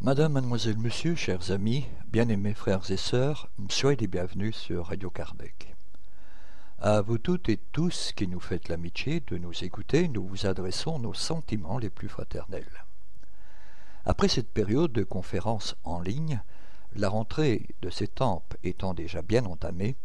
Madame, 0.00 0.32
mademoiselle, 0.32 0.78
monsieur, 0.78 1.14
chers 1.14 1.50
amis, 1.50 1.84
bien-aimés 2.10 2.54
frères 2.54 2.90
et 2.90 2.96
sœurs, 2.96 3.50
soyez 3.68 3.96
les 3.96 4.06
bienvenus 4.06 4.56
sur 4.56 4.86
Radio 4.86 5.10
Kardec. 5.10 5.77
À 6.80 7.00
vous 7.00 7.18
toutes 7.18 7.48
et 7.48 7.56
tous 7.56 8.12
qui 8.14 8.28
nous 8.28 8.38
faites 8.38 8.68
l'amitié 8.68 9.18
de 9.26 9.36
nous 9.36 9.64
écouter, 9.64 10.06
nous 10.06 10.24
vous 10.24 10.46
adressons 10.46 11.00
nos 11.00 11.12
sentiments 11.12 11.78
les 11.78 11.90
plus 11.90 12.08
fraternels. 12.08 12.84
Après 14.04 14.28
cette 14.28 14.52
période 14.52 14.92
de 14.92 15.02
conférences 15.02 15.74
en 15.82 16.00
ligne, 16.00 16.40
la 16.94 17.08
rentrée 17.08 17.66
de 17.82 17.90
ces 17.90 18.06
tempes 18.06 18.54
étant 18.62 18.94
déjà 18.94 19.22
bien 19.22 19.44
entamée, 19.46 19.96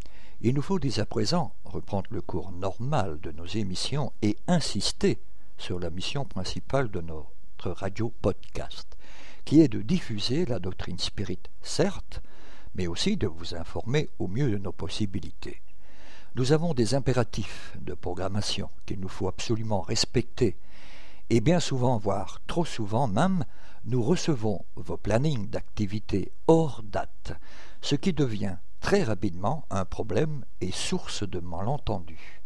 il 0.42 0.56
nous 0.56 0.64
faut 0.64 0.80
dès 0.80 1.00
à 1.00 1.06
présent 1.06 1.54
reprendre 1.64 2.08
le 2.10 2.24
cours 2.24 2.52
normal 2.52 3.20
de 3.22 3.32
nos 3.32 3.46
émissions 3.46 4.12
et 4.24 4.36
insister 4.48 5.20
sur 5.60 5.80
la 5.80 5.92
mission 5.92 6.26
principale 6.26 6.90
de 6.90 7.02
notre 7.02 7.70
radio 7.70 8.12
podcast, 8.24 8.98
qui 9.46 9.62
est 9.62 9.68
de 9.68 9.84
diffuser 9.84 10.48
la 10.48 10.58
doctrine 10.58 10.98
spirite, 10.98 11.52
certes, 11.62 12.24
mais 12.74 12.88
aussi 12.88 13.16
de 13.16 13.28
vous 13.28 13.54
informer 13.54 14.10
au 14.18 14.28
mieux 14.28 14.50
de 14.50 14.58
nos 14.58 14.72
possibilités. 14.72 15.62
Nous 16.36 16.52
avons 16.52 16.74
des 16.74 16.96
impératifs 16.96 17.78
de 17.80 17.94
programmation 17.94 18.72
qu'il 18.88 19.00
nous 19.00 19.08
faut 19.08 19.28
absolument 19.28 19.82
respecter, 19.82 20.58
et 21.30 21.42
bien 21.42 21.60
souvent, 21.60 22.00
voire 22.00 22.42
trop 22.48 22.66
souvent 22.66 23.08
même, 23.08 23.46
nous 23.86 24.02
recevons 24.02 24.66
vos 24.76 24.98
plannings 24.98 25.48
d'activités 25.48 26.32
hors 26.48 26.82
date, 26.82 27.34
ce 27.82 27.94
qui 27.94 28.14
devient 28.14 28.56
très 28.80 29.04
rapidement 29.04 29.68
un 29.70 29.86
problème 29.86 30.44
et 30.60 30.72
source 30.72 31.22
de 31.22 31.40
malentendus. 31.40 32.42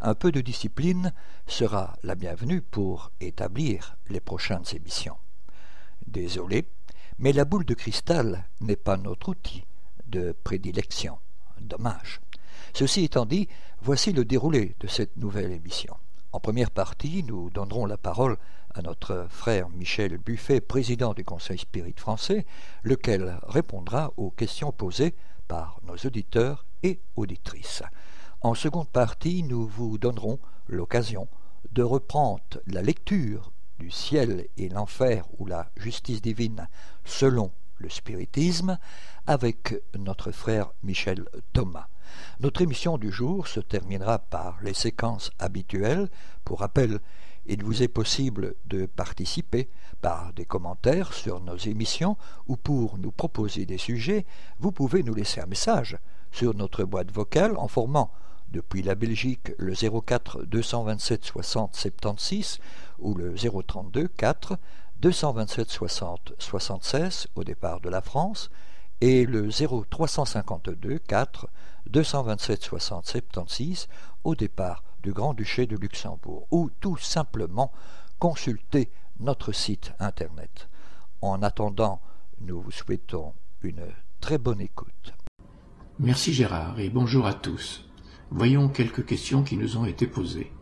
Un 0.00 0.14
peu 0.14 0.32
de 0.32 0.40
discipline 0.40 1.12
sera 1.46 1.98
la 2.02 2.14
bienvenue 2.14 2.62
pour 2.62 3.10
établir 3.20 3.98
les 4.08 4.20
prochaines 4.20 4.64
émissions. 4.72 5.18
Désolé, 6.06 6.66
mais 7.18 7.34
la 7.34 7.44
boule 7.44 7.66
de 7.66 7.74
cristal 7.74 8.48
n'est 8.60 8.76
pas 8.76 8.96
notre 8.96 9.28
outil 9.28 9.66
de 10.06 10.34
prédilection. 10.44 11.18
Dommage. 11.60 12.20
Ceci 12.74 13.04
étant 13.04 13.26
dit, 13.26 13.48
voici 13.80 14.12
le 14.12 14.24
déroulé 14.24 14.76
de 14.80 14.86
cette 14.86 15.16
nouvelle 15.16 15.52
émission. 15.52 15.96
En 16.32 16.40
première 16.40 16.70
partie, 16.70 17.24
nous 17.24 17.50
donnerons 17.50 17.86
la 17.86 17.96
parole 17.96 18.36
à 18.74 18.82
notre 18.82 19.26
frère 19.30 19.68
Michel 19.70 20.18
Buffet, 20.18 20.60
président 20.60 21.14
du 21.14 21.24
Conseil 21.24 21.58
Spirit 21.58 21.94
français, 21.96 22.46
lequel 22.82 23.38
répondra 23.44 24.12
aux 24.16 24.30
questions 24.30 24.72
posées 24.72 25.14
par 25.48 25.80
nos 25.84 25.96
auditeurs 25.96 26.66
et 26.82 27.00
auditrices. 27.16 27.82
En 28.42 28.54
seconde 28.54 28.88
partie, 28.88 29.42
nous 29.42 29.66
vous 29.66 29.98
donnerons 29.98 30.38
l'occasion 30.68 31.28
de 31.72 31.82
reprendre 31.82 32.60
la 32.66 32.82
lecture 32.82 33.50
du 33.78 33.90
ciel 33.90 34.46
et 34.56 34.68
l'enfer 34.68 35.24
ou 35.38 35.46
la 35.46 35.70
justice 35.76 36.20
divine 36.20 36.68
selon 37.04 37.50
le 37.78 37.88
spiritisme 37.88 38.78
avec 39.26 39.74
notre 39.96 40.30
frère 40.30 40.72
Michel 40.82 41.24
Thomas. 41.52 41.86
Notre 42.40 42.62
émission 42.62 42.98
du 42.98 43.10
jour 43.10 43.46
se 43.46 43.60
terminera 43.60 44.18
par 44.18 44.58
les 44.62 44.74
séquences 44.74 45.30
habituelles. 45.38 46.08
Pour 46.44 46.60
rappel, 46.60 47.00
il 47.46 47.64
vous 47.64 47.82
est 47.82 47.88
possible 47.88 48.54
de 48.66 48.86
participer 48.86 49.68
par 50.00 50.32
des 50.34 50.44
commentaires 50.44 51.12
sur 51.12 51.40
nos 51.40 51.56
émissions 51.56 52.16
ou 52.46 52.56
pour 52.56 52.98
nous 52.98 53.10
proposer 53.10 53.66
des 53.66 53.78
sujets, 53.78 54.26
vous 54.60 54.70
pouvez 54.70 55.02
nous 55.02 55.14
laisser 55.14 55.40
un 55.40 55.46
message 55.46 55.98
sur 56.30 56.54
notre 56.54 56.84
boîte 56.84 57.10
vocale 57.10 57.56
en 57.56 57.68
formant 57.68 58.12
depuis 58.52 58.82
la 58.82 58.94
Belgique 58.94 59.52
le 59.58 59.74
04 59.74 60.44
227 60.44 61.24
60 61.24 61.74
76 61.74 62.58
ou 62.98 63.14
le 63.14 63.34
032 63.34 64.08
4 64.08 64.58
227 65.00 65.70
60 65.70 66.32
76 66.38 67.28
au 67.34 67.44
départ 67.44 67.80
de 67.80 67.88
la 67.88 68.00
France 68.00 68.50
et 69.00 69.24
le 69.24 69.48
0352 69.50 70.98
4 70.98 71.48
227 71.90 72.62
60 72.64 73.06
76 73.06 73.88
au 74.24 74.34
départ 74.34 74.82
du 75.02 75.12
Grand-Duché 75.12 75.66
de 75.66 75.76
Luxembourg 75.76 76.46
ou 76.50 76.70
tout 76.80 76.96
simplement 76.96 77.72
consulter 78.18 78.90
notre 79.20 79.52
site 79.52 79.92
internet. 79.98 80.68
En 81.22 81.42
attendant, 81.42 82.00
nous 82.40 82.60
vous 82.60 82.70
souhaitons 82.70 83.32
une 83.62 83.86
très 84.20 84.38
bonne 84.38 84.60
écoute. 84.60 85.14
Merci 85.98 86.32
Gérard 86.32 86.78
et 86.78 86.90
bonjour 86.90 87.26
à 87.26 87.34
tous. 87.34 87.88
Voyons 88.30 88.68
quelques 88.68 89.06
questions 89.06 89.42
qui 89.42 89.56
nous 89.56 89.76
ont 89.76 89.84
été 89.84 90.06
posées. 90.06 90.52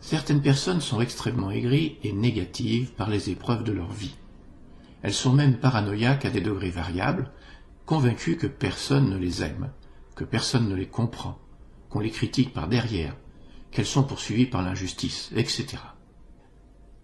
Certaines 0.00 0.42
personnes 0.42 0.80
sont 0.80 1.00
extrêmement 1.00 1.50
aigries 1.50 1.98
et 2.02 2.12
négatives 2.12 2.92
par 2.92 3.10
les 3.10 3.30
épreuves 3.30 3.64
de 3.64 3.72
leur 3.72 3.90
vie. 3.90 4.16
Elles 5.02 5.14
sont 5.14 5.32
même 5.32 5.58
paranoïaques 5.58 6.24
à 6.24 6.30
des 6.30 6.40
degrés 6.40 6.70
variables, 6.70 7.30
convaincues 7.86 8.36
que 8.36 8.46
personne 8.46 9.10
ne 9.10 9.16
les 9.16 9.42
aime, 9.42 9.70
que 10.14 10.24
personne 10.24 10.68
ne 10.68 10.74
les 10.74 10.88
comprend, 10.88 11.38
qu'on 11.88 12.00
les 12.00 12.10
critique 12.10 12.52
par 12.52 12.68
derrière, 12.68 13.16
qu'elles 13.70 13.86
sont 13.86 14.02
poursuivies 14.02 14.46
par 14.46 14.62
l'injustice, 14.62 15.30
etc. 15.36 15.78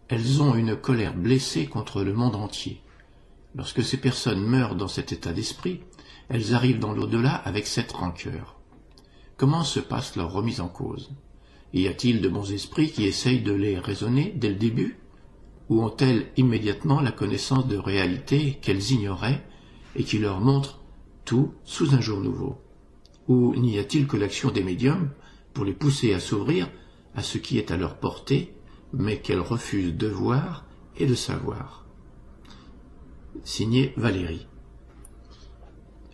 Elles 0.09 0.43
ont 0.43 0.55
une 0.55 0.77
colère 0.77 1.15
blessée 1.15 1.67
contre 1.67 2.03
le 2.03 2.13
monde 2.13 2.37
entier. 2.37 2.83
Lorsque 3.55 3.83
ces 3.83 3.97
personnes 3.97 4.45
meurent 4.45 4.75
dans 4.75 4.89
cet 4.89 5.13
état 5.13 5.33
d'esprit, 5.33 5.81
elles 6.29 6.55
arrivent 6.55 6.81
dans 6.81 6.93
l'au-delà 6.93 7.35
avec 7.35 7.67
cette 7.67 7.93
rancœur. 7.93 8.59
Comment 9.37 9.65
se 9.65 9.81
passe 9.81 10.17
leur 10.17 10.33
remise 10.33 10.61
en 10.61 10.69
cause? 10.69 11.11
Y 11.73 11.89
a-t-il 11.89 12.21
de 12.21 12.29
bons 12.29 12.53
esprits 12.53 12.91
qui 12.91 13.05
essayent 13.05 13.43
de 13.43 13.53
les 13.53 13.79
raisonner 13.79 14.33
dès 14.37 14.51
le 14.51 14.55
début? 14.55 14.99
Ou 15.69 15.83
ont-elles 15.83 16.27
immédiatement 16.37 17.01
la 17.01 17.13
connaissance 17.13 17.67
de 17.67 17.77
réalité 17.77 18.59
qu'elles 18.61 18.91
ignoraient 18.93 19.45
et 19.97 20.05
qui 20.05 20.19
leur 20.19 20.41
montre 20.41 20.81
tout 21.25 21.55
sous 21.65 21.95
un 21.95 22.01
jour 22.01 22.21
nouveau? 22.21 22.59
Ou 23.29 23.55
n'y 23.57 23.79
a-t-il 23.79 24.07
que 24.07 24.17
l'action 24.17 24.51
des 24.51 24.63
médiums 24.63 25.11
pour 25.55 25.65
les 25.65 25.73
pousser 25.73 26.13
à 26.13 26.21
s'ouvrir 26.21 26.69
à 27.15 27.23
ce 27.23 27.39
qui 27.39 27.59
est 27.59 27.71
à 27.71 27.77
leur 27.77 27.97
portée, 27.97 28.55
mais 28.93 29.19
qu'elles 29.19 29.41
refusent 29.41 29.97
de 29.97 30.09
voir 30.09 30.67
et 30.99 31.07
de 31.07 31.15
savoir? 31.15 31.87
Signé 33.45 33.95
Valérie. 33.97 34.47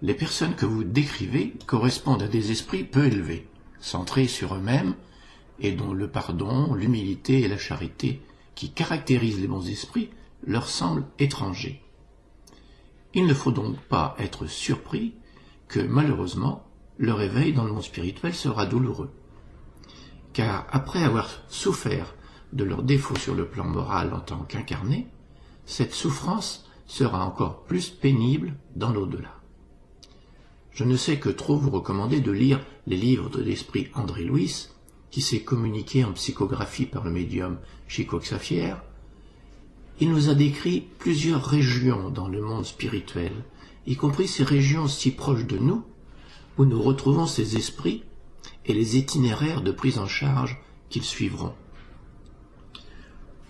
Les 0.03 0.15
personnes 0.15 0.55
que 0.55 0.67
vous 0.67 0.85
décrivez 0.85 1.55
correspondent 1.67 2.23
à 2.23 2.29
des 2.29 2.53
esprits 2.53 2.85
peu 2.85 3.07
élevés, 3.07 3.49
centrés 3.81 4.29
sur 4.29 4.55
eux-mêmes, 4.55 4.95
et 5.59 5.73
dont 5.73 5.93
le 5.93 6.09
pardon, 6.09 6.75
l'humilité 6.75 7.41
et 7.41 7.49
la 7.49 7.59
charité, 7.59 8.23
qui 8.61 8.69
caractérisent 8.69 9.41
les 9.41 9.49
bons 9.49 9.71
esprits, 9.71 10.11
leur 10.47 10.69
semblent 10.69 11.07
étrangers. 11.19 11.83
Il 13.15 13.25
ne 13.25 13.33
faut 13.33 13.53
donc 13.53 13.79
pas 13.79 14.15
être 14.19 14.47
surpris 14.47 15.15
que, 15.67 15.81
malheureusement, 15.81 16.67
le 16.99 17.15
réveil 17.15 17.55
dans 17.55 17.65
le 17.65 17.73
monde 17.73 17.83
spirituel 17.83 18.35
sera 18.35 18.67
douloureux. 18.67 19.13
Car 20.35 20.67
après 20.73 21.03
avoir 21.03 21.31
souffert 21.49 22.15
de 22.53 22.65
leurs 22.65 22.83
défauts 22.83 23.17
sur 23.17 23.35
le 23.35 23.49
plan 23.49 23.65
moral 23.65 24.13
en 24.13 24.21
tant 24.21 24.41
qu'incarnés, 24.41 25.09
cette 25.65 25.95
souffrance 25.95 26.69
sera 26.87 27.25
encore 27.25 27.63
plus 27.63 27.89
pénible 27.89 28.57
dans 28.77 28.91
l'au-delà. 28.91 29.41
Je 30.71 30.85
ne 30.85 30.97
sais 30.97 31.19
que 31.19 31.31
trop 31.31 31.57
vous 31.57 31.71
recommander 31.71 32.21
de 32.21 32.31
lire 32.31 32.61
les 32.87 32.99
livres 32.99 33.31
de 33.31 33.41
l'esprit 33.41 33.89
André 33.95 34.23
Louis, 34.25 34.69
qui 35.11 35.23
s'est 35.23 35.43
communiqué 35.43 36.05
en 36.05 36.13
psychographie 36.13 36.87
par 36.87 37.05
le 37.05 37.11
médium 37.11 37.59
Chico 37.89 38.19
Xavier. 38.19 38.75
Il 40.01 40.11
nous 40.11 40.29
a 40.29 40.35
décrit 40.35 40.87
plusieurs 40.99 41.45
régions 41.45 42.11
dans 42.11 42.29
le 42.29 42.41
monde 42.41 42.65
spirituel, 42.65 43.33
y 43.87 43.97
compris 43.97 44.29
ces 44.29 44.45
régions 44.45 44.89
si 44.89 45.11
proches 45.11 45.47
de 45.47 45.59
nous, 45.59 45.85
où 46.59 46.65
nous 46.65 46.81
retrouvons 46.81 47.27
ces 47.27 47.57
esprits 47.57 48.05
et 48.67 48.75
les 48.75 48.97
itinéraires 48.97 49.63
de 49.63 49.73
prise 49.73 49.99
en 49.99 50.07
charge 50.07 50.59
qu'ils 50.89 51.05
suivront. 51.05 51.55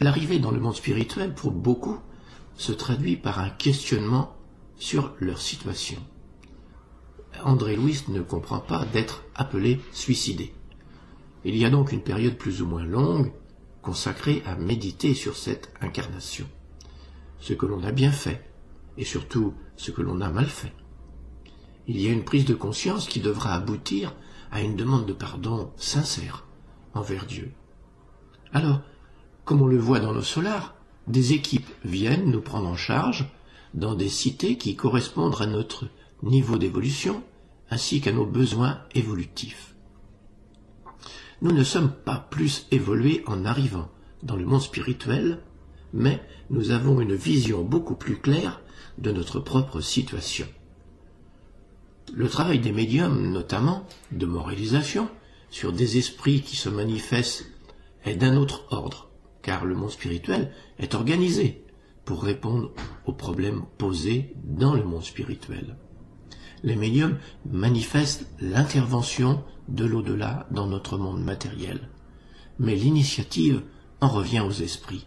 L'arrivée 0.01 0.39
dans 0.39 0.51
le 0.51 0.61
monde 0.61 0.77
spirituel, 0.77 1.35
pour 1.35 1.53
beaucoup, 1.53 1.99
se 2.57 2.73
traduit 2.73 3.17
par 3.17 3.39
un 3.39 3.51
questionnement 3.51 4.35
sur 4.79 5.15
leur 5.21 5.41
situation. 5.41 5.99
André 7.45 7.77
Louis 7.77 8.03
ne 8.09 8.23
comprend 8.23 8.61
pas 8.61 8.85
d'être 8.87 9.25
appelé 9.35 9.81
suicidé. 9.93 10.53
Il 11.45 11.57
y 11.57 11.65
a 11.65 11.71
donc 11.71 11.93
une 11.93 12.03
période 12.03 12.37
plus 12.37 12.63
ou 12.63 12.67
moins 12.67 12.85
longue 12.85 13.33
consacrée 13.83 14.43
à 14.47 14.57
méditer 14.57 15.15
sur 15.15 15.37
cette 15.37 15.73
incarnation, 15.81 16.47
ce 17.39 17.55
que 17.55 17.67
l'on 17.67 17.83
a 17.83 17.93
bien 17.93 18.13
fait, 18.13 18.45
et 18.99 19.05
surtout 19.05 19.55
ce 19.77 19.91
que 19.91 20.03
l'on 20.03 20.21
a 20.21 20.29
mal 20.29 20.47
fait. 20.47 20.73
Il 21.87 22.01
y 22.01 22.09
a 22.09 22.13
une 22.13 22.25
prise 22.25 22.45
de 22.45 22.55
conscience 22.55 23.09
qui 23.09 23.21
devra 23.21 23.55
aboutir 23.55 24.15
à 24.51 24.61
une 24.61 24.77
demande 24.77 25.07
de 25.07 25.13
pardon 25.13 25.71
sincère 25.77 26.47
envers 26.95 27.25
Dieu. 27.27 27.53
Alors, 28.53 28.81
Comme 29.51 29.63
on 29.63 29.67
le 29.67 29.79
voit 29.79 29.99
dans 29.99 30.13
nos 30.13 30.23
solars, 30.23 30.77
des 31.09 31.33
équipes 31.33 31.69
viennent 31.85 32.31
nous 32.31 32.41
prendre 32.41 32.69
en 32.69 32.77
charge 32.77 33.27
dans 33.75 33.97
des 33.97 34.09
cités 34.09 34.57
qui 34.57 34.77
correspondent 34.77 35.41
à 35.41 35.47
notre 35.47 35.89
niveau 36.23 36.57
d'évolution 36.57 37.25
ainsi 37.69 38.01
qu'à 38.01 38.13
nos 38.13 38.27
besoins 38.27 38.79
évolutifs. 38.95 39.70
Nous 41.43 41.53
ne 41.53 41.65
sommes 41.65 41.93
pas 41.93 42.29
plus 42.31 42.67
évolués 42.71 43.23
en 43.27 43.47
arrivant 43.47 43.89
dans 44.23 44.37
le 44.37 44.45
monde 44.45 44.61
spirituel, 44.61 45.39
mais 45.95 46.21
nous 46.51 46.71
avons 46.71 47.01
une 47.01 47.15
vision 47.15 47.63
beaucoup 47.63 47.95
plus 47.95 48.19
claire 48.19 48.61
de 48.99 49.11
notre 49.11 49.41
propre 49.41 49.81
situation. 49.81 50.47
Le 52.13 52.29
travail 52.29 52.59
des 52.59 52.73
médiums, 52.73 53.31
notamment 53.33 53.87
de 54.13 54.27
moralisation, 54.27 55.09
sur 55.49 55.73
des 55.73 55.97
esprits 55.97 56.43
qui 56.43 56.57
se 56.57 56.69
manifestent 56.69 57.47
est 58.05 58.17
d'un 58.17 58.37
autre 58.37 58.67
ordre, 58.71 59.11
car 59.43 59.65
le 59.65 59.75
monde 59.75 59.91
spirituel 59.91 60.53
est 60.79 60.95
organisé 60.95 61.65
pour 62.05 62.23
répondre 62.23 62.73
aux 63.07 63.13
problèmes 63.13 63.63
posés 63.79 64.35
dans 64.45 64.75
le 64.75 64.85
monde 64.85 65.05
spirituel. 65.05 65.77
Les 66.63 66.77
médiums 66.77 67.19
manifestent 67.51 68.27
l'intervention 68.41 69.43
de 69.69 69.85
l'au-delà 69.85 70.47
dans 70.51 70.67
notre 70.67 70.99
monde 70.99 71.23
matériel. 71.23 71.89
Mais 72.59 72.75
l'initiative 72.75 73.63
en 74.01 74.09
revient 74.09 74.41
aux 74.41 74.51
esprits. 74.51 75.07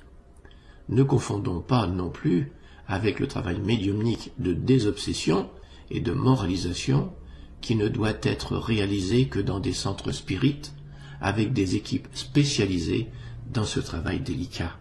Ne 0.90 1.04
confondons 1.04 1.62
pas 1.62 1.88
non 1.88 2.10
plus 2.10 2.52
avec 2.88 3.20
le 3.20 3.28
travail 3.28 3.60
médiumnique 3.60 4.32
de 4.40 4.54
désobsession 4.54 5.50
et 5.90 6.00
de 6.00 6.12
moralisation 6.12 7.14
qui 7.62 7.76
ne 7.76 7.88
doit 7.88 8.18
être 8.24 8.58
réalisé 8.58 9.28
que 9.28 9.40
dans 9.40 9.60
des 9.60 9.74
centres 9.74 10.12
spirites 10.12 10.74
avec 11.22 11.54
des 11.54 11.76
équipes 11.76 12.08
spécialisées 12.14 13.10
dans 13.54 13.64
ce 13.64 13.80
travail 13.80 14.20
délicat. 14.20 14.78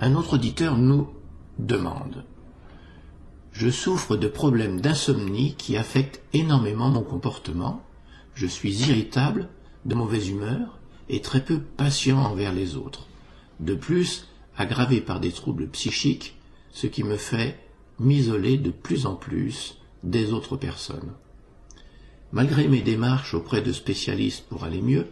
Un 0.00 0.14
autre 0.14 0.34
auditeur 0.34 0.76
nous 0.76 1.08
demande 1.58 2.24
Je 3.58 3.70
souffre 3.70 4.16
de 4.16 4.28
problèmes 4.28 4.80
d'insomnie 4.80 5.56
qui 5.56 5.76
affectent 5.76 6.22
énormément 6.32 6.90
mon 6.90 7.02
comportement. 7.02 7.82
Je 8.36 8.46
suis 8.46 8.88
irritable, 8.88 9.48
de 9.84 9.96
mauvaise 9.96 10.28
humeur 10.28 10.78
et 11.08 11.20
très 11.22 11.44
peu 11.44 11.58
patient 11.58 12.18
envers 12.18 12.52
les 12.52 12.76
autres. 12.76 13.08
De 13.58 13.74
plus, 13.74 14.28
aggravé 14.56 15.00
par 15.00 15.18
des 15.18 15.32
troubles 15.32 15.66
psychiques, 15.70 16.36
ce 16.70 16.86
qui 16.86 17.02
me 17.02 17.16
fait 17.16 17.58
m'isoler 17.98 18.58
de 18.58 18.70
plus 18.70 19.06
en 19.06 19.16
plus 19.16 19.78
des 20.04 20.32
autres 20.32 20.56
personnes. 20.56 21.10
Malgré 22.30 22.68
mes 22.68 22.82
démarches 22.82 23.34
auprès 23.34 23.60
de 23.60 23.72
spécialistes 23.72 24.44
pour 24.48 24.62
aller 24.62 24.82
mieux, 24.82 25.08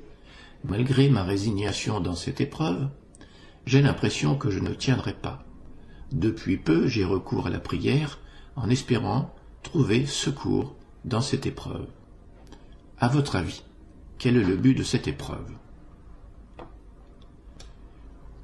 malgré 0.64 1.08
ma 1.08 1.24
résignation 1.24 1.98
dans 1.98 2.14
cette 2.14 2.40
épreuve, 2.40 2.86
j'ai 3.64 3.82
l'impression 3.82 4.36
que 4.36 4.50
je 4.50 4.60
ne 4.60 4.72
tiendrai 4.72 5.14
pas. 5.14 5.44
Depuis 6.12 6.58
peu, 6.58 6.86
j'ai 6.86 7.04
recours 7.04 7.48
à 7.48 7.50
la 7.50 7.58
prière 7.58 8.20
en 8.56 8.70
espérant 8.70 9.34
trouver 9.62 10.06
secours 10.06 10.74
dans 11.04 11.20
cette 11.20 11.46
épreuve. 11.46 11.86
À 12.98 13.08
votre 13.08 13.36
avis, 13.36 13.62
quel 14.18 14.36
est 14.36 14.44
le 14.44 14.56
but 14.56 14.74
de 14.74 14.82
cette 14.82 15.08
épreuve? 15.08 15.52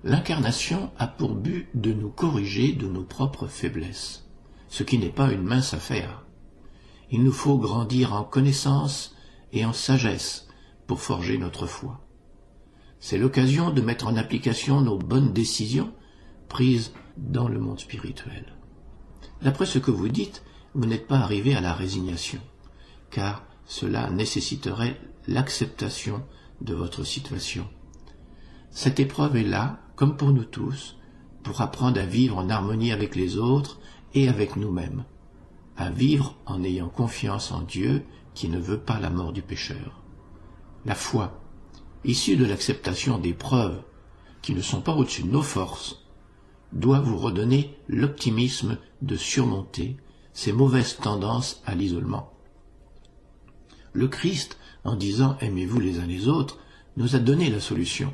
L'incarnation 0.04 0.90
a 0.98 1.06
pour 1.06 1.34
but 1.34 1.68
de 1.74 1.92
nous 1.92 2.10
corriger 2.10 2.72
de 2.72 2.86
nos 2.86 3.04
propres 3.04 3.46
faiblesses, 3.46 4.28
ce 4.68 4.82
qui 4.82 4.98
n'est 4.98 5.08
pas 5.08 5.32
une 5.32 5.44
mince 5.44 5.74
affaire. 5.74 6.24
Il 7.10 7.22
nous 7.22 7.32
faut 7.32 7.58
grandir 7.58 8.12
en 8.12 8.24
connaissance 8.24 9.14
et 9.52 9.64
en 9.64 9.72
sagesse 9.72 10.48
pour 10.86 11.00
forger 11.00 11.38
notre 11.38 11.66
foi. 11.66 12.00
C'est 12.98 13.18
l'occasion 13.18 13.70
de 13.70 13.80
mettre 13.80 14.06
en 14.06 14.16
application 14.16 14.80
nos 14.80 14.98
bonnes 14.98 15.32
décisions 15.32 15.92
prises 16.48 16.92
dans 17.16 17.48
le 17.48 17.58
monde 17.58 17.80
spirituel. 17.80 18.54
D'après 19.42 19.66
ce 19.66 19.78
que 19.78 19.90
vous 19.90 20.08
dites, 20.08 20.42
vous 20.74 20.86
n'êtes 20.86 21.06
pas 21.06 21.18
arrivé 21.18 21.54
à 21.54 21.60
la 21.60 21.72
résignation, 21.72 22.40
car 23.10 23.44
cela 23.66 24.08
nécessiterait 24.10 25.00
l'acceptation 25.26 26.22
de 26.60 26.74
votre 26.74 27.04
situation. 27.04 27.66
Cette 28.70 29.00
épreuve 29.00 29.36
est 29.36 29.42
là, 29.42 29.80
comme 29.96 30.16
pour 30.16 30.30
nous 30.30 30.44
tous, 30.44 30.96
pour 31.42 31.60
apprendre 31.60 32.00
à 32.00 32.06
vivre 32.06 32.38
en 32.38 32.48
harmonie 32.48 32.92
avec 32.92 33.16
les 33.16 33.36
autres 33.36 33.80
et 34.14 34.28
avec 34.28 34.56
nous-mêmes, 34.56 35.04
à 35.76 35.90
vivre 35.90 36.36
en 36.46 36.62
ayant 36.62 36.88
confiance 36.88 37.50
en 37.50 37.62
Dieu 37.62 38.04
qui 38.34 38.48
ne 38.48 38.60
veut 38.60 38.80
pas 38.80 39.00
la 39.00 39.10
mort 39.10 39.32
du 39.32 39.42
pécheur. 39.42 40.02
La 40.84 40.94
foi, 40.94 41.40
issue 42.04 42.36
de 42.36 42.44
l'acceptation 42.44 43.18
des 43.18 43.34
preuves 43.34 43.82
qui 44.40 44.54
ne 44.54 44.62
sont 44.62 44.80
pas 44.80 44.94
au-dessus 44.94 45.22
de 45.22 45.30
nos 45.30 45.42
forces, 45.42 46.01
doit 46.72 47.00
vous 47.00 47.16
redonner 47.16 47.76
l'optimisme 47.88 48.78
de 49.02 49.16
surmonter 49.16 49.96
ces 50.32 50.52
mauvaises 50.52 50.96
tendances 50.96 51.62
à 51.66 51.74
l'isolement. 51.74 52.32
Le 53.92 54.08
Christ, 54.08 54.58
en 54.84 54.96
disant 54.96 55.36
aimez-vous 55.40 55.80
les 55.80 55.98
uns 55.98 56.06
les 56.06 56.28
autres, 56.28 56.58
nous 56.96 57.14
a 57.14 57.18
donné 57.18 57.50
la 57.50 57.60
solution, 57.60 58.12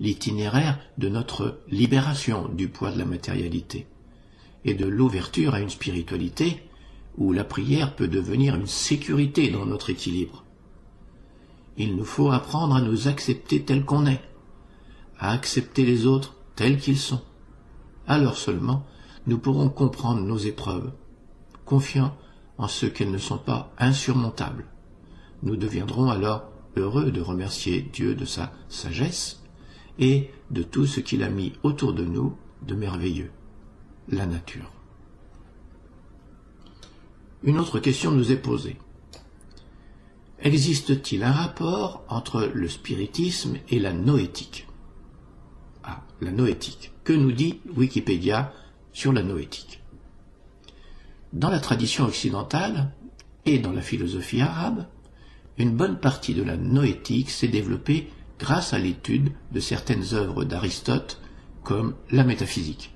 l'itinéraire 0.00 0.78
de 0.98 1.08
notre 1.08 1.60
libération 1.68 2.48
du 2.48 2.68
poids 2.68 2.90
de 2.90 2.98
la 2.98 3.04
matérialité 3.04 3.86
et 4.64 4.74
de 4.74 4.86
l'ouverture 4.86 5.54
à 5.54 5.60
une 5.60 5.70
spiritualité 5.70 6.62
où 7.16 7.32
la 7.32 7.44
prière 7.44 7.94
peut 7.94 8.08
devenir 8.08 8.54
une 8.54 8.66
sécurité 8.66 9.50
dans 9.50 9.66
notre 9.66 9.90
équilibre. 9.90 10.44
Il 11.76 11.96
nous 11.96 12.04
faut 12.04 12.30
apprendre 12.30 12.74
à 12.74 12.80
nous 12.80 13.08
accepter 13.08 13.62
tels 13.62 13.84
qu'on 13.84 14.06
est, 14.06 14.20
à 15.18 15.32
accepter 15.32 15.84
les 15.84 16.06
autres 16.06 16.36
tels 16.56 16.78
qu'ils 16.78 16.98
sont. 16.98 17.20
Alors 18.06 18.36
seulement 18.36 18.84
nous 19.26 19.38
pourrons 19.38 19.70
comprendre 19.70 20.20
nos 20.20 20.36
épreuves, 20.36 20.92
confiant 21.64 22.16
en 22.58 22.68
ce 22.68 22.86
qu'elles 22.86 23.10
ne 23.10 23.18
sont 23.18 23.38
pas 23.38 23.72
insurmontables. 23.78 24.66
Nous 25.42 25.56
deviendrons 25.56 26.10
alors 26.10 26.50
heureux 26.76 27.10
de 27.10 27.20
remercier 27.20 27.82
Dieu 27.82 28.14
de 28.14 28.24
sa 28.24 28.52
sagesse 28.68 29.42
et 29.98 30.30
de 30.50 30.62
tout 30.62 30.86
ce 30.86 31.00
qu'il 31.00 31.22
a 31.22 31.30
mis 31.30 31.52
autour 31.62 31.92
de 31.92 32.04
nous 32.04 32.36
de 32.62 32.74
merveilleux, 32.74 33.30
la 34.08 34.26
nature. 34.26 34.70
Une 37.42 37.58
autre 37.58 37.78
question 37.78 38.10
nous 38.10 38.32
est 38.32 38.36
posée. 38.36 38.78
Existe-t-il 40.40 41.22
un 41.22 41.32
rapport 41.32 42.04
entre 42.08 42.50
le 42.52 42.68
spiritisme 42.68 43.56
et 43.68 43.78
la 43.78 43.92
noétique? 43.92 44.66
Ah, 45.82 46.02
la 46.20 46.32
noétique. 46.32 46.93
Que 47.04 47.12
nous 47.12 47.32
dit 47.32 47.60
Wikipédia 47.76 48.50
sur 48.94 49.12
la 49.12 49.22
noétique 49.22 49.82
Dans 51.34 51.50
la 51.50 51.60
tradition 51.60 52.06
occidentale 52.06 52.94
et 53.44 53.58
dans 53.58 53.72
la 53.72 53.82
philosophie 53.82 54.40
arabe, 54.40 54.86
une 55.58 55.76
bonne 55.76 56.00
partie 56.00 56.32
de 56.32 56.42
la 56.42 56.56
noétique 56.56 57.28
s'est 57.28 57.48
développée 57.48 58.08
grâce 58.38 58.72
à 58.72 58.78
l'étude 58.78 59.32
de 59.52 59.60
certaines 59.60 60.14
œuvres 60.14 60.44
d'Aristote 60.44 61.20
comme 61.62 61.94
la 62.10 62.24
métaphysique. 62.24 62.94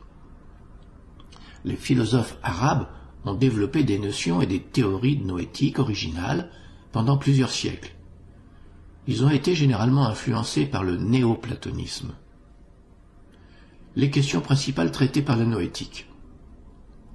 Les 1.66 1.76
philosophes 1.76 2.38
arabes 2.42 2.88
ont 3.26 3.34
développé 3.34 3.84
des 3.84 3.98
notions 3.98 4.40
et 4.40 4.46
des 4.46 4.62
théories 4.62 5.18
noétiques 5.18 5.78
originales 5.78 6.50
pendant 6.92 7.18
plusieurs 7.18 7.52
siècles. 7.52 7.94
Ils 9.06 9.22
ont 9.22 9.30
été 9.30 9.54
généralement 9.54 10.06
influencés 10.06 10.64
par 10.64 10.82
le 10.82 10.96
néoplatonisme. 10.96 12.14
Les 13.98 14.10
questions 14.10 14.40
principales 14.40 14.92
traitées 14.92 15.22
par 15.22 15.36
la 15.36 15.44
noétique. 15.44 16.06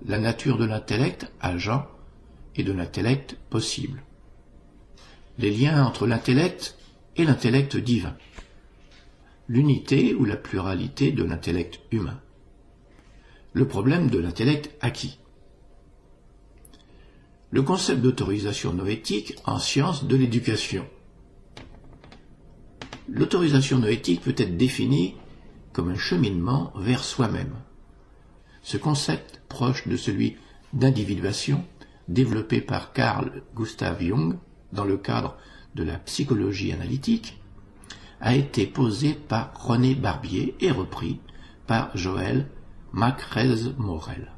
La 0.06 0.20
nature 0.20 0.58
de 0.58 0.66
l'intellect 0.66 1.32
agent 1.40 1.88
et 2.58 2.64
de 2.64 2.74
l'intellect 2.74 3.38
possible. 3.50 4.04
Les 5.38 5.50
liens 5.50 5.86
entre 5.86 6.06
l'intellect 6.06 6.78
et 7.16 7.24
l'intellect 7.24 7.78
divin. 7.78 8.18
L'unité 9.48 10.14
ou 10.14 10.26
la 10.26 10.36
pluralité 10.36 11.14
de 11.14 11.24
l'intellect 11.24 11.80
humain. 11.92 12.20
Le 13.54 13.66
problème 13.66 14.10
de 14.10 14.20
l'intellect 14.20 14.76
acquis 14.82 15.20
le 17.52 17.62
concept 17.62 18.02
d'autorisation 18.02 18.74
noétique 18.74 19.36
en 19.46 19.60
sciences 19.60 20.06
de 20.06 20.16
l'éducation. 20.16 20.88
L'autorisation 23.08 23.78
noétique 23.78 24.22
peut 24.22 24.34
être 24.36 24.58
définie 24.58 25.14
comme 25.74 25.90
un 25.90 25.98
cheminement 25.98 26.72
vers 26.76 27.04
soi-même. 27.04 27.56
Ce 28.62 28.78
concept, 28.78 29.42
proche 29.50 29.88
de 29.88 29.98
celui 29.98 30.38
d'individuation, 30.72 31.66
développé 32.08 32.62
par 32.62 32.94
Carl 32.94 33.44
Gustav 33.56 34.02
Jung 34.02 34.38
dans 34.72 34.86
le 34.86 34.98
cadre 34.98 35.36
de 35.76 35.84
la 35.84 35.98
psychologie 35.98 36.72
analytique, 36.72 37.42
a 38.22 38.36
été 38.36 38.66
posé 38.66 39.14
par 39.14 39.52
René 39.62 39.96
Barbier 39.96 40.56
et 40.62 40.72
repris 40.72 41.20
par 41.68 41.96
Joël 41.98 42.48
Macrez-Morel 42.94 44.32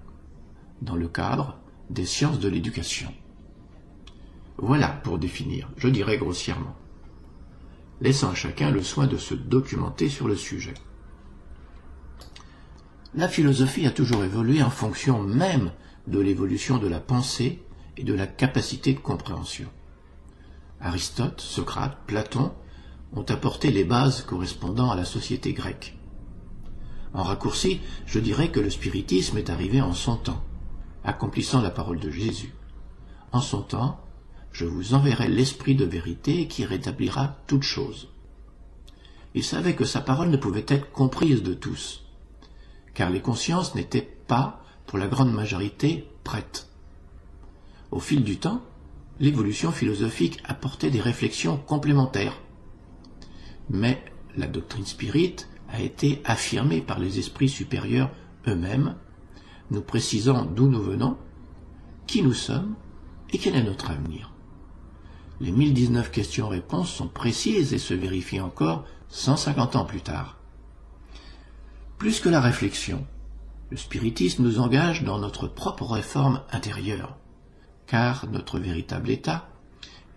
dans 0.81 0.95
le 0.95 1.07
cadre 1.07 1.59
des 1.89 2.05
sciences 2.05 2.39
de 2.39 2.49
l'éducation. 2.49 3.13
Voilà 4.57 4.87
pour 4.87 5.19
définir, 5.19 5.69
je 5.77 5.89
dirais 5.89 6.17
grossièrement. 6.17 6.75
laissant 8.01 8.31
à 8.31 8.35
chacun 8.35 8.71
le 8.71 8.83
soin 8.83 9.07
de 9.07 9.17
se 9.17 9.33
documenter 9.33 10.09
sur 10.09 10.27
le 10.27 10.35
sujet. 10.35 10.73
La 13.17 13.29
philosophie 13.29 13.87
a 13.87 13.91
toujours 13.91 14.25
évolué 14.25 14.61
en 14.61 14.69
fonction 14.69 15.23
même 15.23 15.71
de 16.05 16.19
l'évolution 16.19 16.79
de 16.79 16.87
la 16.89 16.99
pensée 16.99 17.63
et 17.95 18.03
de 18.03 18.13
la 18.13 18.27
capacité 18.27 18.93
de 18.93 18.99
compréhension. 18.99 19.69
Aristote, 20.81 21.39
Socrate, 21.39 21.97
Platon 22.07 22.51
ont 23.13 23.23
apporté 23.23 23.71
les 23.71 23.85
bases 23.85 24.23
correspondant 24.23 24.91
à 24.91 24.97
la 24.97 25.05
société 25.05 25.53
grecque. 25.53 25.97
En 27.13 27.23
raccourci, 27.23 27.79
je 28.05 28.19
dirais 28.19 28.51
que 28.51 28.59
le 28.59 28.69
spiritisme 28.69 29.37
est 29.37 29.49
arrivé 29.49 29.79
en 29.79 29.93
son 29.93 30.17
temps, 30.17 30.43
accomplissant 31.05 31.61
la 31.61 31.71
parole 31.71 32.01
de 32.01 32.11
Jésus. 32.11 32.53
En 33.31 33.39
son 33.39 33.61
temps, 33.61 34.01
je 34.51 34.65
vous 34.65 34.93
enverrai 34.93 35.29
l'esprit 35.29 35.75
de 35.75 35.85
vérité 35.85 36.49
qui 36.49 36.65
rétablira 36.65 37.37
toutes 37.47 37.63
choses. 37.63 38.09
Il 39.33 39.43
savait 39.45 39.75
que 39.75 39.85
sa 39.85 40.01
parole 40.01 40.31
ne 40.31 40.37
pouvait 40.37 40.65
être 40.67 40.91
comprise 40.91 41.43
de 41.43 41.53
tous, 41.53 42.04
car 42.95 43.11
les 43.11 43.21
consciences 43.21 43.75
n'étaient 43.75 44.09
pas, 44.27 44.63
pour 44.87 44.97
la 44.97 45.07
grande 45.07 45.31
majorité, 45.31 46.07
prêtes. 46.23 46.69
Au 47.91 47.99
fil 47.99 48.23
du 48.23 48.37
temps, 48.37 48.61
l'évolution 49.19 49.71
philosophique 49.71 50.41
apportait 50.45 50.89
des 50.89 51.01
réflexions 51.01 51.57
complémentaires. 51.57 52.41
Mais 53.69 54.03
la 54.35 54.47
doctrine 54.47 54.85
spirite 54.85 55.49
a 55.69 55.81
été 55.81 56.21
affirmée 56.25 56.81
par 56.81 56.99
les 56.99 57.19
esprits 57.19 57.49
supérieurs 57.49 58.09
eux-mêmes, 58.47 58.95
nous 59.71 59.81
précisant 59.81 60.45
d'où 60.45 60.67
nous 60.67 60.81
venons, 60.81 61.17
qui 62.07 62.21
nous 62.21 62.33
sommes 62.33 62.75
et 63.31 63.37
quel 63.37 63.55
est 63.55 63.63
notre 63.63 63.91
avenir. 63.91 64.31
Les 65.41 65.51
1019 65.51 66.11
questions-réponses 66.11 66.89
sont 66.89 67.07
précises 67.07 67.73
et 67.73 67.77
se 67.77 67.93
vérifient 67.93 68.41
encore 68.41 68.85
150 69.09 69.75
ans 69.75 69.85
plus 69.85 70.01
tard. 70.01 70.37
Plus 71.97 72.19
que 72.19 72.29
la 72.29 72.41
réflexion, 72.41 73.05
le 73.71 73.77
spiritisme 73.77 74.43
nous 74.43 74.59
engage 74.59 75.03
dans 75.03 75.17
notre 75.17 75.47
propre 75.47 75.85
réforme 75.85 76.41
intérieure, 76.51 77.17
car 77.87 78.27
notre 78.29 78.59
véritable 78.59 79.09
état 79.09 79.49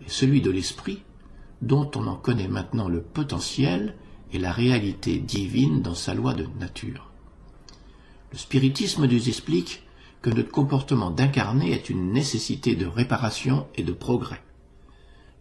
est 0.05 0.09
celui 0.09 0.41
de 0.41 0.51
l'esprit 0.51 1.03
dont 1.61 1.89
on 1.95 2.07
en 2.07 2.15
connaît 2.15 2.47
maintenant 2.47 2.89
le 2.89 3.01
potentiel 3.01 3.95
et 4.31 4.39
la 4.39 4.51
réalité 4.51 5.19
divine 5.19 5.81
dans 5.81 5.95
sa 5.95 6.13
loi 6.13 6.33
de 6.33 6.47
nature. 6.59 7.11
Le 8.31 8.37
spiritisme 8.37 9.05
nous 9.05 9.29
explique 9.29 9.83
que 10.21 10.29
notre 10.29 10.51
comportement 10.51 11.11
d'incarné 11.11 11.71
est 11.71 11.89
une 11.89 12.11
nécessité 12.11 12.75
de 12.75 12.85
réparation 12.85 13.67
et 13.75 13.83
de 13.83 13.93
progrès, 13.93 14.43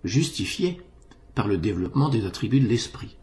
justifié 0.04 0.80
par 1.34 1.48
le 1.48 1.58
développement 1.58 2.08
des 2.08 2.24
attributs 2.26 2.60
de 2.60 2.68
l'esprit. 2.68 3.16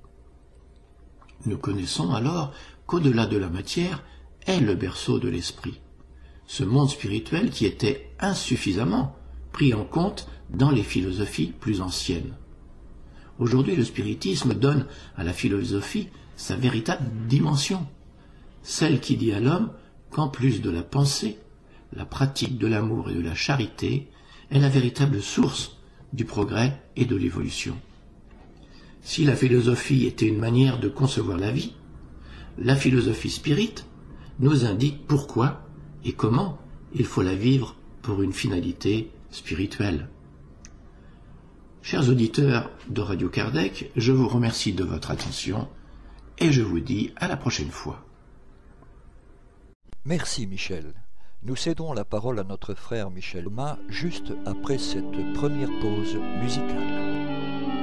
Nous 1.46 1.58
connaissons 1.58 2.14
alors 2.14 2.54
qu'au-delà 2.88 3.25
de 3.25 3.38
la 3.38 3.50
matière 3.50 4.04
est 4.46 4.60
le 4.60 4.75
berceau 4.75 5.20
de 5.20 5.30
l'esprit, 5.30 5.80
ce 6.48 6.63
monde 6.63 6.89
spirituel 6.89 7.50
qui 7.50 7.65
était 7.65 8.12
insuffisamment 8.20 9.15
pris 9.51 9.74
en 9.74 9.86
compte 9.86 10.27
dans 10.50 10.72
les 10.72 10.84
philosophies 10.84 11.54
plus 11.60 11.82
anciennes. 11.82 12.36
Aujourd'hui, 13.39 13.75
le 13.75 13.84
spiritisme 13.84 14.54
donne 14.54 14.86
à 15.18 15.24
la 15.24 15.34
philosophie 15.34 16.10
sa 16.36 16.56
véritable 16.56 17.06
dimension, 17.27 17.86
celle 18.63 19.00
qui 19.00 19.18
dit 19.18 19.32
à 19.32 19.39
l'homme 19.39 19.72
qu'en 20.12 20.27
plus 20.27 20.62
de 20.62 20.70
la 20.70 20.84
pensée, 20.84 21.38
la 21.94 22.06
pratique 22.06 22.58
de 22.58 22.68
l'amour 22.68 23.10
et 23.10 23.13
de 23.13 23.22
la 23.22 23.36
charité 23.36 24.10
est 24.51 24.60
la 24.60 24.70
véritable 24.70 25.22
source 25.22 25.77
du 26.13 26.25
progrès 26.25 26.82
et 26.96 27.06
de 27.06 27.15
l'évolution. 27.15 27.75
Si 29.01 29.24
la 29.24 29.36
philosophie 29.36 30.06
était 30.06 30.27
une 30.27 30.39
manière 30.39 30.80
de 30.80 30.89
concevoir 30.89 31.38
la 31.38 31.51
vie, 31.51 31.74
la 32.58 32.76
philosophie 32.76 33.30
spirite 33.30 33.86
nous 34.40 34.66
indique 34.66 35.06
pourquoi 35.08 35.62
et 36.04 36.14
comment 36.14 36.58
il 36.94 37.06
faut 37.06 37.22
la 37.22 37.36
vivre 37.36 37.76
pour 38.02 38.22
une 38.22 38.34
finalité 38.34 39.12
spirituelle. 39.32 40.10
Chers 41.82 42.10
auditeurs 42.10 42.72
de 42.90 43.02
Radio 43.02 43.30
Kardec, 43.30 43.92
je 43.96 44.12
vous 44.12 44.28
remercie 44.28 44.74
de 44.74 44.84
votre 44.84 45.12
attention 45.12 45.68
et 46.40 46.52
je 46.52 46.62
vous 46.62 46.80
dis 46.80 47.14
à 47.16 47.28
la 47.28 47.38
prochaine 47.38 47.70
fois. 47.70 48.06
Merci 50.04 50.48
Michel. 50.48 50.94
Nous 51.44 51.56
cédons 51.56 51.94
la 51.94 52.06
parole 52.06 52.40
à 52.40 52.44
notre 52.44 52.74
frère 52.74 53.12
Michel 53.12 53.44
Thomas 53.44 53.78
juste 53.88 54.34
après 54.46 54.80
cette 54.80 55.34
première 55.34 55.70
pause 55.80 56.18
musicale. 56.42 57.75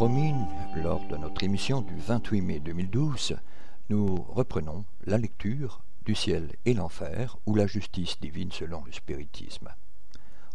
Promis 0.00 0.32
lors 0.76 1.06
de 1.08 1.16
notre 1.18 1.44
émission 1.44 1.82
du 1.82 1.94
28 1.94 2.40
mai 2.40 2.58
2012, 2.58 3.36
nous 3.90 4.16
reprenons 4.30 4.86
la 5.04 5.18
lecture 5.18 5.82
du 6.06 6.14
ciel 6.14 6.52
et 6.64 6.72
l'enfer 6.72 7.36
ou 7.44 7.54
la 7.54 7.66
justice 7.66 8.18
divine 8.18 8.50
selon 8.50 8.82
le 8.86 8.92
spiritisme. 8.92 9.68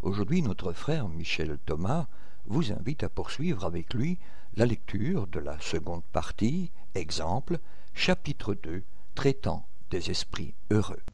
Aujourd'hui, 0.02 0.42
notre 0.42 0.72
frère 0.72 1.08
Michel 1.08 1.58
Thomas 1.64 2.08
vous 2.46 2.72
invite 2.72 3.04
à 3.04 3.08
poursuivre 3.08 3.64
avec 3.64 3.94
lui 3.94 4.18
la 4.56 4.66
lecture 4.66 5.28
de 5.28 5.38
la 5.38 5.60
seconde 5.60 6.02
partie, 6.12 6.72
exemple, 6.96 7.60
chapitre 7.94 8.52
2, 8.52 8.82
traitant 9.14 9.64
des 9.92 10.10
esprits 10.10 10.54
heureux. 10.72 11.04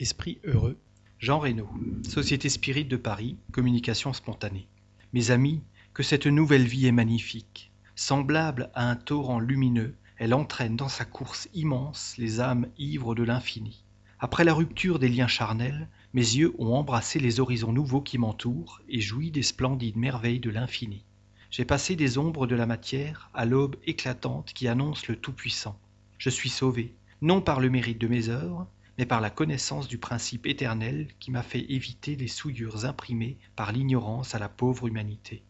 Esprit 0.00 0.40
heureux. 0.42 0.76
Jean 1.20 1.38
Reynaud, 1.38 1.70
Société 2.02 2.48
Spirit 2.48 2.86
de 2.86 2.96
Paris, 2.96 3.36
communication 3.52 4.12
spontanée. 4.12 4.66
Mes 5.12 5.30
amis, 5.30 5.62
que 5.94 6.02
cette 6.02 6.26
nouvelle 6.26 6.66
vie 6.66 6.88
est 6.88 6.92
magnifique. 6.92 7.70
Semblable 7.98 8.68
à 8.74 8.90
un 8.90 8.94
torrent 8.94 9.40
lumineux, 9.40 9.94
elle 10.18 10.34
entraîne 10.34 10.76
dans 10.76 10.90
sa 10.90 11.06
course 11.06 11.48
immense 11.54 12.14
les 12.18 12.40
âmes 12.40 12.66
ivres 12.76 13.14
de 13.14 13.22
l'infini. 13.22 13.84
Après 14.20 14.44
la 14.44 14.52
rupture 14.52 14.98
des 14.98 15.08
liens 15.08 15.28
charnels, 15.28 15.88
mes 16.12 16.20
yeux 16.20 16.52
ont 16.58 16.74
embrassé 16.74 17.18
les 17.18 17.40
horizons 17.40 17.72
nouveaux 17.72 18.02
qui 18.02 18.18
m'entourent 18.18 18.82
et 18.90 19.00
joui 19.00 19.30
des 19.30 19.42
splendides 19.42 19.96
merveilles 19.96 20.40
de 20.40 20.50
l'infini. 20.50 21.06
J'ai 21.50 21.64
passé 21.64 21.96
des 21.96 22.18
ombres 22.18 22.46
de 22.46 22.54
la 22.54 22.66
matière 22.66 23.30
à 23.32 23.46
l'aube 23.46 23.76
éclatante 23.86 24.52
qui 24.52 24.68
annonce 24.68 25.08
le 25.08 25.16
Tout-Puissant. 25.16 25.78
Je 26.18 26.28
suis 26.28 26.50
sauvé, 26.50 26.94
non 27.22 27.40
par 27.40 27.60
le 27.60 27.70
mérite 27.70 27.98
de 27.98 28.08
mes 28.08 28.28
œuvres, 28.28 28.68
mais 28.98 29.06
par 29.06 29.22
la 29.22 29.30
connaissance 29.30 29.88
du 29.88 29.96
principe 29.96 30.46
éternel 30.46 31.08
qui 31.18 31.30
m'a 31.30 31.42
fait 31.42 31.64
éviter 31.72 32.14
les 32.14 32.28
souillures 32.28 32.84
imprimées 32.84 33.38
par 33.56 33.72
l'ignorance 33.72 34.34
à 34.34 34.38
la 34.38 34.50
pauvre 34.50 34.86
humanité. 34.86 35.42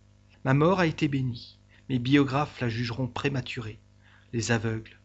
Ma 0.44 0.54
mort 0.54 0.78
a 0.78 0.86
été 0.86 1.08
bénie, 1.08 1.55
mes 1.88 1.98
biographes 1.98 2.60
la 2.60 2.68
jugeront 2.68 3.06
prématurée. 3.06 3.78
Les 4.32 4.50
aveugles, 4.50 4.98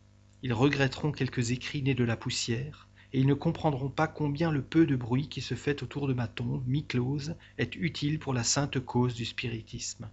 ils 0.43 0.53
regretteront 0.53 1.11
quelques 1.11 1.51
écrits 1.51 1.83
nés 1.83 1.93
de 1.93 2.03
la 2.03 2.17
poussière, 2.17 2.87
et 3.13 3.19
ils 3.19 3.27
ne 3.27 3.33
comprendront 3.33 3.89
pas 3.89 4.07
combien 4.07 4.51
le 4.51 4.61
peu 4.61 4.85
de 4.85 4.95
bruit 4.95 5.27
qui 5.27 5.41
se 5.41 5.53
fait 5.53 5.83
autour 5.83 6.07
de 6.07 6.13
ma 6.13 6.27
tombe 6.27 6.63
mi-close 6.65 7.35
est 7.57 7.75
utile 7.75 8.19
pour 8.19 8.33
la 8.33 8.43
sainte 8.43 8.79
cause 8.79 9.13
du 9.13 9.25
spiritisme. 9.25 10.09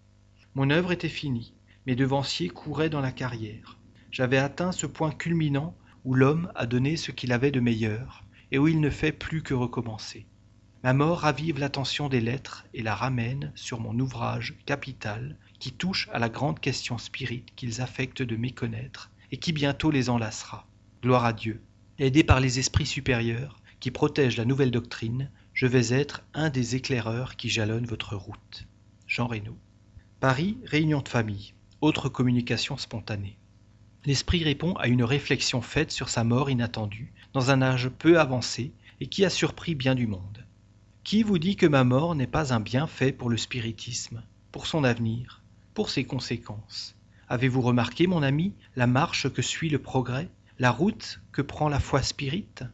Mon 0.55 0.71
œuvre 0.71 0.93
était 0.93 1.09
finie, 1.09 1.55
mes 1.87 1.97
devanciers 1.97 2.49
couraient 2.49 2.91
dans 2.91 3.01
la 3.01 3.13
carrière. 3.13 3.79
J'avais 4.11 4.39
atteint 4.39 4.73
ce 4.73 4.87
point 4.87 5.13
culminant 5.13 5.77
où 6.05 6.15
l'homme 6.15 6.51
a 6.55 6.67
donné 6.67 6.97
ce 6.97 7.13
qu'il 7.13 7.33
avait 7.33 7.51
de 7.51 7.61
meilleur, 7.61 8.25
et 8.51 8.59
où 8.59 8.69
il 8.69 8.81
ne 8.81 8.91
fait 8.91 9.13
plus 9.13 9.43
que 9.43 9.55
recommencer. 9.55 10.27
Ma 10.85 10.93
mort 10.93 11.21
ravive 11.21 11.59
l'attention 11.59 12.09
des 12.09 12.21
lettres 12.21 12.67
et 12.73 12.83
la 12.83 12.95
ramène 12.95 13.53
sur 13.55 13.81
mon 13.81 13.99
ouvrage 13.99 14.57
capital 14.65 15.37
qui 15.59 15.73
touche 15.73 16.09
à 16.13 16.19
la 16.19 16.29
grande 16.29 16.61
question 16.61 16.99
spirite 16.99 17.55
qu'ils 17.57 17.81
affectent 17.81 18.23
de 18.23 18.37
méconnaître 18.37 19.11
et 19.31 19.37
qui 19.37 19.53
bientôt 19.53 19.91
les 19.91 20.11
enlacera. 20.11 20.67
Gloire 21.03 21.25
à 21.25 21.33
Dieu. 21.33 21.61
Aidé 21.99 22.23
par 22.25 22.41
les 22.41 22.59
esprits 22.59 22.87
supérieurs 22.87 23.61
qui 23.81 23.91
protègent 23.91 24.37
la 24.37 24.45
nouvelle 24.45 24.71
doctrine, 24.71 25.31
je 25.53 25.67
vais 25.67 25.93
être 25.93 26.23
un 26.35 26.51
des 26.51 26.77
éclaireurs 26.77 27.37
qui 27.37 27.49
jalonnent 27.49 27.87
votre 27.87 28.17
route. 28.17 28.67
Jean 29.07 29.27
Reynaud. 29.27 29.59
Paris, 30.21 30.59
réunion 30.65 31.01
de 31.01 31.09
famille. 31.09 31.55
Autre 31.81 32.09
communication 32.09 32.77
spontanée. 32.77 33.39
L'esprit 34.05 34.43
répond 34.43 34.75
à 34.75 34.89
une 34.89 35.05
réflexion 35.05 35.61
faite 35.61 35.91
sur 35.91 36.09
sa 36.09 36.25
mort 36.25 36.51
inattendue, 36.51 37.13
dans 37.33 37.51
un 37.51 37.63
âge 37.63 37.89
peu 37.89 38.19
avancé, 38.19 38.73
et 39.01 39.07
qui 39.07 39.25
a 39.25 39.31
surpris 39.31 39.75
bien 39.75 39.95
du 39.95 40.07
monde. 40.07 40.45
Qui 41.05 41.23
vous 41.23 41.39
dit 41.39 41.57
que 41.57 41.67
ma 41.67 41.85
mort 41.85 42.15
n'est 42.15 42.27
pas 42.27 42.53
un 42.53 42.61
bienfait 42.61 43.13
pour 43.13 43.31
le 43.31 43.37
spiritisme, 43.37 44.23
pour 44.53 44.67
son 44.67 44.85
avenir, 44.85 45.38
pour 45.79 45.91
ses 45.91 46.03
conséquences 46.03 46.97
Avez-vous 47.29 47.61
remarqué, 47.61 48.09
mon 48.09 48.25
ami, 48.25 48.53
la 48.75 48.89
marche 48.89 49.33
que 49.33 49.43
suit 49.43 49.69
le 49.69 49.79
progrès, 49.79 50.29
la 50.59 50.73
route 50.73 51.21
que 51.31 51.41
prend 51.41 51.69
la 51.69 51.79
foi 51.79 52.03
spirite? 52.03 52.65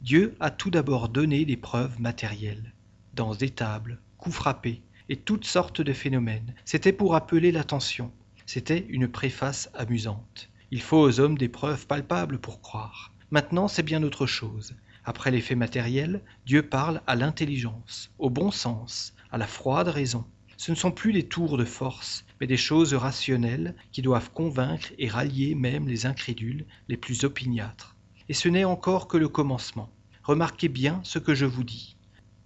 Dieu 0.00 0.34
a 0.40 0.50
tout 0.50 0.68
d'abord 0.68 1.08
donné 1.10 1.44
des 1.44 1.56
preuves 1.56 2.00
matérielles, 2.00 2.74
danse 3.14 3.38
des 3.38 3.50
tables, 3.50 4.00
coups 4.18 4.34
frappés, 4.34 4.82
et 5.08 5.14
toutes 5.14 5.44
sortes 5.44 5.80
de 5.80 5.92
phénomènes. 5.92 6.56
C'était 6.64 6.92
pour 6.92 7.14
appeler 7.14 7.52
l'attention. 7.52 8.10
C'était 8.46 8.84
une 8.88 9.06
préface 9.06 9.70
amusante. 9.74 10.50
Il 10.72 10.82
faut 10.82 10.98
aux 10.98 11.20
hommes 11.20 11.38
des 11.38 11.48
preuves 11.48 11.86
palpables 11.86 12.40
pour 12.40 12.60
croire. 12.60 13.14
Maintenant, 13.30 13.68
c'est 13.68 13.84
bien 13.84 14.02
autre 14.02 14.26
chose. 14.26 14.74
Après 15.04 15.30
les 15.30 15.40
faits 15.40 15.56
matériels, 15.56 16.20
Dieu 16.46 16.68
parle 16.68 17.00
à 17.06 17.14
l'intelligence, 17.14 18.10
au 18.18 18.28
bon 18.28 18.50
sens, 18.50 19.14
à 19.30 19.38
la 19.38 19.46
froide 19.46 19.86
raison. 19.86 20.24
Ce 20.60 20.70
ne 20.70 20.76
sont 20.76 20.90
plus 20.90 21.14
des 21.14 21.22
tours 21.22 21.56
de 21.56 21.64
force, 21.64 22.26
mais 22.38 22.46
des 22.46 22.58
choses 22.58 22.92
rationnelles 22.92 23.74
qui 23.92 24.02
doivent 24.02 24.30
convaincre 24.30 24.92
et 24.98 25.08
rallier 25.08 25.54
même 25.54 25.88
les 25.88 26.04
incrédules, 26.04 26.66
les 26.86 26.98
plus 26.98 27.24
opiniâtres. 27.24 27.96
Et 28.28 28.34
ce 28.34 28.46
n'est 28.50 28.64
encore 28.64 29.08
que 29.08 29.16
le 29.16 29.30
commencement. 29.30 29.88
Remarquez 30.22 30.68
bien 30.68 31.00
ce 31.02 31.18
que 31.18 31.34
je 31.34 31.46
vous 31.46 31.64
dis 31.64 31.96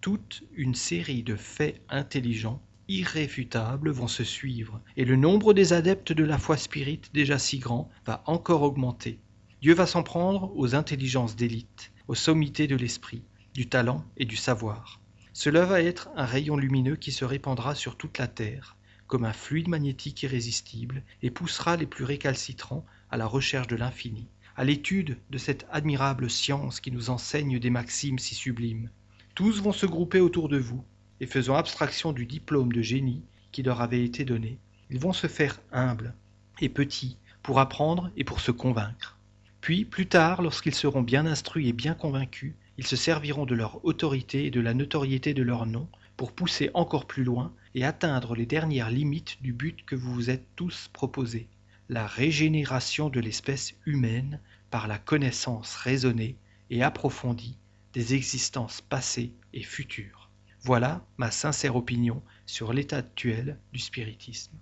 toute 0.00 0.44
une 0.54 0.76
série 0.76 1.24
de 1.24 1.34
faits 1.34 1.82
intelligents, 1.88 2.62
irréfutables, 2.86 3.90
vont 3.90 4.06
se 4.06 4.22
suivre, 4.22 4.80
et 4.96 5.04
le 5.04 5.16
nombre 5.16 5.52
des 5.52 5.72
adeptes 5.72 6.12
de 6.12 6.22
la 6.22 6.38
foi 6.38 6.56
spirite, 6.56 7.10
déjà 7.14 7.40
si 7.40 7.58
grand, 7.58 7.90
va 8.06 8.22
encore 8.26 8.62
augmenter. 8.62 9.18
Dieu 9.60 9.74
va 9.74 9.86
s'en 9.86 10.04
prendre 10.04 10.56
aux 10.56 10.76
intelligences 10.76 11.34
d'élite, 11.34 11.90
aux 12.06 12.14
sommités 12.14 12.68
de 12.68 12.76
l'esprit, 12.76 13.24
du 13.54 13.68
talent 13.68 14.04
et 14.16 14.24
du 14.24 14.36
savoir. 14.36 15.00
Cela 15.36 15.64
va 15.64 15.82
être 15.82 16.10
un 16.14 16.26
rayon 16.26 16.56
lumineux 16.56 16.94
qui 16.94 17.10
se 17.10 17.24
répandra 17.24 17.74
sur 17.74 17.96
toute 17.96 18.18
la 18.18 18.28
terre, 18.28 18.76
comme 19.08 19.24
un 19.24 19.32
fluide 19.32 19.66
magnétique 19.66 20.22
irrésistible, 20.22 21.02
et 21.22 21.30
poussera 21.32 21.76
les 21.76 21.86
plus 21.86 22.04
récalcitrants 22.04 22.86
à 23.10 23.16
la 23.16 23.26
recherche 23.26 23.66
de 23.66 23.74
l'infini, 23.74 24.28
à 24.54 24.62
l'étude 24.62 25.18
de 25.30 25.38
cette 25.38 25.66
admirable 25.72 26.30
science 26.30 26.78
qui 26.78 26.92
nous 26.92 27.10
enseigne 27.10 27.58
des 27.58 27.68
maximes 27.68 28.20
si 28.20 28.36
sublimes. 28.36 28.90
Tous 29.34 29.60
vont 29.60 29.72
se 29.72 29.86
grouper 29.86 30.20
autour 30.20 30.48
de 30.48 30.56
vous, 30.56 30.84
et 31.18 31.26
faisant 31.26 31.56
abstraction 31.56 32.12
du 32.12 32.26
diplôme 32.26 32.72
de 32.72 32.82
génie 32.82 33.24
qui 33.50 33.64
leur 33.64 33.80
avait 33.80 34.04
été 34.04 34.24
donné, 34.24 34.60
ils 34.88 35.00
vont 35.00 35.12
se 35.12 35.26
faire 35.26 35.60
humbles 35.72 36.14
et 36.60 36.68
petits 36.68 37.18
pour 37.42 37.58
apprendre 37.58 38.12
et 38.16 38.22
pour 38.22 38.38
se 38.38 38.52
convaincre. 38.52 39.18
Puis, 39.60 39.84
plus 39.84 40.06
tard, 40.06 40.42
lorsqu'ils 40.42 40.76
seront 40.76 41.02
bien 41.02 41.26
instruits 41.26 41.68
et 41.68 41.72
bien 41.72 41.94
convaincus, 41.94 42.54
ils 42.76 42.86
se 42.86 42.96
serviront 42.96 43.46
de 43.46 43.54
leur 43.54 43.84
autorité 43.84 44.46
et 44.46 44.50
de 44.50 44.60
la 44.60 44.74
notoriété 44.74 45.34
de 45.34 45.42
leur 45.42 45.66
nom 45.66 45.88
pour 46.16 46.32
pousser 46.32 46.70
encore 46.74 47.06
plus 47.06 47.24
loin 47.24 47.52
et 47.74 47.84
atteindre 47.84 48.34
les 48.34 48.46
dernières 48.46 48.90
limites 48.90 49.42
du 49.42 49.52
but 49.52 49.84
que 49.84 49.96
vous 49.96 50.12
vous 50.12 50.30
êtes 50.30 50.46
tous 50.56 50.88
proposé, 50.92 51.48
la 51.88 52.06
régénération 52.06 53.10
de 53.10 53.20
l'espèce 53.20 53.74
humaine 53.86 54.40
par 54.70 54.88
la 54.88 54.98
connaissance 54.98 55.74
raisonnée 55.76 56.36
et 56.70 56.82
approfondie 56.82 57.58
des 57.92 58.14
existences 58.14 58.80
passées 58.80 59.32
et 59.52 59.62
futures. 59.62 60.30
Voilà 60.62 61.06
ma 61.18 61.30
sincère 61.30 61.76
opinion 61.76 62.22
sur 62.46 62.72
l'état 62.72 62.96
actuel 62.98 63.58
du 63.72 63.78
spiritisme. 63.78 64.56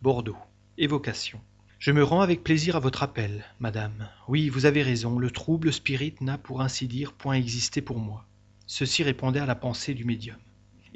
Bordeaux. 0.00 0.36
Évocation. 0.78 1.40
Je 1.78 1.92
me 1.92 2.02
rends 2.02 2.22
avec 2.22 2.42
plaisir 2.42 2.74
à 2.74 2.80
votre 2.80 3.04
appel, 3.04 3.44
madame. 3.60 4.08
Oui, 4.26 4.48
vous 4.48 4.66
avez 4.66 4.82
raison, 4.82 5.16
le 5.16 5.30
trouble 5.30 5.72
spirit 5.72 6.16
n'a 6.20 6.36
pour 6.36 6.60
ainsi 6.60 6.88
dire 6.88 7.12
point 7.12 7.34
existé 7.34 7.80
pour 7.80 8.00
moi. 8.00 8.26
Ceci 8.66 9.04
répondait 9.04 9.38
à 9.38 9.46
la 9.46 9.54
pensée 9.54 9.94
du 9.94 10.04
médium. 10.04 10.38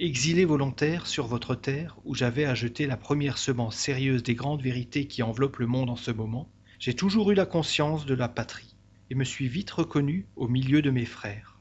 Exilé 0.00 0.44
volontaire 0.44 1.06
sur 1.06 1.28
votre 1.28 1.54
terre, 1.54 1.98
où 2.04 2.16
j'avais 2.16 2.46
à 2.46 2.56
jeter 2.56 2.88
la 2.88 2.96
première 2.96 3.38
semence 3.38 3.76
sérieuse 3.76 4.24
des 4.24 4.34
grandes 4.34 4.60
vérités 4.60 5.06
qui 5.06 5.22
enveloppent 5.22 5.58
le 5.58 5.68
monde 5.68 5.88
en 5.88 5.94
ce 5.94 6.10
moment, 6.10 6.48
j'ai 6.80 6.94
toujours 6.94 7.30
eu 7.30 7.34
la 7.34 7.46
conscience 7.46 8.04
de 8.04 8.14
la 8.14 8.28
patrie 8.28 8.74
et 9.08 9.14
me 9.14 9.22
suis 9.22 9.46
vite 9.46 9.70
reconnu 9.70 10.26
au 10.34 10.48
milieu 10.48 10.82
de 10.82 10.90
mes 10.90 11.06
frères. 11.06 11.60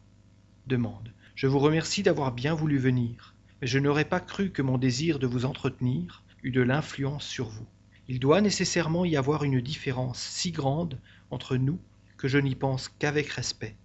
Demande. 0.65 1.13
Je 1.36 1.45
vous 1.45 1.60
remercie 1.60 2.01
d'avoir 2.01 2.31
bien 2.31 2.55
voulu 2.55 2.79
venir, 2.79 3.36
mais 3.62 3.67
je 3.67 3.77
n'aurais 3.77 4.03
pas 4.05 4.19
cru 4.19 4.49
que 4.49 4.63
mon 4.63 4.79
désir 4.79 5.19
de 5.19 5.27
vous 5.27 5.45
entretenir 5.45 6.23
eût 6.41 6.49
de 6.49 6.62
l'influence 6.62 7.27
sur 7.27 7.49
vous. 7.49 7.67
Il 8.08 8.20
doit 8.20 8.42
nécessairement 8.42 9.06
y 9.06 9.16
avoir 9.16 9.44
une 9.44 9.62
différence 9.62 10.20
si 10.20 10.52
grande 10.52 11.00
entre 11.30 11.58
nous 11.58 11.80
que 12.18 12.28
je 12.28 12.38
n'y 12.38 12.56
pense 12.56 12.90
qu'avec 12.90 13.30
respect. 13.30 13.76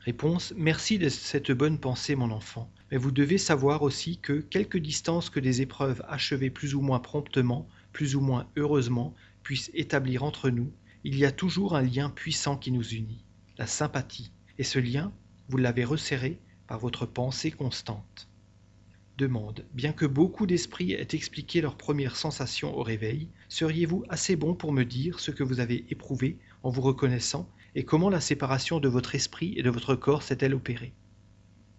Réponse. 0.00 0.54
Merci 0.56 0.98
de 0.98 1.08
cette 1.08 1.52
bonne 1.52 1.78
pensée, 1.78 2.14
mon 2.14 2.30
enfant, 2.30 2.70
mais 2.90 2.96
vous 2.96 3.10
devez 3.10 3.36
savoir 3.36 3.82
aussi 3.82 4.18
que, 4.18 4.40
quelque 4.40 4.78
distance 4.78 5.28
que 5.28 5.40
des 5.40 5.60
épreuves 5.60 6.02
achevées 6.08 6.50
plus 6.50 6.74
ou 6.74 6.80
moins 6.80 6.98
promptement, 6.98 7.68
plus 7.92 8.16
ou 8.16 8.20
moins 8.20 8.46
heureusement, 8.56 9.14
puissent 9.42 9.70
établir 9.74 10.22
entre 10.22 10.50
nous, 10.50 10.72
il 11.04 11.18
y 11.18 11.24
a 11.24 11.32
toujours 11.32 11.76
un 11.76 11.82
lien 11.82 12.10
puissant 12.10 12.56
qui 12.56 12.72
nous 12.72 12.86
unit, 12.86 13.24
la 13.58 13.66
sympathie, 13.66 14.32
et 14.58 14.64
ce 14.64 14.78
lien, 14.78 15.12
vous 15.48 15.56
l'avez 15.56 15.84
resserré 15.84 16.38
par 16.66 16.78
votre 16.78 17.06
pensée 17.06 17.50
constante. 17.50 18.27
Demande. 19.18 19.66
Bien 19.74 19.92
que 19.92 20.06
beaucoup 20.06 20.46
d'esprits 20.46 20.92
aient 20.92 21.08
expliqué 21.12 21.60
leurs 21.60 21.76
premières 21.76 22.14
sensations 22.14 22.78
au 22.78 22.84
réveil, 22.84 23.28
seriez-vous 23.48 24.04
assez 24.08 24.36
bon 24.36 24.54
pour 24.54 24.72
me 24.72 24.84
dire 24.84 25.18
ce 25.18 25.32
que 25.32 25.42
vous 25.42 25.58
avez 25.58 25.84
éprouvé 25.90 26.38
en 26.62 26.70
vous 26.70 26.82
reconnaissant 26.82 27.50
et 27.74 27.84
comment 27.84 28.10
la 28.10 28.20
séparation 28.20 28.78
de 28.78 28.88
votre 28.88 29.16
esprit 29.16 29.54
et 29.56 29.64
de 29.64 29.70
votre 29.70 29.96
corps 29.96 30.22
s'est-elle 30.22 30.54
opérée? 30.54 30.94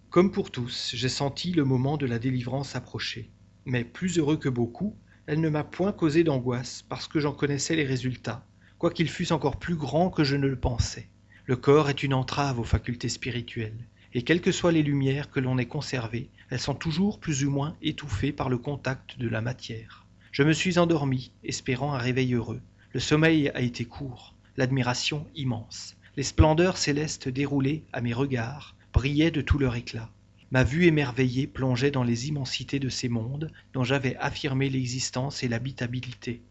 Comme 0.09 0.33
pour 0.33 0.51
tous, 0.51 0.91
j'ai 0.93 1.07
senti 1.07 1.53
le 1.53 1.63
moment 1.63 1.95
de 1.95 2.05
la 2.05 2.19
délivrance 2.19 2.75
approcher, 2.75 3.31
mais 3.63 3.85
plus 3.85 4.17
heureux 4.17 4.37
que 4.37 4.49
beaucoup, 4.49 4.97
elle 5.25 5.39
ne 5.39 5.47
m'a 5.47 5.63
point 5.63 5.93
causé 5.93 6.25
d'angoisse 6.25 6.83
parce 6.89 7.07
que 7.07 7.21
j'en 7.21 7.31
connaissais 7.31 7.77
les 7.77 7.85
résultats 7.85 8.45
quoiqu'ils 8.79 9.09
fussent 9.09 9.31
encore 9.31 9.59
plus 9.59 9.75
grands 9.75 10.09
que 10.09 10.25
je 10.25 10.35
ne 10.35 10.47
le 10.47 10.59
pensais. 10.59 11.07
Le 11.45 11.55
corps 11.55 11.89
est 11.89 12.03
une 12.03 12.13
entrave 12.13 12.59
aux 12.59 12.65
facultés 12.65 13.07
spirituelles, 13.09 13.87
et 14.13 14.23
quelles 14.23 14.41
que 14.41 14.51
soient 14.51 14.71
les 14.71 14.83
lumières 14.83 15.29
que 15.29 15.39
l'on 15.39 15.57
ait 15.57 15.65
conservées, 15.65 16.29
elles 16.49 16.59
sont 16.59 16.75
toujours 16.75 17.19
plus 17.19 17.45
ou 17.45 17.51
moins 17.51 17.75
étouffées 17.81 18.31
par 18.31 18.49
le 18.49 18.57
contact 18.57 19.19
de 19.19 19.27
la 19.27 19.41
matière. 19.41 20.05
Je 20.31 20.43
me 20.43 20.53
suis 20.53 20.79
endormi, 20.79 21.31
espérant 21.43 21.93
un 21.93 21.97
réveil 21.97 22.33
heureux. 22.33 22.61
Le 22.93 22.99
sommeil 22.99 23.49
a 23.49 23.61
été 23.61 23.85
court, 23.85 24.35
l'admiration 24.57 25.27
immense. 25.35 25.95
Les 26.17 26.23
splendeurs 26.23 26.77
célestes 26.77 27.29
déroulées 27.29 27.83
à 27.93 28.01
mes 28.01 28.13
regards 28.13 28.75
brillaient 28.93 29.31
de 29.31 29.41
tout 29.41 29.59
leur 29.59 29.75
éclat. 29.75 30.09
Ma 30.51 30.63
vue 30.63 30.85
émerveillée 30.85 31.45
plongeait 31.45 31.91
dans 31.91 32.03
les 32.03 32.27
immensités 32.27 32.79
de 32.79 32.89
ces 32.89 33.09
mondes 33.09 33.51
dont 33.73 33.83
j'avais 33.83 34.15
affirmé 34.17 34.69
l'existence 34.69 35.43
et 35.43 35.47
l'habitabilité. 35.47 36.41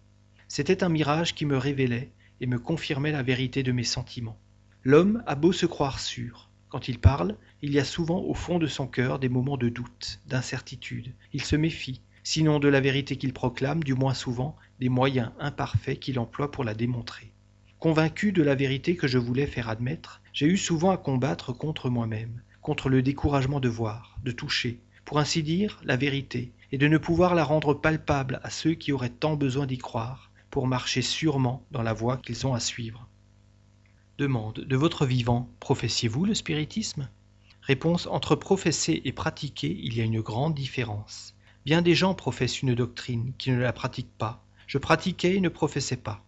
C'était 0.47 0.85
un 0.85 0.89
mirage 0.89 1.35
qui 1.35 1.45
me 1.45 1.57
révélait 1.57 2.13
et 2.41 2.47
me 2.47 2.61
confirmait 2.61 3.13
la 3.13 3.25
vérité 3.25 3.65
de 3.65 3.73
mes 3.73 3.85
sentiments. 3.85 4.39
L'homme 4.85 5.23
a 5.27 5.35
beau 5.35 5.53
se 5.53 5.67
croire 5.67 5.99
sûr, 5.99 6.48
Quand 6.69 6.89
il 6.89 6.99
parle, 6.99 7.37
il 7.63 7.73
y 7.73 7.79
a 7.79 7.85
souvent 7.85 8.21
au 8.21 8.35
fond 8.35 8.59
de 8.59 8.67
son 8.67 8.87
cœur 8.87 9.19
des 9.19 9.31
moments 9.31 9.57
de 9.57 9.71
doute, 9.71 10.21
d'incertitude. 10.27 11.15
Il 11.33 11.43
se 11.43 11.57
méfie, 11.57 12.03
sinon 12.23 12.59
de 12.59 12.69
la 12.69 12.81
vérité 12.81 13.17
qu'il 13.17 13.33
proclame, 13.33 13.83
du 13.83 13.95
moins 13.95 14.13
souvent 14.13 14.55
des 14.79 14.91
moyens 14.91 15.31
imparfaits 15.41 15.99
qu'il 15.99 16.19
emploie 16.19 16.51
pour 16.51 16.65
la 16.65 16.75
démontrer. 16.75 17.33
Convaincu 17.79 18.33
de 18.33 18.43
la 18.43 18.55
vérité 18.55 18.97
que 18.97 19.07
je 19.07 19.17
voulais 19.17 19.47
faire 19.47 19.71
admettre, 19.71 20.21
j'ai 20.35 20.47
eu 20.47 20.59
souvent 20.59 20.91
à 20.91 20.99
combattre 20.99 21.53
contre 21.55 21.89
moi-même, 21.89 22.43
contre 22.61 22.91
le 22.91 23.01
découragement 23.01 23.61
de 23.61 23.69
voir, 23.69 24.19
de 24.25 24.33
toucher, 24.33 24.79
pour 25.07 25.19
ainsi 25.19 25.43
dire, 25.43 25.81
la 25.85 25.97
vérité, 25.97 26.53
et 26.71 26.77
de 26.77 26.87
ne 26.87 26.99
pouvoir 26.99 27.35
la 27.35 27.45
rendre 27.45 27.73
palpable 27.73 28.41
à 28.43 28.51
ceux 28.51 28.75
qui 28.75 28.93
auraient 28.93 29.09
tant 29.09 29.37
besoin 29.37 29.65
d'y 29.65 29.79
croire, 29.79 30.31
pour 30.51 30.67
marcher 30.67 31.01
sûrement 31.01 31.65
dans 31.71 31.83
la 31.83 31.95
voie 31.95 32.19
qu'ils 32.19 32.47
ont 32.47 32.53
à 32.53 32.61
suivre. 32.61 33.09
Demande. 34.19 34.65
De 34.67 34.77
votre 34.77 35.07
vivant, 35.07 35.49
professiez-vous 35.61 36.25
le 36.25 36.35
spiritisme? 36.35 37.09
Réponse. 37.63 38.09
Entre 38.09 38.35
professer 38.35 39.01
et 39.05 39.13
pratiquer, 39.13 39.79
il 39.81 39.95
y 39.97 40.01
a 40.01 40.05
une 40.05 40.23
grande 40.23 40.57
différence. 40.57 41.37
Bien 41.65 41.83
des 41.83 41.95
gens 41.95 42.15
professent 42.15 42.61
une 42.61 42.75
doctrine 42.75 43.33
qui 43.39 43.53
ne 43.53 43.61
la 43.61 43.73
pratiquent 43.73 44.19
pas. 44.19 44.45
Je 44.67 44.79
pratiquais 44.79 45.37
et 45.37 45.41
ne 45.41 45.49
professais 45.49 45.97
pas. 45.97 46.25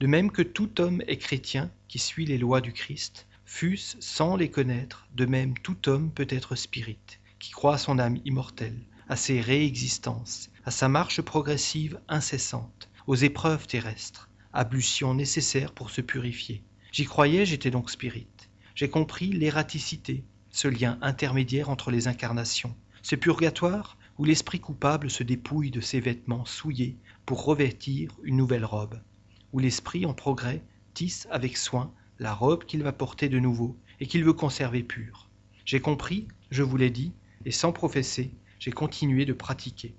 De 0.00 0.08
même 0.08 0.32
que 0.32 0.42
tout 0.42 0.80
homme 0.80 1.00
est 1.06 1.18
chrétien 1.18 1.70
qui 1.86 2.00
suit 2.00 2.26
les 2.26 2.38
lois 2.38 2.60
du 2.60 2.72
Christ, 2.72 3.28
fût-ce 3.44 3.96
sans 4.00 4.34
les 4.34 4.50
connaître, 4.50 5.06
de 5.14 5.24
même 5.24 5.56
tout 5.58 5.88
homme 5.88 6.10
peut 6.10 6.26
être 6.30 6.56
spirit, 6.56 6.98
qui 7.38 7.52
croit 7.52 7.74
à 7.74 7.78
son 7.78 8.00
âme 8.00 8.18
immortelle, 8.24 8.80
à 9.08 9.14
ses 9.14 9.40
réexistences, 9.40 10.50
à 10.64 10.72
sa 10.72 10.88
marche 10.88 11.22
progressive 11.22 12.00
incessante, 12.08 12.88
aux 13.06 13.14
épreuves 13.14 13.68
terrestres, 13.68 14.28
ablutions 14.52 15.14
nécessaires 15.14 15.70
pour 15.70 15.90
se 15.90 16.00
purifier. 16.00 16.64
J'y 16.92 17.04
croyais, 17.04 17.46
j'étais 17.46 17.70
donc 17.70 17.90
spirit. 17.90 18.26
J'ai 18.74 18.88
compris 18.88 19.32
l'ératicité, 19.32 20.24
ce 20.50 20.68
lien 20.68 20.98
intermédiaire 21.02 21.70
entre 21.70 21.90
les 21.90 22.08
incarnations, 22.08 22.74
ce 23.02 23.16
purgatoire 23.16 23.98
où 24.18 24.24
l'esprit 24.24 24.60
coupable 24.60 25.10
se 25.10 25.22
dépouille 25.22 25.70
de 25.70 25.80
ses 25.80 26.00
vêtements 26.00 26.44
souillés 26.44 26.96
pour 27.26 27.44
revêtir 27.44 28.12
une 28.24 28.36
nouvelle 28.36 28.64
robe 28.64 29.00
où 29.52 29.58
l'esprit 29.58 30.06
en 30.06 30.14
progrès 30.14 30.62
tisse 30.94 31.26
avec 31.30 31.56
soin 31.56 31.92
la 32.18 32.34
robe 32.34 32.64
qu'il 32.64 32.82
va 32.82 32.92
porter 32.92 33.28
de 33.28 33.38
nouveau 33.38 33.76
et 34.00 34.06
qu'il 34.06 34.24
veut 34.24 34.32
conserver 34.32 34.82
pure. 34.82 35.28
J'ai 35.64 35.80
compris, 35.80 36.26
je 36.50 36.62
vous 36.62 36.76
l'ai 36.76 36.90
dit, 36.90 37.12
et 37.44 37.50
sans 37.50 37.72
professer, 37.72 38.30
j'ai 38.58 38.72
continué 38.72 39.24
de 39.24 39.32
pratiquer. 39.32 39.94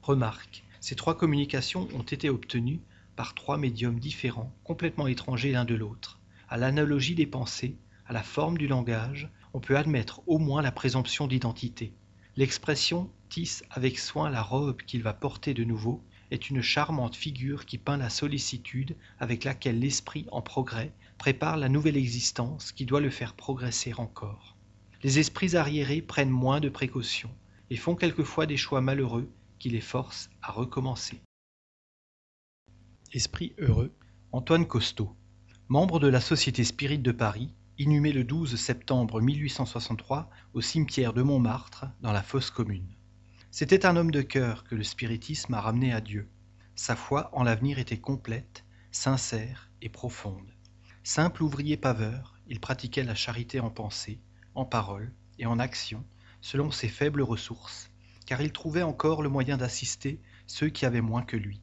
Remarque, 0.00 0.64
ces 0.80 0.96
trois 0.96 1.16
communications 1.16 1.88
ont 1.94 2.02
été 2.02 2.30
obtenues 2.30 2.80
par 3.16 3.34
trois 3.34 3.58
médiums 3.58 3.98
différents, 3.98 4.52
complètement 4.64 5.06
étrangers 5.06 5.52
l'un 5.52 5.64
de 5.64 5.74
l'autre. 5.74 6.20
À 6.48 6.56
l'analogie 6.56 7.14
des 7.14 7.26
pensées, 7.26 7.76
à 8.06 8.12
la 8.12 8.22
forme 8.22 8.58
du 8.58 8.66
langage, 8.66 9.30
on 9.54 9.60
peut 9.60 9.76
admettre 9.76 10.22
au 10.26 10.38
moins 10.38 10.62
la 10.62 10.72
présomption 10.72 11.26
d'identité. 11.26 11.92
L'expression 12.36 13.10
tisse 13.28 13.62
avec 13.70 13.98
soin 13.98 14.30
la 14.30 14.42
robe 14.42 14.82
qu'il 14.82 15.02
va 15.02 15.12
porter 15.12 15.54
de 15.54 15.64
nouveau 15.64 16.02
est 16.30 16.48
une 16.48 16.62
charmante 16.62 17.14
figure 17.14 17.66
qui 17.66 17.76
peint 17.76 17.98
la 17.98 18.08
sollicitude 18.08 18.96
avec 19.18 19.44
laquelle 19.44 19.78
l'esprit 19.78 20.26
en 20.32 20.40
progrès 20.40 20.92
prépare 21.18 21.58
la 21.58 21.68
nouvelle 21.68 21.96
existence 21.96 22.72
qui 22.72 22.86
doit 22.86 23.00
le 23.00 23.10
faire 23.10 23.34
progresser 23.34 23.92
encore. 23.94 24.56
Les 25.02 25.18
esprits 25.18 25.56
arriérés 25.56 26.00
prennent 26.00 26.30
moins 26.30 26.60
de 26.60 26.68
précautions 26.68 27.34
et 27.70 27.76
font 27.76 27.94
quelquefois 27.94 28.46
des 28.46 28.56
choix 28.56 28.80
malheureux 28.80 29.30
qui 29.58 29.68
les 29.68 29.80
forcent 29.80 30.30
à 30.42 30.52
recommencer. 30.52 31.20
Esprit 33.14 33.52
heureux, 33.58 33.92
Antoine 34.32 34.66
Costeau, 34.66 35.14
membre 35.68 36.00
de 36.00 36.08
la 36.08 36.22
Société 36.22 36.64
Spirit 36.64 36.98
de 36.98 37.12
Paris, 37.12 37.52
inhumé 37.76 38.10
le 38.10 38.24
12 38.24 38.56
septembre 38.56 39.20
1863 39.20 40.30
au 40.54 40.62
cimetière 40.62 41.12
de 41.12 41.20
Montmartre 41.20 41.84
dans 42.00 42.12
la 42.12 42.22
fosse 42.22 42.50
commune. 42.50 42.96
C'était 43.50 43.84
un 43.84 43.96
homme 43.96 44.12
de 44.12 44.22
cœur 44.22 44.64
que 44.64 44.74
le 44.74 44.82
spiritisme 44.82 45.52
a 45.52 45.60
ramené 45.60 45.92
à 45.92 46.00
Dieu. 46.00 46.26
Sa 46.74 46.96
foi 46.96 47.28
en 47.34 47.42
l'avenir 47.42 47.78
était 47.78 48.00
complète, 48.00 48.64
sincère 48.92 49.70
et 49.82 49.90
profonde. 49.90 50.50
Simple 51.04 51.42
ouvrier 51.42 51.76
paveur, 51.76 52.40
il 52.48 52.60
pratiquait 52.60 53.04
la 53.04 53.14
charité 53.14 53.60
en 53.60 53.68
pensée, 53.68 54.20
en 54.54 54.64
parole 54.64 55.12
et 55.38 55.44
en 55.44 55.58
action, 55.58 56.02
selon 56.40 56.70
ses 56.70 56.88
faibles 56.88 57.20
ressources, 57.20 57.90
car 58.24 58.40
il 58.40 58.52
trouvait 58.52 58.80
encore 58.80 59.20
le 59.20 59.28
moyen 59.28 59.58
d'assister 59.58 60.18
ceux 60.46 60.70
qui 60.70 60.86
avaient 60.86 61.02
moins 61.02 61.22
que 61.22 61.36
lui. 61.36 61.60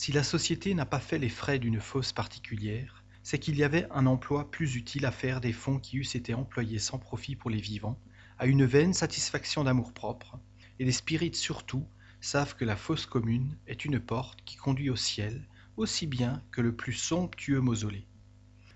Si 0.00 0.12
la 0.12 0.22
société 0.22 0.74
n'a 0.74 0.86
pas 0.86 1.00
fait 1.00 1.18
les 1.18 1.28
frais 1.28 1.58
d'une 1.58 1.80
fosse 1.80 2.12
particulière, 2.12 3.02
c'est 3.24 3.40
qu'il 3.40 3.56
y 3.56 3.64
avait 3.64 3.88
un 3.90 4.06
emploi 4.06 4.48
plus 4.48 4.76
utile 4.76 5.04
à 5.04 5.10
faire 5.10 5.40
des 5.40 5.52
fonds 5.52 5.80
qui 5.80 5.96
eussent 5.96 6.14
été 6.14 6.34
employés 6.34 6.78
sans 6.78 7.00
profit 7.00 7.34
pour 7.34 7.50
les 7.50 7.60
vivants, 7.60 7.98
à 8.38 8.46
une 8.46 8.64
vaine 8.64 8.94
satisfaction 8.94 9.64
d'amour-propre, 9.64 10.38
et 10.78 10.84
les 10.84 10.92
spirites 10.92 11.34
surtout 11.34 11.84
savent 12.20 12.54
que 12.54 12.64
la 12.64 12.76
fosse 12.76 13.06
commune 13.06 13.58
est 13.66 13.84
une 13.84 13.98
porte 13.98 14.38
qui 14.44 14.54
conduit 14.54 14.88
au 14.88 14.94
ciel 14.94 15.48
aussi 15.76 16.06
bien 16.06 16.44
que 16.52 16.60
le 16.60 16.76
plus 16.76 16.92
somptueux 16.92 17.60
mausolée. 17.60 18.06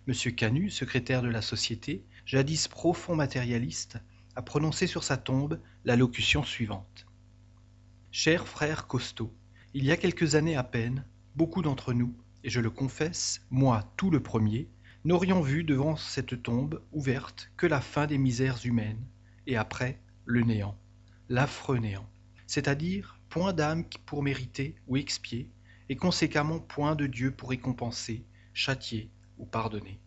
M. 0.08 0.14
Canut, 0.34 0.70
secrétaire 0.70 1.22
de 1.22 1.28
la 1.28 1.40
Société, 1.40 2.04
jadis 2.26 2.66
profond 2.66 3.14
matérialiste, 3.14 3.96
a 4.34 4.42
prononcé 4.42 4.88
sur 4.88 5.04
sa 5.04 5.18
tombe 5.18 5.60
la 5.84 5.94
locution 5.94 6.42
suivante. 6.42 7.06
Cher 8.10 8.48
frère 8.48 8.88
Costaud, 8.88 9.32
il 9.72 9.84
y 9.84 9.92
a 9.92 9.96
quelques 9.96 10.34
années 10.34 10.56
à 10.56 10.64
peine, 10.64 11.06
beaucoup 11.36 11.62
d'entre 11.62 11.92
nous, 11.92 12.14
et 12.44 12.50
je 12.50 12.60
le 12.60 12.70
confesse, 12.70 13.44
moi 13.50 13.84
tout 13.96 14.10
le 14.10 14.22
premier, 14.22 14.68
n'aurions 15.04 15.40
vu 15.40 15.64
devant 15.64 15.96
cette 15.96 16.42
tombe 16.42 16.82
ouverte 16.92 17.50
que 17.56 17.66
la 17.66 17.80
fin 17.80 18.06
des 18.06 18.18
misères 18.18 18.60
humaines, 18.64 19.04
et 19.46 19.56
après 19.56 19.98
le 20.24 20.42
néant 20.42 20.76
l'affreux 21.32 21.78
néant, 21.78 22.06
c'est-à-dire 22.46 23.18
point 23.30 23.54
d'âme 23.54 23.84
pour 24.04 24.22
mériter 24.22 24.74
ou 24.86 24.98
expier, 24.98 25.48
et 25.88 25.96
conséquemment 25.96 26.58
point 26.58 26.94
de 26.94 27.06
Dieu 27.06 27.30
pour 27.30 27.48
récompenser, 27.48 28.26
châtier 28.52 29.10
ou 29.38 29.46
pardonner. 29.46 29.98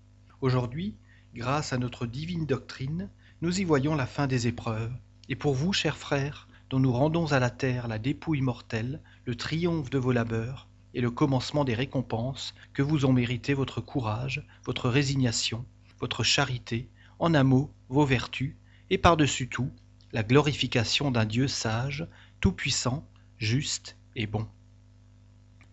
Aujourd'hui, 0.41 0.95
grâce 1.33 1.73
à 1.73 1.79
notre 1.79 2.05
divine 2.05 2.45
doctrine, 2.45 3.09
nous 3.41 3.59
y 3.59 3.63
voyons 3.63 3.95
la 3.95 4.05
fin 4.05 4.27
des 4.27 4.45
épreuves, 4.45 4.93
et 5.27 5.35
pour 5.35 5.55
vous, 5.55 5.73
chers 5.73 5.97
frères, 5.97 6.47
dont 6.69 6.79
nous 6.79 6.91
rendons 6.91 7.31
à 7.31 7.39
la 7.39 7.49
terre 7.49 7.87
la 7.87 7.97
dépouille 7.97 8.41
mortelle, 8.41 9.01
le 9.25 9.35
triomphe 9.35 9.89
de 9.89 9.97
vos 9.97 10.11
labeurs, 10.11 10.67
et 10.95 11.01
le 11.01 11.11
commencement 11.11 11.65
des 11.65 11.75
récompenses 11.75 12.55
que 12.73 12.81
vous 12.81 13.05
ont 13.05 13.13
mérité 13.13 13.53
votre 13.53 13.81
courage, 13.81 14.47
votre 14.63 14.89
résignation, 14.89 15.65
votre 15.99 16.23
charité, 16.23 16.89
en 17.19 17.35
un 17.35 17.43
mot, 17.43 17.71
vos 17.89 18.05
vertus, 18.05 18.55
et 18.89 18.97
par-dessus 18.97 19.49
tout, 19.49 19.71
la 20.13 20.23
glorification 20.23 21.11
d'un 21.11 21.25
Dieu 21.25 21.47
sage, 21.47 22.07
tout-puissant, 22.39 23.05
juste 23.37 23.97
et 24.15 24.25
bon. 24.25 24.47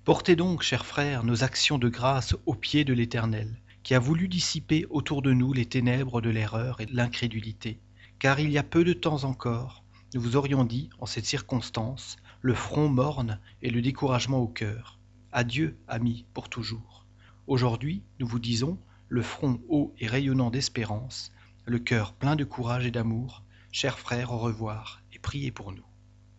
Portez 0.05 0.35
donc, 0.35 0.63
chers 0.63 0.85
frères, 0.85 1.23
nos 1.23 1.45
actions 1.45 1.79
de 1.79 1.89
grâce 1.89 2.35
aux 2.45 2.57
pieds 2.57 2.85
de 2.85 2.93
l'Éternel, 2.93 3.61
qui 3.85 3.95
a 3.95 4.01
voulu 4.01 4.27
dissiper 4.27 4.87
autour 4.91 5.23
de 5.23 5.33
nous 5.33 5.53
les 5.53 5.67
ténèbres 5.67 6.21
de 6.21 6.31
l'erreur 6.31 6.81
et 6.81 6.87
de 6.87 6.97
l'incrédulité, 6.97 7.79
car 8.19 8.41
il 8.41 8.51
y 8.51 8.59
a 8.59 8.65
peu 8.65 8.83
de 8.83 8.93
temps 8.93 9.23
encore, 9.23 9.85
nous 10.15 10.21
vous 10.21 10.37
aurions 10.37 10.65
dit, 10.65 10.91
en 10.99 11.07
cette 11.07 11.27
circonstance, 11.27 12.17
le 12.41 12.55
front 12.55 12.89
morne 12.89 13.39
et 13.63 13.71
le 13.71 13.81
découragement 13.81 14.39
au 14.39 14.49
cœur. 14.49 14.99
Adieu, 15.35 15.79
amis, 15.89 16.27
pour 16.35 16.51
toujours. 16.51 17.07
Aujourd'hui, 17.47 18.03
nous 18.21 18.27
vous 18.27 18.39
disons, 18.39 18.79
le 19.09 19.23
front 19.23 19.61
haut 19.69 19.95
et 19.99 20.07
rayonnant 20.07 20.51
d'espérance, 20.51 21.33
le 21.65 21.79
cœur 21.79 22.13
plein 22.13 22.37
de 22.37 22.45
courage 22.45 22.87
et 22.87 22.91
d'amour, 22.91 23.43
Chers 23.75 23.99
frères, 23.99 24.33
au 24.33 24.39
revoir, 24.39 25.01
et 25.15 25.19
priez 25.19 25.51
pour 25.51 25.73
nous. 25.73 25.87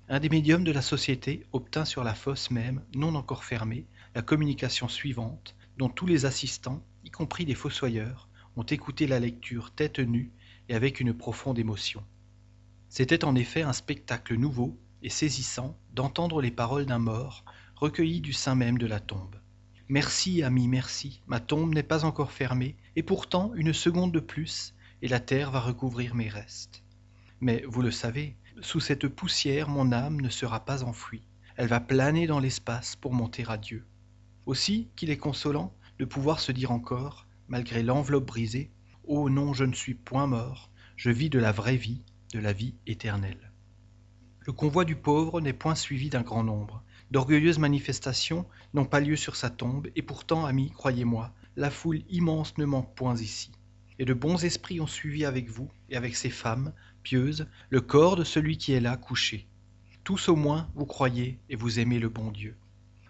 Un 0.08 0.20
des 0.20 0.30
médiums 0.30 0.64
de 0.64 0.72
la 0.72 0.84
société 0.84 1.48
obtint 1.52 1.86
sur 1.86 2.04
la 2.04 2.14
fosse 2.14 2.52
même, 2.52 2.84
non 2.94 3.16
encore 3.16 3.44
fermée, 3.44 3.88
la 4.14 4.22
communication 4.22 4.88
suivante, 4.88 5.56
dont 5.80 5.90
tous 5.90 6.06
les 6.06 6.26
assistants, 6.26 6.84
y 7.04 7.10
compris 7.10 7.46
les 7.46 7.56
fossoyeurs, 7.56 8.30
ont 8.56 8.64
écouté 8.64 9.08
la 9.08 9.20
lecture 9.20 9.72
tête 9.72 9.98
nue 9.98 10.32
et 10.70 10.76
avec 10.76 11.00
une 11.00 11.16
profonde 11.16 11.58
émotion. 11.58 12.04
C'était 12.90 13.26
en 13.26 13.34
effet 13.34 13.64
un 13.64 13.74
spectacle 13.74 14.36
nouveau 14.36 14.78
et 15.02 15.10
saisissant 15.10 15.76
d'entendre 15.96 16.44
les 16.44 16.52
paroles 16.52 16.86
d'un 16.86 17.00
mort 17.00 17.44
recueilli 17.76 18.22
du 18.22 18.34
sein 18.34 18.56
même 18.56 18.78
de 18.78 18.88
la 18.88 19.00
tombe. 19.00 19.36
Merci, 19.90 20.44
ami, 20.44 20.68
merci, 20.68 21.22
ma 21.28 21.40
tombe 21.40 21.74
n'est 21.74 21.84
pas 21.84 22.06
encore 22.06 22.32
fermée, 22.32 22.78
et 22.96 23.04
pourtant 23.04 23.52
une 23.56 23.74
seconde 23.74 24.12
de 24.12 24.20
plus, 24.20 24.74
et 25.02 25.08
la 25.08 25.20
terre 25.20 25.52
va 25.52 25.60
recouvrir 25.60 26.16
mes 26.16 26.30
restes. 26.30 26.84
Mais 27.42 27.64
vous 27.68 27.82
le 27.82 27.92
savez, 27.92 28.38
sous 28.62 28.80
cette 28.80 29.08
poussière 29.08 29.68
mon 29.68 29.92
âme 29.92 30.22
ne 30.22 30.30
sera 30.30 30.64
pas 30.64 30.84
enfouie. 30.84 31.28
Elle 31.58 31.68
va 31.68 31.80
planer 31.80 32.26
dans 32.26 32.40
l'espace 32.40 32.96
pour 32.96 33.14
monter 33.14 33.44
à 33.48 33.58
Dieu. 33.58 33.86
Aussi 34.46 34.90
qu'il 34.96 35.10
est 35.10 35.18
consolant 35.18 35.74
de 36.00 36.06
pouvoir 36.06 36.40
se 36.40 36.52
dire 36.52 36.72
encore, 36.72 37.28
malgré 37.48 37.84
l'enveloppe 37.84 38.26
brisée, 38.26 38.72
Oh 39.06 39.30
non, 39.30 39.54
je 39.54 39.66
ne 39.66 39.74
suis 39.74 39.94
point 39.94 40.28
mort, 40.28 40.72
je 40.96 41.10
vis 41.10 41.30
de 41.30 41.40
la 41.40 41.52
vraie 41.52 41.76
vie, 41.76 42.02
de 42.32 42.40
la 42.40 42.54
vie 42.54 42.76
éternelle. 42.88 43.52
Le 44.40 44.54
convoi 44.54 44.86
du 44.86 44.96
pauvre 44.96 45.42
n'est 45.42 45.54
point 45.54 45.76
suivi 45.76 46.10
d'un 46.10 46.22
grand 46.22 46.44
nombre. 46.44 46.84
D'orgueilleuses 47.14 47.60
manifestations 47.60 48.48
n'ont 48.74 48.86
pas 48.86 49.00
lieu 49.00 49.16
sur 49.16 49.36
sa 49.36 49.52
tombe, 49.52 49.88
et 49.96 50.02
pourtant, 50.02 50.48
amis, 50.48 50.72
croyez-moi, 50.72 51.32
la 51.56 51.70
foule 51.70 52.02
immense 52.10 52.58
ne 52.58 52.66
manque 52.66 52.96
point 52.96 53.16
ici. 53.18 53.52
et 54.00 54.06
de 54.06 54.16
bons 54.16 54.44
esprits 54.44 54.82
ont 54.82 54.88
suivi 54.88 55.24
avec 55.24 55.48
vous 55.48 55.70
et 55.92 55.96
avec 55.96 56.16
ces 56.16 56.32
femmes 56.32 56.74
pieuses 57.04 57.46
le 57.70 57.82
corps 57.82 58.16
de 58.16 58.24
celui 58.24 58.58
qui 58.58 58.74
est 58.74 58.80
là 58.80 58.98
couché. 58.98 59.48
Tous 60.04 60.28
au 60.28 60.36
moins 60.36 60.72
vous 60.74 60.88
croyez 60.88 61.38
et 61.50 61.56
vous 61.56 61.78
aimez 61.80 62.00
le 62.00 62.10
bon 62.10 62.32
Dieu. 62.32 62.58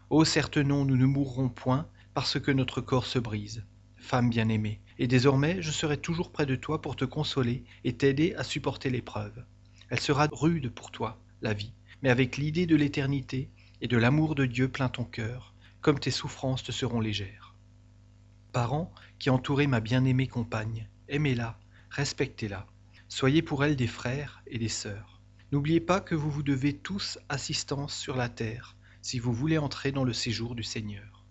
Oh 0.10 0.26
certes 0.26 0.58
non, 0.58 0.84
nous 0.84 0.98
ne 0.98 1.06
mourrons 1.06 1.48
point 1.48 1.88
parce 2.14 2.38
que 2.42 2.52
notre 2.52 2.82
corps 2.82 3.06
se 3.06 3.20
brise. 3.20 3.64
Femme 3.96 4.30
bien-aimée, 4.30 4.82
et 5.00 5.08
désormais 5.08 5.62
je 5.62 5.72
serai 5.72 5.96
toujours 5.96 6.30
près 6.30 6.46
de 6.46 6.58
toi 6.58 6.82
pour 6.82 6.98
te 6.98 7.06
consoler 7.06 7.64
et 7.86 7.96
t'aider 7.96 8.36
à 8.36 8.44
supporter 8.44 8.90
l'épreuve. 8.90 9.46
Elle 9.88 10.02
sera 10.02 10.28
rude 10.30 10.74
pour 10.74 10.92
toi, 10.92 11.22
la 11.42 11.54
vie, 11.54 11.72
mais 12.02 12.10
avec 12.10 12.36
l'idée 12.36 12.66
de 12.66 12.76
l'éternité 12.76 13.50
et 13.84 13.88
de 13.90 13.98
l'amour 13.98 14.34
de 14.34 14.46
Dieu 14.46 14.70
plein 14.70 14.88
ton 14.88 15.04
cœur, 15.04 15.54
comme 15.82 16.00
tes 16.00 16.10
souffrances 16.10 16.64
te 16.64 16.72
seront 16.72 17.02
légères. 17.02 17.54
Parents 18.54 18.94
qui 19.20 19.30
entourez 19.30 19.68
ma 19.68 19.82
bien-aimée 19.82 20.28
compagne, 20.28 20.88
aimez-la, 21.10 21.60
respectez-la, 21.90 22.66
soyez 23.10 23.42
pour 23.42 23.66
elle 23.66 23.76
des 23.76 23.88
frères 23.88 24.42
et 24.48 24.58
des 24.58 24.70
sœurs. 24.70 25.20
N'oubliez 25.52 25.82
pas 25.82 26.00
que 26.00 26.16
vous 26.16 26.32
vous 26.32 26.44
devez 26.44 26.74
tous 26.74 27.20
assistance 27.28 27.94
sur 27.94 28.16
la 28.16 28.30
terre 28.30 28.78
si 29.02 29.20
vous 29.20 29.34
voulez 29.34 29.58
entrer 29.58 29.92
dans 29.92 30.06
le 30.06 30.14
séjour 30.14 30.56
du 30.56 30.64
Seigneur. 30.64 31.26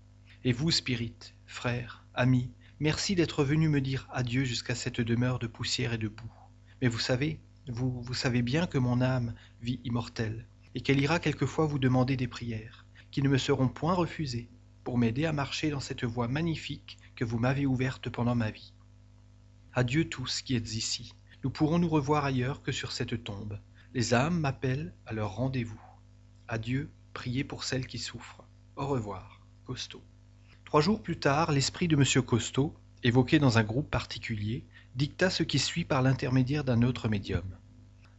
Et 0.45 0.53
vous, 0.53 0.71
Spirit, 0.71 1.33
frères, 1.47 2.05
amis, 2.13 2.51
merci 2.81 3.15
d'être 3.15 3.45
venu 3.45 3.71
me 3.71 3.81
dire 3.81 4.07
adieu 4.13 4.45
jusqu'à 4.45 4.75
cette 4.75 5.01
demeure 5.01 5.39
de 5.39 5.47
poussière 5.47 5.95
et 5.95 5.99
de 5.99 6.09
boue. 6.09 6.35
Mais 6.83 6.89
vous 6.89 6.99
savez, 6.99 7.41
vous, 7.69 8.03
vous 8.03 8.15
savez 8.15 8.43
bien 8.43 8.67
que 8.67 8.77
mon 8.77 9.01
âme 9.01 9.33
vit 9.63 9.81
immortelle, 9.85 10.47
et 10.75 10.81
qu'elle 10.81 11.01
ira 11.01 11.19
quelquefois 11.19 11.67
vous 11.67 11.79
demander 11.79 12.17
des 12.17 12.29
prières, 12.29 12.87
qui 13.11 13.23
ne 13.23 13.29
me 13.29 13.39
seront 13.39 13.69
point 13.69 13.95
refusées, 13.95 14.49
pour 14.85 14.99
m'aider 14.99 15.27
à 15.27 15.33
marcher 15.33 15.71
dans 15.71 15.81
cette 15.81 16.05
voie 16.05 16.29
magnifique 16.29 16.99
que 17.15 17.25
vous 17.25 17.39
m'avez 17.39 17.67
ouverte 17.67 18.09
pendant 18.11 18.35
ma 18.35 18.51
vie. 18.51 18.73
Adieu 19.75 20.09
tous 20.09 20.43
qui 20.43 20.55
êtes 20.55 20.75
ici. 20.75 21.15
Nous 21.45 21.51
pourrons 21.51 21.79
nous 21.79 21.89
revoir 21.89 22.25
ailleurs 22.25 22.63
que 22.63 22.73
sur 22.73 22.93
cette 22.93 23.25
tombe. 23.25 23.59
Les 23.95 24.15
âmes 24.15 24.41
m'appellent 24.41 24.95
à 25.07 25.13
leur 25.13 25.35
rendez-vous. 25.35 25.81
Adieu, 26.49 26.91
priez 27.15 27.45
pour 27.45 27.65
celles 27.65 27.87
qui 27.87 27.99
souffrent. 27.99 28.45
Au 28.77 28.87
revoir, 28.87 29.41
Costaud. 29.65 30.03
Trois 30.65 30.81
jours 30.81 31.03
plus 31.03 31.19
tard, 31.19 31.53
l'esprit 31.53 31.89
de 31.89 31.97
M. 31.97 32.23
Costaud, 32.23 32.75
évoqué 33.03 33.39
dans 33.39 33.59
un 33.59 33.65
groupe 33.65 33.91
particulier, 33.91 34.65
dicta 34.95 35.31
ce 35.31 35.43
qui 35.43 35.59
suit 35.59 35.85
par 35.85 36.03
l'intermédiaire 36.03 36.65
d'un 36.65 36.83
autre 36.83 37.09
médium. 37.09 37.45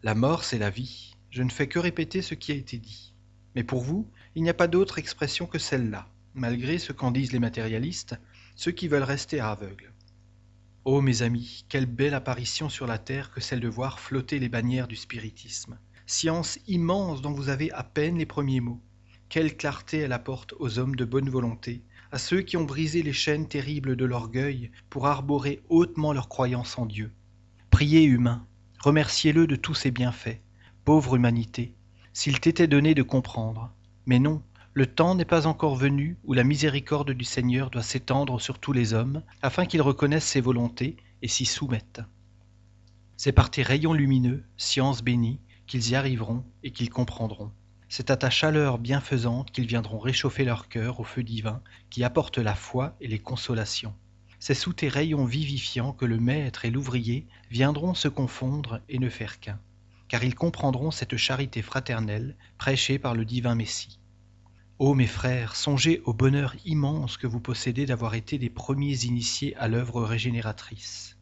La 0.03 0.15
mort, 0.15 0.43
c'est 0.43 0.59
la 0.59 0.69
vie. 0.69 1.12
Je 1.33 1.41
ne 1.41 1.49
fais 1.49 1.65
que 1.65 1.79
répéter 1.79 2.21
ce 2.21 2.35
qui 2.35 2.51
a 2.51 2.55
été 2.55 2.77
dit. 2.77 3.11
Mais 3.55 3.63
pour 3.63 3.81
vous, 3.81 4.07
il 4.35 4.43
n'y 4.43 4.51
a 4.51 4.53
pas 4.53 4.67
d'autre 4.67 4.99
expression 4.99 5.47
que 5.47 5.57
celle-là, 5.57 6.07
malgré 6.35 6.77
ce 6.77 6.93
qu'en 6.93 7.09
disent 7.09 7.31
les 7.31 7.39
matérialistes, 7.39 8.19
ceux 8.55 8.71
qui 8.71 8.87
veulent 8.87 9.01
rester 9.01 9.39
aveugles. 9.39 9.91
Ô 10.85 11.01
mes 11.01 11.23
amis, 11.23 11.65
quelle 11.69 11.87
belle 11.87 12.13
apparition 12.13 12.69
sur 12.69 12.85
la 12.85 12.99
terre 12.99 13.31
que 13.31 13.41
celle 13.41 13.61
de 13.61 13.67
voir 13.67 13.99
flotter 13.99 14.37
les 14.37 14.47
bannières 14.47 14.87
du 14.87 14.95
spiritisme. 14.95 15.79
Science 16.05 16.59
immense 16.67 17.23
dont 17.23 17.33
vous 17.33 17.49
avez 17.49 17.71
à 17.71 17.83
peine 17.83 18.19
les 18.19 18.27
premiers 18.27 18.61
mots. 18.61 18.83
Quelle 19.27 19.57
clarté 19.57 19.97
elle 19.97 20.13
apporte 20.13 20.53
aux 20.59 20.77
hommes 20.77 20.95
de 20.95 21.03
bonne 21.03 21.31
volonté, 21.31 21.81
à 22.11 22.19
ceux 22.19 22.41
qui 22.41 22.57
ont 22.57 22.65
brisé 22.65 23.01
les 23.01 23.11
chaînes 23.11 23.47
terribles 23.47 23.95
de 23.95 24.05
l'orgueil 24.05 24.69
pour 24.91 25.07
arborer 25.07 25.63
hautement 25.69 26.13
leur 26.13 26.29
croyance 26.29 26.77
en 26.77 26.85
Dieu. 26.85 27.11
Priez 27.71 28.03
humains, 28.03 28.45
remerciez-le 28.81 29.47
de 29.47 29.55
tous 29.55 29.73
ses 29.73 29.89
bienfaits, 29.89 30.39
pauvre 30.85 31.15
humanité, 31.15 31.73
s'il 32.11 32.39
t'était 32.39 32.67
donné 32.67 32.93
de 32.93 33.03
comprendre. 33.03 33.71
Mais 34.05 34.19
non, 34.19 34.41
le 34.73 34.85
temps 34.85 35.15
n'est 35.15 35.23
pas 35.23 35.47
encore 35.47 35.75
venu 35.75 36.17
où 36.23 36.33
la 36.33 36.43
miséricorde 36.43 37.11
du 37.11 37.23
Seigneur 37.23 37.69
doit 37.69 37.83
s'étendre 37.83 38.41
sur 38.41 38.59
tous 38.59 38.73
les 38.73 38.93
hommes, 38.93 39.21
afin 39.41 39.65
qu'ils 39.65 39.81
reconnaissent 39.81 40.27
ses 40.27 40.41
volontés 40.41 40.97
et 41.21 41.27
s'y 41.27 41.45
soumettent. 41.45 42.01
C'est 43.15 43.31
par 43.31 43.49
tes 43.49 43.63
rayons 43.63 43.93
lumineux, 43.93 44.43
science 44.57 45.03
bénie, 45.03 45.39
qu'ils 45.67 45.91
y 45.91 45.95
arriveront 45.95 46.43
et 46.63 46.71
qu'ils 46.71 46.89
comprendront. 46.89 47.51
C'est 47.87 48.09
à 48.09 48.17
ta 48.17 48.29
chaleur 48.29 48.79
bienfaisante 48.79 49.51
qu'ils 49.51 49.67
viendront 49.67 49.99
réchauffer 49.99 50.43
leur 50.43 50.67
cœur 50.67 50.99
au 50.99 51.03
feu 51.03 51.23
divin 51.23 51.61
qui 51.89 52.03
apporte 52.03 52.39
la 52.39 52.55
foi 52.55 52.95
et 52.99 53.07
les 53.07 53.19
consolations. 53.19 53.93
C'est 54.39 54.55
sous 54.55 54.73
tes 54.73 54.89
rayons 54.89 55.25
vivifiants 55.25 55.93
que 55.93 56.05
le 56.05 56.17
maître 56.17 56.65
et 56.65 56.71
l'ouvrier 56.71 57.27
viendront 57.51 57.93
se 57.93 58.07
confondre 58.07 58.81
et 58.89 58.99
ne 58.99 59.09
faire 59.09 59.39
qu'un, 59.39 59.59
car 60.13 60.23
ils 60.23 60.35
comprendront 60.35 60.91
cette 60.91 61.17
charité 61.17 61.63
fraternelle 61.63 62.35
prêchée 62.59 62.99
par 62.99 63.15
le 63.15 63.25
divin 63.25 63.55
Messie. 63.55 63.97
Ô 64.77 64.93
mes 64.93 65.07
frères, 65.07 65.55
songez 65.55 66.03
au 66.05 66.13
bonheur 66.13 66.55
immense 66.65 67.17
que 67.17 67.25
vous 67.25 67.39
possédez 67.39 67.87
d'avoir 67.87 68.13
été 68.13 68.37
des 68.37 68.51
premiers 68.51 69.05
initiés 69.05 69.55
à 69.55 69.67
l'œuvre 69.67 70.03
régénératrice. 70.03 71.17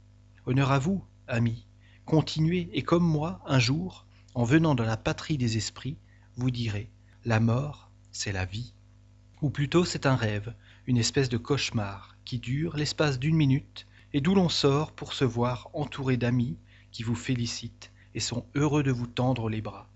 Honneur 0.45 0.73
à 0.73 0.79
vous, 0.79 1.05
amis, 1.29 1.65
continuez 2.03 2.69
et 2.73 2.81
comme 2.81 3.05
moi, 3.05 3.39
un 3.45 3.59
jour, 3.59 4.05
en 4.35 4.43
venant 4.43 4.75
dans 4.75 4.83
la 4.83 4.97
patrie 4.97 5.37
des 5.37 5.55
esprits, 5.55 5.95
vous 6.35 6.51
direz 6.51 6.89
La 7.23 7.39
mort, 7.39 7.91
c'est 8.11 8.33
la 8.33 8.43
vie. 8.43 8.73
Ou 9.41 9.49
plutôt 9.51 9.85
c'est 9.85 10.05
un 10.05 10.17
rêve, 10.17 10.53
une 10.85 10.97
espèce 10.97 11.29
de 11.29 11.37
cauchemar, 11.37 12.17
qui 12.25 12.39
dure 12.39 12.75
l'espace 12.75 13.19
d'une 13.19 13.37
minute, 13.37 13.87
et 14.11 14.19
d'où 14.19 14.35
l'on 14.35 14.49
sort 14.49 14.91
pour 14.91 15.13
se 15.13 15.23
voir 15.23 15.69
entouré 15.71 16.17
d'amis 16.17 16.57
qui 16.91 17.03
vous 17.03 17.15
félicitent 17.15 17.90
et 18.15 18.19
sont 18.19 18.45
heureux 18.55 18.83
de 18.83 18.91
vous 18.91 19.07
tendre 19.07 19.49
les 19.49 19.61
bras. 19.61 19.87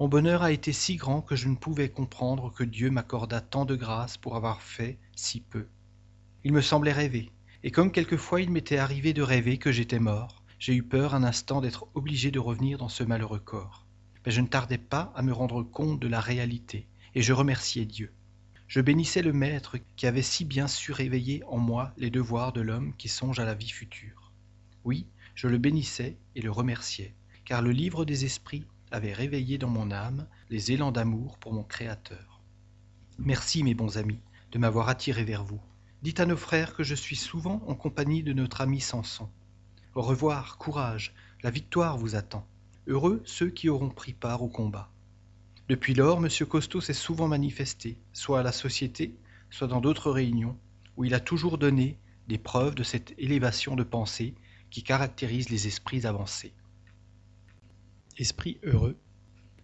Mon 0.00 0.08
bonheur 0.08 0.42
a 0.42 0.52
été 0.52 0.72
si 0.72 0.96
grand 0.96 1.22
que 1.22 1.36
je 1.36 1.48
ne 1.48 1.56
pouvais 1.56 1.88
comprendre 1.88 2.52
que 2.52 2.64
Dieu 2.64 2.90
m'accordât 2.90 3.40
tant 3.40 3.64
de 3.64 3.76
grâce 3.76 4.16
pour 4.16 4.36
avoir 4.36 4.62
fait 4.62 4.98
si 5.16 5.40
peu. 5.40 5.66
Il 6.44 6.52
me 6.52 6.60
semblait 6.60 6.92
rêver, 6.92 7.30
et 7.62 7.70
comme 7.70 7.92
quelquefois 7.92 8.40
il 8.40 8.50
m'était 8.50 8.78
arrivé 8.78 9.12
de 9.12 9.22
rêver 9.22 9.58
que 9.58 9.72
j'étais 9.72 9.98
mort, 9.98 10.42
j'ai 10.58 10.74
eu 10.74 10.82
peur 10.82 11.14
un 11.14 11.24
instant 11.24 11.60
d'être 11.60 11.88
obligé 11.94 12.30
de 12.30 12.38
revenir 12.38 12.78
dans 12.78 12.88
ce 12.88 13.02
malheureux 13.02 13.40
corps 13.40 13.88
mais 14.28 14.32
je 14.32 14.42
ne 14.42 14.46
tardais 14.46 14.76
pas 14.76 15.10
à 15.16 15.22
me 15.22 15.32
rendre 15.32 15.62
compte 15.62 16.00
de 16.00 16.06
la 16.06 16.20
réalité, 16.20 16.86
et 17.14 17.22
je 17.22 17.32
remerciais 17.32 17.86
Dieu. 17.86 18.12
Je 18.66 18.82
bénissais 18.82 19.22
le 19.22 19.32
Maître 19.32 19.78
qui 19.96 20.06
avait 20.06 20.20
si 20.20 20.44
bien 20.44 20.68
su 20.68 20.92
réveiller 20.92 21.42
en 21.44 21.56
moi 21.56 21.94
les 21.96 22.10
devoirs 22.10 22.52
de 22.52 22.60
l'homme 22.60 22.94
qui 22.98 23.08
songe 23.08 23.40
à 23.40 23.46
la 23.46 23.54
vie 23.54 23.70
future. 23.70 24.32
Oui, 24.84 25.06
je 25.34 25.48
le 25.48 25.56
bénissais 25.56 26.18
et 26.34 26.42
le 26.42 26.50
remerciais, 26.50 27.14
car 27.48 27.62
le 27.62 27.70
livre 27.70 28.04
des 28.04 28.26
esprits 28.26 28.66
avait 28.90 29.14
réveillé 29.14 29.56
dans 29.56 29.70
mon 29.70 29.90
âme 29.90 30.26
les 30.50 30.72
élans 30.72 30.92
d'amour 30.92 31.38
pour 31.38 31.54
mon 31.54 31.62
Créateur. 31.62 32.42
Merci, 33.16 33.62
mes 33.62 33.72
bons 33.72 33.96
amis, 33.96 34.20
de 34.52 34.58
m'avoir 34.58 34.90
attiré 34.90 35.24
vers 35.24 35.44
vous. 35.44 35.58
Dites 36.02 36.20
à 36.20 36.26
nos 36.26 36.36
frères 36.36 36.74
que 36.74 36.82
je 36.82 36.94
suis 36.94 37.16
souvent 37.16 37.62
en 37.66 37.74
compagnie 37.74 38.22
de 38.22 38.34
notre 38.34 38.60
ami 38.60 38.82
Samson. 38.82 39.30
Au 39.94 40.02
revoir, 40.02 40.58
courage, 40.58 41.14
la 41.42 41.48
victoire 41.48 41.96
vous 41.96 42.16
attend. 42.16 42.46
Heureux 42.86 43.22
ceux 43.24 43.48
qui 43.48 43.70
auront 43.70 43.88
pris 43.88 44.12
part 44.12 44.42
au 44.42 44.48
combat. 44.48 44.90
Depuis 45.70 45.94
lors, 45.94 46.22
M. 46.22 46.28
Costaud 46.46 46.82
s'est 46.82 46.92
souvent 46.92 47.28
manifesté, 47.28 47.96
soit 48.12 48.40
à 48.40 48.42
la 48.42 48.52
Société, 48.52 49.16
soit 49.48 49.68
dans 49.68 49.80
d'autres 49.80 50.10
réunions, 50.10 50.58
où 50.98 51.06
il 51.06 51.14
a 51.14 51.20
toujours 51.20 51.56
donné 51.56 51.98
des 52.28 52.36
preuves 52.36 52.74
de 52.74 52.82
cette 52.82 53.14
élévation 53.16 53.74
de 53.74 53.84
pensée 53.84 54.34
qui 54.68 54.82
caractérise 54.82 55.48
les 55.48 55.66
esprits 55.66 56.06
avancés. 56.06 56.52
Esprit 58.20 58.58
heureux. 58.64 58.96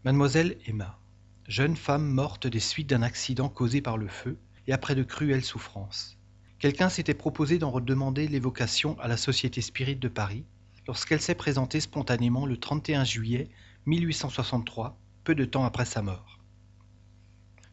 Mademoiselle 0.04 0.56
Emma, 0.64 1.00
jeune 1.48 1.74
femme 1.74 2.06
morte 2.06 2.46
des 2.46 2.60
suites 2.60 2.88
d'un 2.88 3.02
accident 3.02 3.48
causé 3.48 3.80
par 3.80 3.98
le 3.98 4.06
feu 4.06 4.38
et 4.68 4.72
après 4.72 4.94
de 4.94 5.02
cruelles 5.02 5.42
souffrances. 5.42 6.16
Quelqu'un 6.60 6.88
s'était 6.88 7.14
proposé 7.14 7.58
d'en 7.58 7.72
redemander 7.72 8.28
l'évocation 8.28 8.96
à 9.00 9.08
la 9.08 9.16
Société 9.16 9.60
Spirit 9.60 9.96
de 9.96 10.06
Paris, 10.06 10.44
lorsqu'elle 10.86 11.20
s'est 11.20 11.34
présentée 11.34 11.80
spontanément 11.80 12.46
le 12.46 12.56
31 12.56 13.02
juillet 13.02 13.48
1863, 13.86 15.00
peu 15.24 15.34
de 15.34 15.44
temps 15.44 15.64
après 15.64 15.84
sa 15.84 16.02
mort. 16.02 16.38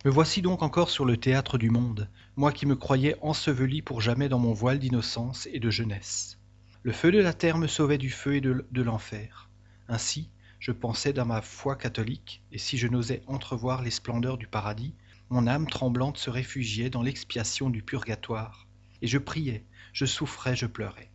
Me 0.03 0.09
voici 0.09 0.41
donc 0.41 0.63
encore 0.63 0.89
sur 0.89 1.05
le 1.05 1.15
théâtre 1.15 1.59
du 1.59 1.69
monde, 1.69 2.09
moi 2.35 2.51
qui 2.51 2.65
me 2.65 2.75
croyais 2.75 3.17
enseveli 3.21 3.83
pour 3.83 4.01
jamais 4.01 4.29
dans 4.29 4.39
mon 4.39 4.53
voile 4.53 4.79
d'innocence 4.79 5.47
et 5.53 5.59
de 5.59 5.69
jeunesse. 5.69 6.39
Le 6.81 6.91
feu 6.91 7.11
de 7.11 7.19
la 7.19 7.33
terre 7.33 7.59
me 7.59 7.67
sauvait 7.67 7.99
du 7.99 8.09
feu 8.09 8.37
et 8.37 8.41
de 8.41 8.81
l'enfer. 8.81 9.51
Ainsi, 9.87 10.31
je 10.61 10.71
pensais 10.71 11.11
dans 11.11 11.25
ma 11.25 11.41
foi 11.41 11.75
catholique, 11.75 12.43
et 12.51 12.59
si 12.59 12.77
je 12.77 12.87
n'osais 12.87 13.23
entrevoir 13.25 13.81
les 13.81 13.89
splendeurs 13.89 14.37
du 14.37 14.45
paradis, 14.45 14.93
mon 15.31 15.47
âme 15.47 15.67
tremblante 15.67 16.17
se 16.17 16.29
réfugiait 16.29 16.91
dans 16.91 17.01
l'expiation 17.01 17.71
du 17.71 17.81
purgatoire, 17.81 18.67
et 19.01 19.07
je 19.07 19.17
priais, 19.17 19.65
je 19.91 20.05
souffrais, 20.05 20.55
je 20.55 20.67
pleurais. 20.67 21.09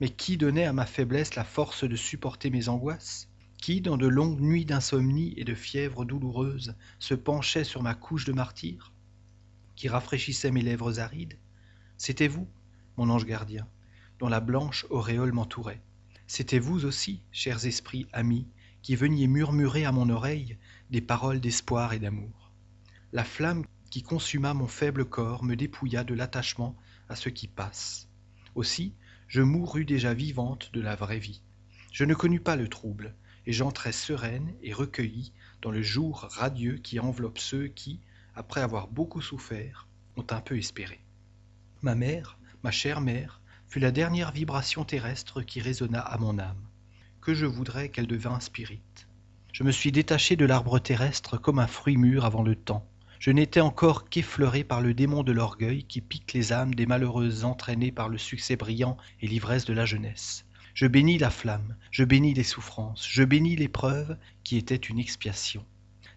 Mais 0.00 0.10
qui 0.10 0.36
donnait 0.36 0.66
à 0.66 0.74
ma 0.74 0.84
faiblesse 0.84 1.34
la 1.34 1.44
force 1.44 1.84
de 1.84 1.96
supporter 1.96 2.50
mes 2.50 2.68
angoisses? 2.68 3.30
Qui, 3.56 3.80
dans 3.80 3.96
de 3.96 4.06
longues 4.06 4.40
nuits 4.40 4.66
d'insomnie 4.66 5.32
et 5.38 5.44
de 5.44 5.54
fièvre 5.54 6.04
douloureuse, 6.04 6.74
se 6.98 7.14
penchait 7.14 7.64
sur 7.64 7.82
ma 7.82 7.94
couche 7.94 8.26
de 8.26 8.32
martyr? 8.32 8.92
Qui 9.76 9.88
rafraîchissait 9.88 10.50
mes 10.50 10.60
lèvres 10.60 11.00
arides? 11.00 11.38
C'était 11.96 12.28
vous, 12.28 12.46
mon 12.98 13.08
ange 13.08 13.24
gardien, 13.24 13.66
dont 14.18 14.28
la 14.28 14.40
blanche 14.40 14.84
auréole 14.90 15.32
m'entourait. 15.32 15.80
C'était 16.26 16.58
vous 16.58 16.84
aussi, 16.84 17.22
chers 17.32 17.64
esprits 17.64 18.06
amis, 18.12 18.46
qui 18.84 18.96
veniez 18.96 19.28
murmurer 19.28 19.86
à 19.86 19.92
mon 19.92 20.10
oreille 20.10 20.58
des 20.90 21.00
paroles 21.00 21.40
d'espoir 21.40 21.94
et 21.94 21.98
d'amour. 21.98 22.52
La 23.14 23.24
flamme 23.24 23.64
qui 23.88 24.02
consuma 24.02 24.52
mon 24.52 24.66
faible 24.66 25.06
corps 25.06 25.42
me 25.42 25.56
dépouilla 25.56 26.04
de 26.04 26.12
l'attachement 26.12 26.76
à 27.08 27.16
ce 27.16 27.30
qui 27.30 27.48
passe. 27.48 28.10
Aussi, 28.54 28.92
je 29.26 29.40
mourus 29.40 29.86
déjà 29.86 30.12
vivante 30.12 30.70
de 30.74 30.82
la 30.82 30.96
vraie 30.96 31.18
vie. 31.18 31.40
Je 31.92 32.04
ne 32.04 32.12
connus 32.12 32.40
pas 32.40 32.56
le 32.56 32.68
trouble, 32.68 33.14
et 33.46 33.54
j'entrai 33.54 33.90
sereine 33.90 34.52
et 34.62 34.74
recueillie 34.74 35.32
dans 35.62 35.70
le 35.70 35.80
jour 35.80 36.28
radieux 36.30 36.76
qui 36.76 37.00
enveloppe 37.00 37.38
ceux 37.38 37.68
qui, 37.68 38.00
après 38.34 38.60
avoir 38.60 38.88
beaucoup 38.88 39.22
souffert, 39.22 39.88
ont 40.16 40.26
un 40.28 40.42
peu 40.42 40.58
espéré. 40.58 41.00
Ma 41.80 41.94
mère, 41.94 42.38
ma 42.62 42.70
chère 42.70 43.00
mère, 43.00 43.40
fut 43.66 43.80
la 43.80 43.92
dernière 43.92 44.30
vibration 44.30 44.84
terrestre 44.84 45.40
qui 45.40 45.62
résonna 45.62 46.00
à 46.00 46.18
mon 46.18 46.38
âme. 46.38 46.68
Que 47.24 47.32
je 47.32 47.46
voudrais 47.46 47.88
qu'elle 47.88 48.06
devînt 48.06 48.38
spirite. 48.38 49.08
Je 49.50 49.64
me 49.64 49.72
suis 49.72 49.90
détaché 49.90 50.36
de 50.36 50.44
l'arbre 50.44 50.78
terrestre 50.78 51.38
comme 51.38 51.58
un 51.58 51.66
fruit 51.66 51.96
mûr 51.96 52.26
avant 52.26 52.42
le 52.42 52.54
temps. 52.54 52.86
Je 53.18 53.30
n'étais 53.30 53.62
encore 53.62 54.10
qu'effleuré 54.10 54.62
par 54.62 54.82
le 54.82 54.92
démon 54.92 55.22
de 55.22 55.32
l'orgueil 55.32 55.84
qui 55.84 56.02
pique 56.02 56.34
les 56.34 56.52
âmes 56.52 56.74
des 56.74 56.84
malheureuses 56.84 57.46
entraînées 57.46 57.92
par 57.92 58.10
le 58.10 58.18
succès 58.18 58.56
brillant 58.56 58.98
et 59.22 59.26
l'ivresse 59.26 59.64
de 59.64 59.72
la 59.72 59.86
jeunesse. 59.86 60.44
Je 60.74 60.86
bénis 60.86 61.16
la 61.16 61.30
flamme, 61.30 61.76
je 61.90 62.04
bénis 62.04 62.34
les 62.34 62.42
souffrances, 62.42 63.08
je 63.10 63.24
bénis 63.24 63.56
l'épreuve 63.56 64.18
qui 64.42 64.58
était 64.58 64.76
une 64.76 64.98
expiation. 64.98 65.64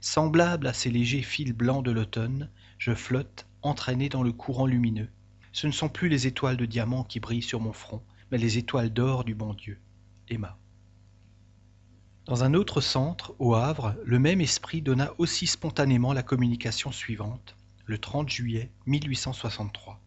Semblable 0.02 0.68
à 0.68 0.74
ces 0.74 0.90
légers 0.90 1.22
fils 1.22 1.54
blancs 1.54 1.86
de 1.86 1.92
l'automne, 1.92 2.50
je 2.80 2.94
flotte, 2.94 3.48
entraîné 3.62 4.10
dans 4.10 4.24
le 4.24 4.34
courant 4.34 4.66
lumineux. 4.66 5.10
Ce 5.54 5.68
ne 5.68 5.72
sont 5.72 5.88
plus 5.88 6.10
les 6.10 6.28
étoiles 6.28 6.58
de 6.58 6.66
diamant 6.66 7.06
qui 7.06 7.22
brillent 7.22 7.42
sur 7.42 7.62
mon 7.62 7.72
front, 7.72 8.04
mais 8.30 8.38
les 8.38 8.58
étoiles 8.58 8.92
d'or 8.92 9.24
du 9.24 9.36
bon 9.36 9.54
Dieu. 9.54 9.80
Emma. 10.28 10.60
Dans 12.28 12.44
un 12.44 12.56
autre 12.56 12.82
centre, 12.82 13.34
au 13.40 13.56
Havre, 13.56 13.96
le 14.04 14.20
même 14.20 14.42
esprit 14.42 14.82
donna 14.82 15.14
aussi 15.18 15.48
spontanément 15.48 16.12
la 16.12 16.24
communication 16.24 16.92
suivante, 16.92 17.56
le 17.86 18.00
30 18.00 18.28
juillet 18.28 18.70
1863. 18.86 20.02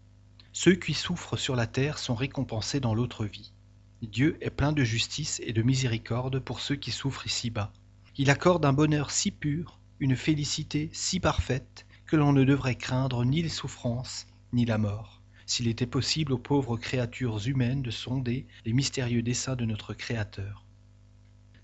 Ceux 0.53 0.75
qui 0.75 0.93
souffrent 0.93 1.39
sur 1.39 1.57
la 1.57 1.67
terre 1.67 1.97
sont 1.97 2.15
récompensés 2.15 2.79
dans 2.79 2.95
l'autre 2.95 3.25
vie. 3.25 3.55
Dieu 4.03 4.37
est 4.43 4.51
plein 4.51 4.73
de 4.73 4.85
justice 4.85 5.41
et 5.47 5.55
de 5.55 5.63
miséricorde 5.63 6.41
pour 6.41 6.61
ceux 6.61 6.77
qui 6.77 6.91
souffrent 6.91 7.27
ici-bas. 7.27 7.73
Il 8.19 8.29
accorde 8.29 8.67
un 8.67 8.75
bonheur 8.75 9.11
si 9.11 9.31
pur, 9.31 9.79
une 9.99 10.15
félicité 10.15 10.91
si 10.93 11.21
parfaite, 11.21 11.87
que 12.05 12.17
l'on 12.17 12.35
ne 12.35 12.45
devrait 12.45 12.75
craindre 12.75 13.25
ni 13.25 13.41
les 13.41 13.49
souffrances, 13.49 14.27
ni 14.53 14.67
la 14.67 14.77
mort, 14.77 15.23
s'il 15.47 15.69
était 15.69 15.87
possible 15.87 16.35
aux 16.35 16.39
pauvres 16.39 16.77
créatures 16.77 17.49
humaines 17.49 17.81
de 17.81 17.91
sonder 17.91 18.47
les 18.67 18.75
mystérieux 18.75 19.23
desseins 19.23 19.57
de 19.57 19.65
notre 19.65 19.95
Créateur. 19.95 20.67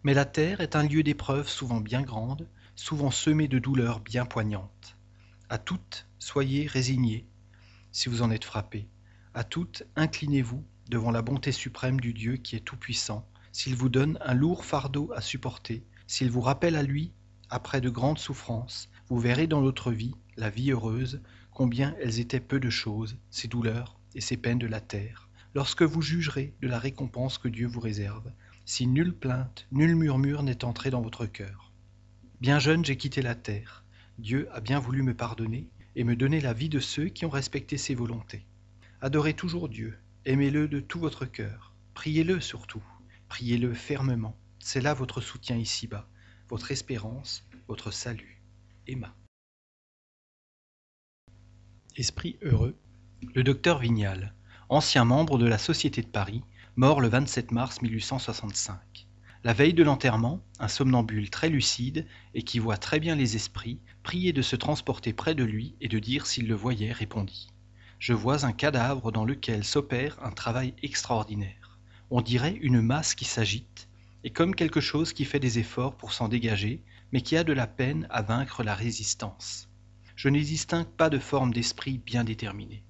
Mais 0.07 0.15
la 0.15 0.25
terre 0.25 0.61
est 0.61 0.77
un 0.77 0.85
lieu 0.85 1.03
d'épreuves 1.03 1.49
souvent 1.49 1.81
bien 1.81 2.01
grandes, 2.01 2.49
souvent 2.77 3.11
semées 3.11 3.49
de 3.49 3.59
douleurs 3.59 3.99
bien 3.99 4.25
poignantes. 4.25 4.97
À 5.49 5.59
toutes, 5.59 6.07
soyez 6.21 6.69
résignés, 6.69 7.27
si 7.91 8.09
vous 8.09 8.23
en 8.23 8.31
êtes 8.31 8.45
frappés. 8.45 8.89
À 9.35 9.43
toutes, 9.43 9.83
inclinez-vous 9.97 10.65
devant 10.89 11.11
la 11.11 11.23
bonté 11.23 11.51
suprême 11.51 11.99
du 11.99 12.13
Dieu 12.13 12.37
qui 12.37 12.55
est 12.55 12.61
tout-puissant, 12.61 13.29
s'il 13.51 13.75
vous 13.75 13.89
donne 13.89 14.17
un 14.21 14.35
lourd 14.35 14.65
fardeau 14.65 15.11
à 15.13 15.21
supporter, 15.21 15.83
s'il 16.07 16.31
vous 16.31 16.41
rappelle 16.41 16.77
à 16.77 16.85
lui, 16.85 17.13
après 17.51 17.81
de 17.81 17.91
grandes 17.91 18.21
souffrances, 18.21 18.89
vous 19.09 19.19
verrez 19.19 19.49
dans 19.49 19.61
l'autre 19.61 19.91
vie, 19.91 20.15
la 20.37 20.51
vie 20.51 20.71
heureuse, 20.71 21.21
combien 21.51 21.97
elles 22.01 22.21
étaient 22.21 22.39
peu 22.39 22.61
de 22.61 22.71
choses, 22.71 23.19
ces 23.31 23.49
douleurs 23.49 23.99
et 24.15 24.21
ces 24.21 24.37
peines 24.37 24.61
de 24.61 24.69
la 24.69 24.81
terre, 24.81 25.29
lorsque 25.53 25.83
vous 25.83 26.01
jugerez 26.01 26.55
de 26.63 26.69
la 26.69 26.79
récompense 26.79 27.39
que 27.39 27.49
Dieu 27.49 27.67
vous 27.67 27.81
réserve, 27.81 28.31
si 28.67 28.89
nulle 28.89 29.15
plainte, 29.15 29.69
nul 29.71 29.95
murmure 29.95 30.43
n'est 30.43 30.65
entré 30.65 30.91
dans 30.91 31.01
votre 31.01 31.25
cœur. 31.25 31.73
Bien 32.41 32.59
jeune, 32.59 32.85
j'ai 32.85 32.97
quitté 32.97 33.23
la 33.23 33.37
terre. 33.37 33.85
Dieu 34.19 34.49
a 34.53 34.61
bien 34.61 34.81
voulu 34.81 35.03
me 35.03 35.15
pardonner 35.15 35.71
et 35.95 36.03
me 36.03 36.17
donner 36.17 36.41
la 36.41 36.53
vie 36.53 36.69
de 36.69 36.81
ceux 36.81 37.07
qui 37.07 37.25
ont 37.25 37.31
respecté 37.31 37.79
ses 37.79 37.95
volontés. 37.95 38.45
Adorez 39.01 39.35
toujours 39.35 39.69
Dieu, 39.69 39.97
aimez-le 40.25 40.67
de 40.67 40.81
tout 40.81 40.99
votre 40.99 41.27
cœur, 41.27 41.75
priez-le 41.95 42.41
surtout, 42.41 42.83
priez-le 43.29 43.73
fermement, 43.73 44.37
c'est 44.59 44.81
là 44.81 44.95
votre 44.95 45.21
soutien 45.21 45.57
ici-bas, 45.57 46.09
votre 46.49 46.73
espérance, 46.73 47.47
votre 47.69 47.93
salut. 47.93 48.43
Emma. 48.89 49.15
Esprit 51.95 52.37
heureux. 52.43 52.77
Le 53.35 53.45
docteur 53.45 53.79
Vignal, 53.79 54.35
ancien 54.69 55.05
membre 55.05 55.39
de 55.39 55.47
la 55.47 55.59
Société 55.59 56.03
de 56.03 56.09
Paris, 56.09 56.43
mort 56.79 57.01
le 57.01 57.09
27 57.09 57.53
mars 57.53 57.81
1865. 57.81 58.77
La 59.45 59.55
veille 59.55 59.73
de 59.73 59.83
l'enterrement, 59.83 60.43
un 60.59 60.69
somnambule 60.69 61.31
très 61.31 61.49
lucide 61.49 62.07
et 62.35 62.43
qui 62.43 62.59
voit 62.59 62.77
très 62.77 63.01
bien 63.01 63.15
les 63.15 63.35
esprits, 63.35 63.81
prié 64.03 64.35
de 64.35 64.43
se 64.43 64.57
transporter 64.57 65.15
près 65.15 65.35
de 65.35 65.43
lui 65.43 65.75
et 65.81 65.89
de 65.89 65.99
dire 65.99 66.27
s'il 66.27 66.47
le 66.47 66.55
voyait, 66.55 66.93
répondit 66.93 67.49
Je 67.99 68.13
vois 68.13 68.45
un 68.45 68.53
cadavre 68.53 69.11
dans 69.11 69.25
lequel 69.25 69.65
s'opère 69.65 70.23
un 70.23 70.33
travail 70.33 70.75
extraordinaire. 70.83 71.79
On 72.11 72.21
dirait 72.21 72.59
une 72.61 72.83
masse 72.83 73.15
qui 73.15 73.25
s'agite, 73.25 73.89
et 74.23 74.29
comme 74.29 74.55
quelque 74.55 74.83
chose 74.83 75.15
qui 75.15 75.25
fait 75.25 75.41
des 75.41 75.59
efforts 75.59 75.97
pour 75.97 76.13
s'en 76.13 76.29
dégager, 76.29 76.83
mais 77.11 77.23
qui 77.23 77.39
a 77.39 77.45
de 77.45 77.55
la 77.55 77.67
peine 77.67 78.07
à 78.11 78.21
vaincre 78.21 78.63
la 78.63 78.75
résistance. 78.75 79.71
Je 80.15 80.29
n'y 80.29 80.43
distingue 80.43 80.85
pas 80.85 81.09
de 81.09 81.19
forme 81.19 81.55
d'esprit 81.55 81.97
bien 81.97 82.23
déterminée. 82.23 82.85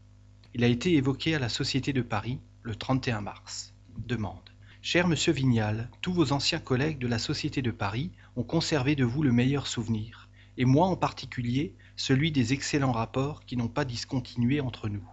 Il 0.54 0.64
a 0.64 0.68
été 0.68 0.94
évoqué 0.94 1.36
à 1.36 1.38
la 1.38 1.48
Société 1.48 1.92
de 1.92 2.02
Paris 2.02 2.40
le 2.64 2.74
31 2.74 3.20
mars 3.20 3.75
demande 4.06 4.50
Cher 4.82 5.08
Monsieur 5.08 5.32
Vignal, 5.32 5.90
tous 6.00 6.12
vos 6.12 6.32
anciens 6.32 6.58
collègues 6.58 6.98
de 6.98 7.08
la 7.08 7.18
Société 7.18 7.62
de 7.62 7.70
Paris 7.70 8.12
ont 8.36 8.42
conservé 8.42 8.94
de 8.94 9.04
vous 9.04 9.22
le 9.22 9.32
meilleur 9.32 9.66
souvenir, 9.66 10.28
et 10.58 10.64
moi 10.64 10.86
en 10.86 10.96
particulier 10.96 11.74
celui 11.96 12.30
des 12.30 12.52
excellents 12.52 12.92
rapports 12.92 13.44
qui 13.44 13.56
n'ont 13.56 13.68
pas 13.68 13.84
discontinué 13.84 14.60
entre 14.60 14.88
nous. 14.88 15.04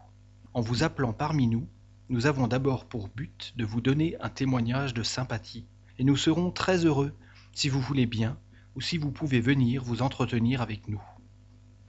En 0.53 0.61
vous 0.61 0.83
appelant 0.83 1.13
parmi 1.13 1.47
nous, 1.47 1.67
nous 2.09 2.25
avons 2.27 2.47
d'abord 2.47 2.85
pour 2.85 3.07
but 3.07 3.53
de 3.57 3.65
vous 3.65 3.81
donner 3.81 4.15
un 4.21 4.29
témoignage 4.29 4.93
de 4.93 5.01
sympathie, 5.03 5.65
et 5.97 6.03
nous 6.03 6.17
serons 6.17 6.51
très 6.51 6.85
heureux, 6.85 7.13
si 7.53 7.69
vous 7.69 7.81
voulez 7.81 8.05
bien, 8.05 8.37
ou 8.75 8.81
si 8.81 8.97
vous 8.97 9.11
pouvez 9.11 9.39
venir 9.39 9.83
vous 9.83 10.01
entretenir 10.01 10.61
avec 10.61 10.87
nous. 10.87 11.01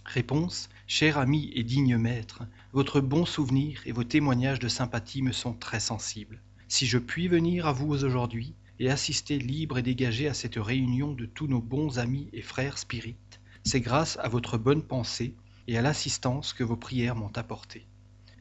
Réponse 0.04 0.68
Cher 0.86 1.18
ami 1.18 1.50
et 1.54 1.64
digne 1.64 1.96
maître, 1.96 2.44
votre 2.72 3.00
bon 3.00 3.24
souvenir 3.24 3.82
et 3.86 3.92
vos 3.92 4.04
témoignages 4.04 4.58
de 4.58 4.68
sympathie 4.68 5.22
me 5.22 5.32
sont 5.32 5.54
très 5.54 5.80
sensibles. 5.80 6.40
Si 6.76 6.86
je 6.86 6.98
puis 6.98 7.28
venir 7.28 7.68
à 7.68 7.72
vous 7.72 7.86
aujourd'hui 7.86 8.52
et 8.80 8.90
assister 8.90 9.38
libre 9.38 9.78
et 9.78 9.82
dégagé 9.82 10.26
à 10.26 10.34
cette 10.34 10.56
réunion 10.56 11.12
de 11.12 11.24
tous 11.24 11.46
nos 11.46 11.60
bons 11.60 12.00
amis 12.00 12.28
et 12.32 12.42
frères 12.42 12.78
spirites, 12.78 13.40
c'est 13.62 13.80
grâce 13.80 14.18
à 14.20 14.28
votre 14.28 14.58
bonne 14.58 14.82
pensée 14.82 15.36
et 15.68 15.78
à 15.78 15.82
l'assistance 15.82 16.52
que 16.52 16.64
vos 16.64 16.74
prières 16.74 17.14
m'ont 17.14 17.30
apportée. 17.36 17.86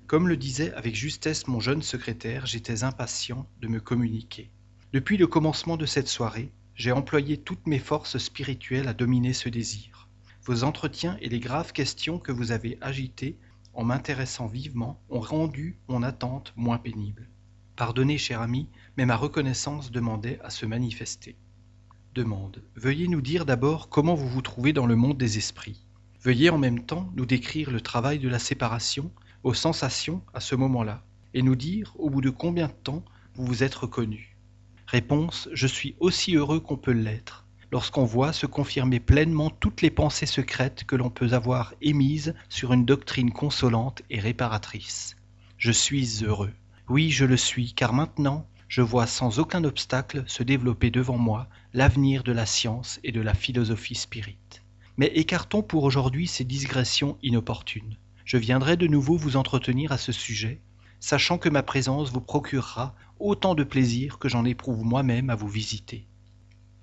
Comme 0.07 0.27
le 0.27 0.35
disait 0.35 0.73
avec 0.73 0.95
justesse 0.95 1.45
mon 1.45 1.59
jeune 1.59 1.83
secrétaire, 1.83 2.47
j'étais 2.47 2.83
impatient 2.83 3.47
de 3.61 3.67
me 3.67 3.79
communiquer. 3.79 4.49
Depuis 4.93 5.17
le 5.17 5.27
commencement 5.27 5.77
de 5.77 5.85
cette 5.85 6.09
soirée, 6.09 6.49
j'ai 6.73 6.91
employé 6.91 7.37
toutes 7.37 7.67
mes 7.67 7.77
forces 7.77 8.17
spirituelles 8.17 8.87
à 8.87 8.95
dominer 8.95 9.33
ce 9.33 9.49
désir. 9.49 10.09
Vos 10.43 10.63
entretiens 10.63 11.19
et 11.21 11.29
les 11.29 11.39
graves 11.39 11.71
questions 11.71 12.17
que 12.17 12.31
vous 12.31 12.51
avez 12.51 12.79
agitées 12.81 13.37
en 13.75 13.83
m'intéressant 13.83 14.47
vivement 14.47 14.99
ont 15.11 15.19
rendu 15.21 15.77
mon 15.87 16.01
attente 16.01 16.51
moins 16.55 16.79
pénible. 16.79 17.29
Pardonnez, 17.75 18.19
cher 18.19 18.39
ami, 18.39 18.69
mais 18.97 19.05
ma 19.05 19.15
reconnaissance 19.15 19.91
demandait 19.91 20.39
à 20.43 20.51
se 20.51 20.67
manifester. 20.67 21.35
Demande. 22.13 22.61
Veuillez 22.75 23.07
nous 23.07 23.21
dire 23.21 23.45
d'abord 23.45 23.89
comment 23.89 24.13
vous 24.13 24.29
vous 24.29 24.43
trouvez 24.43 24.73
dans 24.73 24.85
le 24.85 24.95
monde 24.95 25.17
des 25.17 25.39
esprits. 25.39 25.83
Veuillez 26.21 26.51
en 26.51 26.59
même 26.59 26.85
temps 26.85 27.11
nous 27.15 27.25
décrire 27.25 27.71
le 27.71 27.81
travail 27.81 28.19
de 28.19 28.29
la 28.29 28.37
séparation, 28.37 29.11
aux 29.41 29.55
sensations 29.55 30.21
à 30.35 30.39
ce 30.39 30.53
moment-là, 30.53 31.03
et 31.33 31.41
nous 31.41 31.55
dire 31.55 31.93
au 31.97 32.11
bout 32.11 32.21
de 32.21 32.29
combien 32.29 32.67
de 32.67 32.73
temps 32.73 33.03
vous 33.33 33.45
vous 33.45 33.63
êtes 33.63 33.73
reconnu. 33.73 34.37
Réponse. 34.85 35.49
Je 35.53 35.65
suis 35.65 35.95
aussi 35.99 36.35
heureux 36.35 36.59
qu'on 36.59 36.77
peut 36.77 36.91
l'être, 36.91 37.47
lorsqu'on 37.71 38.05
voit 38.05 38.33
se 38.33 38.45
confirmer 38.45 38.99
pleinement 38.99 39.49
toutes 39.49 39.81
les 39.81 39.89
pensées 39.89 40.27
secrètes 40.27 40.83
que 40.83 40.95
l'on 40.95 41.09
peut 41.09 41.33
avoir 41.33 41.73
émises 41.81 42.35
sur 42.49 42.71
une 42.71 42.85
doctrine 42.85 43.31
consolante 43.31 44.03
et 44.11 44.19
réparatrice. 44.19 45.15
Je 45.57 45.71
suis 45.71 46.23
heureux. 46.23 46.53
Oui, 46.89 47.11
je 47.11 47.23
le 47.23 47.37
suis, 47.37 47.73
car 47.73 47.93
maintenant, 47.93 48.45
je 48.67 48.81
vois 48.81 49.07
sans 49.07 49.39
aucun 49.39 49.63
obstacle 49.63 50.23
se 50.27 50.43
développer 50.43 50.91
devant 50.91 51.17
moi 51.17 51.47
l'avenir 51.73 52.23
de 52.23 52.33
la 52.33 52.45
science 52.45 52.99
et 53.03 53.13
de 53.13 53.21
la 53.21 53.33
philosophie 53.33 53.95
spirite. 53.95 54.63
Mais 54.97 55.07
écartons 55.15 55.63
pour 55.63 55.83
aujourd'hui 55.83 56.27
ces 56.27 56.43
digressions 56.43 57.17
inopportunes. 57.23 57.97
Je 58.25 58.37
viendrai 58.37 58.75
de 58.75 58.87
nouveau 58.87 59.15
vous 59.15 59.37
entretenir 59.37 59.91
à 59.93 59.97
ce 59.97 60.11
sujet, 60.11 60.59
sachant 60.99 61.37
que 61.37 61.49
ma 61.49 61.63
présence 61.63 62.11
vous 62.11 62.21
procurera 62.21 62.95
autant 63.19 63.55
de 63.55 63.63
plaisir 63.63 64.19
que 64.19 64.27
j'en 64.27 64.43
éprouve 64.43 64.83
moi-même 64.83 65.29
à 65.29 65.35
vous 65.35 65.47
visiter. 65.47 66.05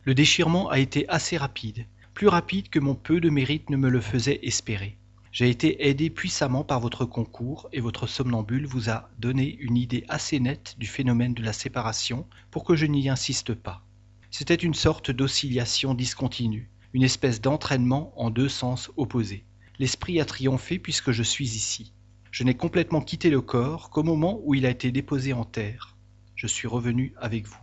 Le 0.04 0.14
déchirement 0.14 0.70
a 0.70 0.78
été 0.78 1.06
assez 1.08 1.36
rapide, 1.36 1.86
plus 2.14 2.28
rapide 2.28 2.70
que 2.70 2.78
mon 2.78 2.94
peu 2.94 3.20
de 3.20 3.28
mérite 3.28 3.68
ne 3.68 3.76
me 3.76 3.90
le 3.90 4.00
faisait 4.00 4.40
espérer. 4.42 4.96
J'ai 5.32 5.48
été 5.48 5.88
aidé 5.88 6.10
puissamment 6.10 6.64
par 6.64 6.80
votre 6.80 7.04
concours 7.04 7.68
et 7.72 7.80
votre 7.80 8.08
somnambule 8.08 8.66
vous 8.66 8.90
a 8.90 9.10
donné 9.18 9.56
une 9.60 9.76
idée 9.76 10.04
assez 10.08 10.40
nette 10.40 10.74
du 10.78 10.88
phénomène 10.88 11.34
de 11.34 11.42
la 11.42 11.52
séparation 11.52 12.26
pour 12.50 12.64
que 12.64 12.74
je 12.74 12.86
n'y 12.86 13.08
insiste 13.08 13.54
pas. 13.54 13.84
C'était 14.32 14.56
une 14.56 14.74
sorte 14.74 15.12
d'oscillation 15.12 15.94
discontinue, 15.94 16.68
une 16.94 17.04
espèce 17.04 17.40
d'entraînement 17.40 18.12
en 18.16 18.30
deux 18.30 18.48
sens 18.48 18.90
opposés. 18.96 19.44
L'esprit 19.78 20.20
a 20.20 20.24
triomphé 20.24 20.80
puisque 20.80 21.12
je 21.12 21.22
suis 21.22 21.46
ici. 21.46 21.92
Je 22.32 22.42
n'ai 22.42 22.54
complètement 22.54 23.00
quitté 23.00 23.30
le 23.30 23.40
corps 23.40 23.90
qu'au 23.90 24.02
moment 24.02 24.40
où 24.44 24.54
il 24.54 24.66
a 24.66 24.70
été 24.70 24.90
déposé 24.90 25.32
en 25.32 25.44
terre. 25.44 25.96
je 26.34 26.46
suis 26.48 26.66
revenu 26.66 27.12
avec 27.16 27.46
vous. 27.46 27.58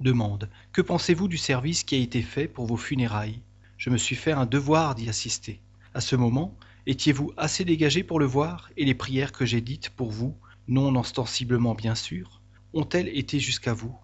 Demande. 0.00 0.50
Que 0.72 0.82
pensez-vous 0.82 1.28
du 1.28 1.38
service 1.38 1.82
qui 1.84 1.94
a 1.94 1.98
été 1.98 2.22
fait 2.22 2.48
pour 2.48 2.66
vos 2.66 2.76
funérailles? 2.76 3.40
Je 3.78 3.88
me 3.88 3.96
suis 3.96 4.16
fait 4.16 4.32
un 4.32 4.46
devoir 4.46 4.94
d'y 4.94 5.08
assister. 5.08 5.60
À 5.92 6.00
ce 6.00 6.16
moment, 6.16 6.54
étiez-vous 6.90 7.32
assez 7.36 7.64
dégagé 7.64 8.02
pour 8.02 8.18
le 8.18 8.26
voir 8.26 8.68
et 8.76 8.84
les 8.84 8.96
prières 8.96 9.30
que 9.30 9.46
j'ai 9.46 9.60
dites 9.60 9.90
pour 9.90 10.10
vous, 10.10 10.36
non 10.66 10.96
ostensiblement 10.96 11.76
bien 11.76 11.94
sûr, 11.94 12.42
ont-elles 12.72 13.16
été 13.16 13.38
jusqu'à 13.38 13.74
vous? 13.74 13.96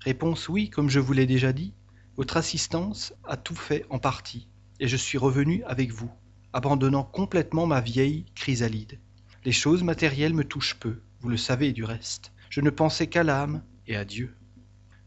Réponse 0.00 0.50
oui, 0.50 0.68
comme 0.68 0.90
je 0.90 1.00
vous 1.00 1.14
l'ai 1.14 1.24
déjà 1.24 1.54
dit. 1.54 1.72
Votre 2.18 2.36
assistance 2.36 3.14
a 3.24 3.38
tout 3.38 3.54
fait 3.54 3.86
en 3.88 3.98
partie, 3.98 4.46
et 4.78 4.88
je 4.88 4.96
suis 4.96 5.16
revenu 5.16 5.64
avec 5.64 5.90
vous, 5.90 6.10
abandonnant 6.52 7.02
complètement 7.02 7.66
ma 7.66 7.80
vieille 7.80 8.26
chrysalide. 8.34 9.00
Les 9.46 9.52
choses 9.52 9.82
matérielles 9.82 10.34
me 10.34 10.44
touchent 10.44 10.78
peu, 10.78 11.00
vous 11.20 11.30
le 11.30 11.38
savez 11.38 11.72
du 11.72 11.84
reste. 11.84 12.32
Je 12.50 12.60
ne 12.60 12.68
pensais 12.68 13.06
qu'à 13.06 13.22
l'âme 13.22 13.62
et 13.86 13.96
à 13.96 14.04
Dieu. 14.04 14.36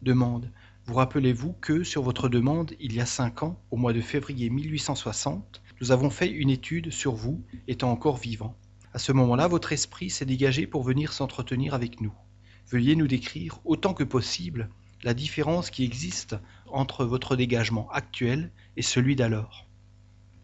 Demande. 0.02 0.52
Vous 0.86 0.96
rappelez-vous 0.96 1.54
que, 1.62 1.84
sur 1.84 2.02
votre 2.02 2.30
demande, 2.30 2.74
il 2.80 2.96
y 2.96 3.00
a 3.00 3.06
cinq 3.06 3.44
ans, 3.44 3.62
au 3.70 3.78
mois 3.78 3.94
de 3.94 4.02
février 4.02 4.50
1860, 4.50 5.62
nous 5.82 5.92
avons 5.92 6.12
fait 6.12 6.30
une 6.30 6.52
étude 6.52 6.92
sur 6.92 7.16
vous, 7.16 7.44
étant 7.68 7.92
encore 7.92 8.18
vivant. 8.18 8.56
À 8.94 9.00
ce 9.00 9.12
moment-là, 9.12 9.48
votre 9.48 9.74
esprit 9.74 10.12
s'est 10.12 10.26
dégagé 10.28 10.68
pour 10.68 10.84
venir 10.84 11.12
s'entretenir 11.12 11.74
avec 11.74 12.02
nous. 12.02 12.14
Veuillez 12.70 12.96
nous 12.96 13.08
décrire, 13.08 13.60
autant 13.66 13.96
que 13.96 14.04
possible, 14.04 14.70
la 15.02 15.16
différence 15.16 15.72
qui 15.72 15.84
existe 15.84 16.36
entre 16.68 17.04
votre 17.04 17.36
dégagement 17.36 17.90
actuel 17.90 18.52
et 18.78 18.84
celui 18.84 19.16
d'alors 19.16 19.66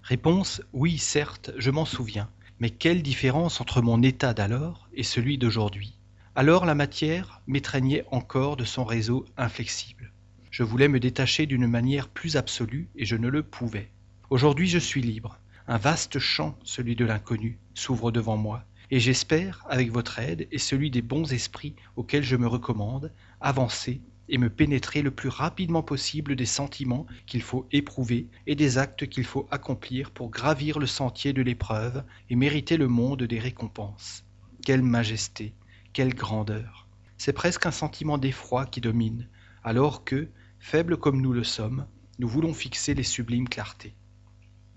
Réponse 0.01 0.63
Oui, 0.73 0.97
certes, 0.97 1.51
je 1.57 1.69
m'en 1.69 1.85
souviens. 1.85 2.29
Mais 2.59 2.71
quelle 2.71 3.03
différence 3.03 3.61
entre 3.61 3.83
mon 3.83 4.01
état 4.01 4.33
d'alors 4.33 4.89
et 4.95 5.03
celui 5.03 5.37
d'aujourd'hui? 5.37 5.93
Alors 6.33 6.65
la 6.65 6.73
matière 6.73 7.41
m'étreignait 7.45 8.05
encore 8.09 8.57
de 8.57 8.65
son 8.65 8.83
réseau 8.83 9.25
inflexible. 9.37 10.11
Je 10.49 10.63
voulais 10.63 10.87
me 10.87 10.99
détacher 10.99 11.45
d'une 11.45 11.67
manière 11.67 12.07
plus 12.07 12.37
absolue 12.37 12.89
et 12.95 13.05
je 13.05 13.15
ne 13.15 13.27
le 13.27 13.43
pouvais. 13.43 13.91
Aujourd'hui 14.29 14.67
je 14.67 14.77
suis 14.77 15.01
libre. 15.01 15.39
Un 15.67 15.77
vaste 15.77 16.19
champ, 16.19 16.59
celui 16.65 16.97
de 16.97 17.05
l'inconnu, 17.05 17.59
s'ouvre 17.73 18.11
devant 18.11 18.35
moi, 18.35 18.65
et 18.91 18.99
j'espère, 18.99 19.65
avec 19.69 19.89
votre 19.89 20.19
aide 20.19 20.49
et 20.51 20.57
celui 20.57 20.91
des 20.91 21.01
bons 21.01 21.31
esprits 21.31 21.75
auxquels 21.95 22.25
je 22.25 22.35
me 22.35 22.45
recommande, 22.45 23.13
avancer 23.39 24.01
et 24.27 24.37
me 24.37 24.49
pénétrer 24.49 25.01
le 25.01 25.11
plus 25.11 25.29
rapidement 25.29 25.81
possible 25.81 26.35
des 26.35 26.45
sentiments 26.45 27.05
qu'il 27.25 27.41
faut 27.41 27.67
éprouver 27.71 28.27
et 28.47 28.55
des 28.55 28.77
actes 28.77 29.07
qu'il 29.07 29.23
faut 29.23 29.47
accomplir 29.49 30.11
pour 30.11 30.29
gravir 30.29 30.77
le 30.77 30.87
sentier 30.87 31.31
de 31.31 31.41
l'épreuve 31.41 32.03
et 32.29 32.35
mériter 32.35 32.75
le 32.75 32.89
monde 32.89 33.23
des 33.23 33.39
récompenses. 33.39 34.25
Quelle 34.65 34.83
majesté, 34.83 35.53
quelle 35.93 36.13
grandeur. 36.13 36.85
C'est 37.17 37.31
presque 37.31 37.65
un 37.65 37.71
sentiment 37.71 38.17
d'effroi 38.17 38.65
qui 38.65 38.81
domine, 38.81 39.29
alors 39.63 40.03
que, 40.03 40.27
faibles 40.59 40.97
comme 40.97 41.21
nous 41.21 41.31
le 41.31 41.45
sommes, 41.45 41.87
nous 42.19 42.27
voulons 42.27 42.53
fixer 42.53 42.93
les 42.93 43.03
sublimes 43.03 43.47
clartés. 43.47 43.95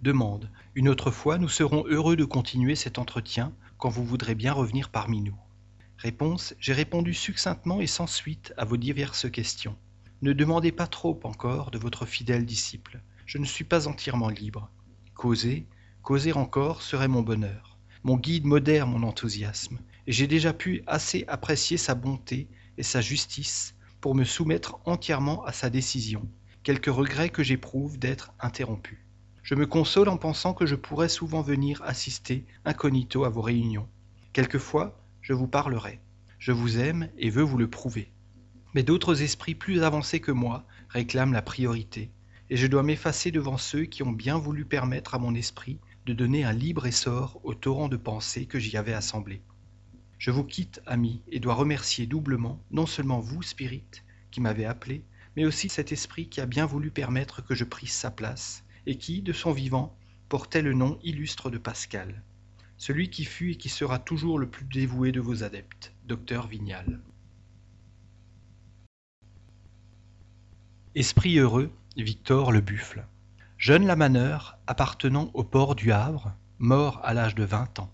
Demande. 0.02 0.50
Une 0.74 0.88
autre 0.88 1.10
fois, 1.10 1.36
nous 1.36 1.50
serons 1.50 1.84
heureux 1.86 2.16
de 2.16 2.24
continuer 2.24 2.74
cet 2.74 2.96
entretien 2.96 3.52
quand 3.76 3.90
vous 3.90 4.02
voudrez 4.02 4.34
bien 4.34 4.54
revenir 4.54 4.88
parmi 4.88 5.20
nous. 5.20 5.36
Réponse 5.98 6.54
J'ai 6.58 6.72
répondu 6.72 7.12
succinctement 7.12 7.82
et 7.82 7.86
sans 7.86 8.06
suite 8.06 8.54
à 8.56 8.64
vos 8.64 8.78
diverses 8.78 9.30
questions. 9.30 9.76
Ne 10.22 10.32
demandez 10.32 10.72
pas 10.72 10.86
trop 10.86 11.20
encore 11.24 11.70
de 11.70 11.76
votre 11.76 12.06
fidèle 12.06 12.46
disciple. 12.46 13.02
Je 13.26 13.36
ne 13.36 13.44
suis 13.44 13.64
pas 13.64 13.88
entièrement 13.88 14.30
libre. 14.30 14.70
Causer, 15.12 15.66
causer 16.00 16.32
encore 16.32 16.80
serait 16.80 17.08
mon 17.08 17.20
bonheur. 17.20 17.76
Mon 18.02 18.16
guide 18.16 18.46
modère 18.46 18.86
mon 18.86 19.02
enthousiasme, 19.02 19.80
et 20.06 20.12
j'ai 20.12 20.26
déjà 20.26 20.54
pu 20.54 20.82
assez 20.86 21.26
apprécier 21.28 21.76
sa 21.76 21.94
bonté 21.94 22.48
et 22.78 22.82
sa 22.82 23.02
justice 23.02 23.74
pour 24.00 24.14
me 24.14 24.24
soumettre 24.24 24.78
entièrement 24.86 25.44
à 25.44 25.52
sa 25.52 25.68
décision, 25.68 26.26
quelque 26.62 26.88
regret 26.88 27.28
que 27.28 27.42
j'éprouve 27.42 27.98
d'être 27.98 28.32
interrompu. 28.40 29.04
Je 29.50 29.56
me 29.56 29.66
console 29.66 30.08
en 30.08 30.16
pensant 30.16 30.54
que 30.54 30.64
je 30.64 30.76
pourrais 30.76 31.08
souvent 31.08 31.42
venir 31.42 31.82
assister 31.82 32.44
incognito 32.64 33.24
à 33.24 33.30
vos 33.30 33.40
réunions. 33.40 33.88
Quelquefois, 34.32 34.96
je 35.22 35.32
vous 35.32 35.48
parlerai. 35.48 35.98
Je 36.38 36.52
vous 36.52 36.78
aime 36.78 37.08
et 37.18 37.30
veux 37.30 37.42
vous 37.42 37.58
le 37.58 37.68
prouver. 37.68 38.12
Mais 38.74 38.84
d'autres 38.84 39.22
esprits 39.22 39.56
plus 39.56 39.82
avancés 39.82 40.20
que 40.20 40.30
moi 40.30 40.64
réclament 40.88 41.32
la 41.32 41.42
priorité, 41.42 42.12
et 42.48 42.56
je 42.56 42.68
dois 42.68 42.84
m'effacer 42.84 43.32
devant 43.32 43.56
ceux 43.56 43.86
qui 43.86 44.04
ont 44.04 44.12
bien 44.12 44.38
voulu 44.38 44.64
permettre 44.64 45.16
à 45.16 45.18
mon 45.18 45.34
esprit 45.34 45.80
de 46.06 46.12
donner 46.12 46.44
un 46.44 46.52
libre 46.52 46.86
essor 46.86 47.40
au 47.42 47.52
torrent 47.52 47.88
de 47.88 47.96
pensées 47.96 48.46
que 48.46 48.60
j'y 48.60 48.76
avais 48.76 48.94
assemblé. 48.94 49.42
Je 50.18 50.30
vous 50.30 50.44
quitte, 50.44 50.80
ami, 50.86 51.22
et 51.32 51.40
dois 51.40 51.54
remercier 51.54 52.06
doublement 52.06 52.62
non 52.70 52.86
seulement 52.86 53.18
vous, 53.18 53.42
Spirit, 53.42 54.04
qui 54.30 54.40
m'avez 54.40 54.64
appelé, 54.64 55.02
mais 55.34 55.44
aussi 55.44 55.68
cet 55.68 55.90
esprit 55.90 56.28
qui 56.28 56.40
a 56.40 56.46
bien 56.46 56.66
voulu 56.66 56.92
permettre 56.92 57.44
que 57.44 57.56
je 57.56 57.64
prisse 57.64 57.96
sa 57.96 58.12
place, 58.12 58.62
et 58.86 58.96
qui, 58.96 59.22
de 59.22 59.32
son 59.32 59.52
vivant, 59.52 59.96
portait 60.28 60.62
le 60.62 60.74
nom 60.74 60.98
illustre 61.02 61.50
de 61.50 61.58
Pascal 61.58 62.22
celui 62.80 63.10
qui 63.10 63.26
fut 63.26 63.50
et 63.50 63.56
qui 63.56 63.68
sera 63.68 63.98
toujours 63.98 64.38
le 64.38 64.48
plus 64.48 64.64
dévoué 64.64 65.12
de 65.12 65.20
vos 65.20 65.44
adeptes, 65.44 65.92
docteur 66.06 66.46
Vignal. 66.46 66.98
Esprit 70.94 71.38
heureux, 71.38 71.70
Victor 71.98 72.52
le 72.52 72.62
Buffle. 72.62 73.04
Jeune 73.58 73.86
lamaneur, 73.86 74.56
appartenant 74.66 75.30
au 75.34 75.44
port 75.44 75.74
du 75.74 75.92
Havre, 75.92 76.32
mort 76.58 77.02
à 77.04 77.12
l'âge 77.12 77.34
de 77.34 77.44
vingt 77.44 77.78
ans. 77.78 77.92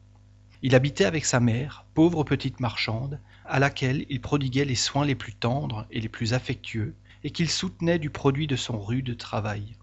Il 0.62 0.76
habitait 0.76 1.04
avec 1.04 1.24
sa 1.24 1.40
mère, 1.40 1.84
pauvre 1.94 2.22
petite 2.22 2.60
marchande, 2.60 3.18
à 3.44 3.58
laquelle 3.58 4.06
il 4.08 4.20
prodiguait 4.20 4.64
les 4.64 4.76
soins 4.76 5.04
les 5.04 5.16
plus 5.16 5.34
tendres 5.34 5.84
et 5.90 6.00
les 6.00 6.08
plus 6.08 6.32
affectueux, 6.32 6.94
et 7.24 7.30
qu'il 7.32 7.50
soutenait 7.50 7.98
du 7.98 8.10
produit 8.10 8.46
de 8.46 8.54
son 8.54 8.80
rude 8.80 9.16
travail. 9.16 9.74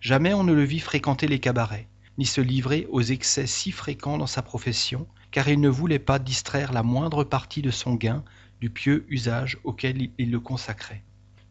Jamais 0.00 0.32
on 0.32 0.44
ne 0.44 0.54
le 0.54 0.64
vit 0.64 0.80
fréquenter 0.80 1.28
les 1.28 1.40
cabarets, 1.40 1.86
ni 2.16 2.24
se 2.24 2.40
livrer 2.40 2.86
aux 2.90 3.02
excès 3.02 3.46
si 3.46 3.70
fréquents 3.70 4.16
dans 4.16 4.26
sa 4.26 4.40
profession, 4.40 5.06
car 5.30 5.48
il 5.48 5.60
ne 5.60 5.68
voulait 5.68 5.98
pas 5.98 6.18
distraire 6.18 6.72
la 6.72 6.82
moindre 6.82 7.22
partie 7.22 7.60
de 7.60 7.70
son 7.70 7.94
gain 7.94 8.24
du 8.62 8.70
pieux 8.70 9.04
usage 9.10 9.58
auquel 9.62 10.08
il 10.16 10.30
le 10.30 10.40
consacrait. 10.40 11.02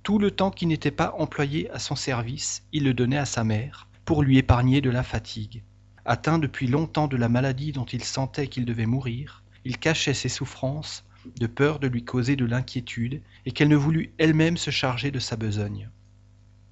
Tout 0.01 0.17
le 0.17 0.31
temps 0.31 0.49
qui 0.49 0.65
n'était 0.65 0.89
pas 0.89 1.13
employé 1.19 1.69
à 1.69 1.77
son 1.77 1.95
service, 1.95 2.63
il 2.71 2.85
le 2.85 2.95
donnait 2.95 3.19
à 3.19 3.25
sa 3.25 3.43
mère, 3.43 3.87
pour 4.03 4.23
lui 4.23 4.39
épargner 4.39 4.81
de 4.81 4.89
la 4.89 5.03
fatigue. 5.03 5.63
Atteint 6.03 6.39
depuis 6.39 6.65
longtemps 6.65 7.07
de 7.07 7.17
la 7.17 7.29
maladie 7.29 7.71
dont 7.71 7.85
il 7.85 8.03
sentait 8.03 8.47
qu'il 8.47 8.65
devait 8.65 8.87
mourir, 8.87 9.43
il 9.63 9.77
cachait 9.77 10.15
ses 10.15 10.29
souffrances 10.29 11.05
de 11.39 11.45
peur 11.45 11.77
de 11.77 11.87
lui 11.87 12.03
causer 12.03 12.35
de 12.35 12.45
l'inquiétude 12.45 13.21
et 13.45 13.51
qu'elle 13.51 13.67
ne 13.67 13.75
voulût 13.75 14.11
elle-même 14.17 14.57
se 14.57 14.71
charger 14.71 15.11
de 15.11 15.19
sa 15.19 15.35
besogne. 15.35 15.89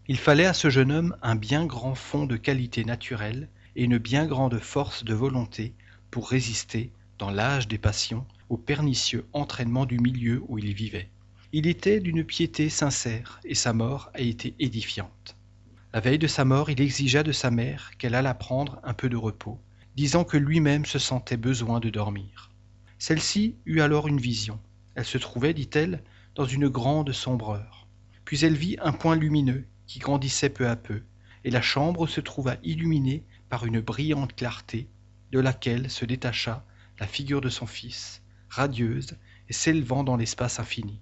Il 0.09 0.17
fallait 0.17 0.45
à 0.45 0.53
ce 0.53 0.69
jeune 0.69 0.93
homme 0.93 1.17
un 1.21 1.35
bien 1.35 1.65
grand 1.65 1.93
fond 1.93 2.25
de 2.25 2.37
qualité 2.37 2.85
naturelle 2.85 3.49
et 3.75 3.83
une 3.83 3.97
bien 3.97 4.25
grande 4.25 4.57
force 4.57 5.03
de 5.03 5.13
volonté 5.13 5.73
pour 6.11 6.29
résister, 6.29 6.91
dans 7.19 7.29
l'âge 7.29 7.67
des 7.67 7.77
passions, 7.77 8.25
au 8.47 8.55
pernicieux 8.55 9.25
entraînement 9.33 9.85
du 9.85 9.99
milieu 9.99 10.41
où 10.47 10.59
il 10.59 10.73
vivait. 10.73 11.09
Il 11.51 11.67
était 11.67 11.99
d'une 11.99 12.23
piété 12.23 12.69
sincère, 12.69 13.41
et 13.43 13.53
sa 13.53 13.73
mort 13.73 14.09
a 14.13 14.21
été 14.21 14.55
édifiante. 14.59 15.35
La 15.93 15.99
veille 15.99 16.19
de 16.19 16.27
sa 16.27 16.45
mort, 16.45 16.69
il 16.69 16.79
exigea 16.79 17.23
de 17.23 17.33
sa 17.33 17.51
mère 17.51 17.91
qu'elle 17.97 18.15
allât 18.15 18.33
prendre 18.33 18.79
un 18.85 18.93
peu 18.93 19.09
de 19.09 19.17
repos, 19.17 19.59
disant 19.97 20.23
que 20.23 20.37
lui-même 20.37 20.85
se 20.85 20.99
sentait 20.99 21.35
besoin 21.35 21.81
de 21.81 21.89
dormir. 21.89 22.49
Celle-ci 22.97 23.55
eut 23.65 23.81
alors 23.81 24.07
une 24.07 24.21
vision. 24.21 24.57
Elle 24.95 25.05
se 25.05 25.17
trouvait, 25.17 25.53
dit-elle, 25.53 26.01
dans 26.35 26.45
une 26.45 26.69
grande 26.69 27.11
sombreur. 27.11 27.87
Puis 28.23 28.45
elle 28.45 28.55
vit 28.55 28.77
un 28.81 28.93
point 28.93 29.17
lumineux 29.17 29.65
qui 29.87 29.99
grandissait 29.99 30.49
peu 30.49 30.67
à 30.67 30.75
peu, 30.75 31.01
et 31.43 31.49
la 31.49 31.61
chambre 31.61 32.07
se 32.07 32.21
trouva 32.21 32.57
illuminée 32.63 33.23
par 33.49 33.65
une 33.65 33.79
brillante 33.79 34.35
clarté, 34.35 34.87
de 35.31 35.39
laquelle 35.39 35.89
se 35.89 36.05
détacha 36.05 36.65
la 36.99 37.07
figure 37.07 37.41
de 37.41 37.49
son 37.49 37.65
fils, 37.65 38.21
radieuse 38.49 39.17
et 39.49 39.53
s'élevant 39.53 40.03
dans 40.03 40.17
l'espace 40.17 40.59
infini. 40.59 40.99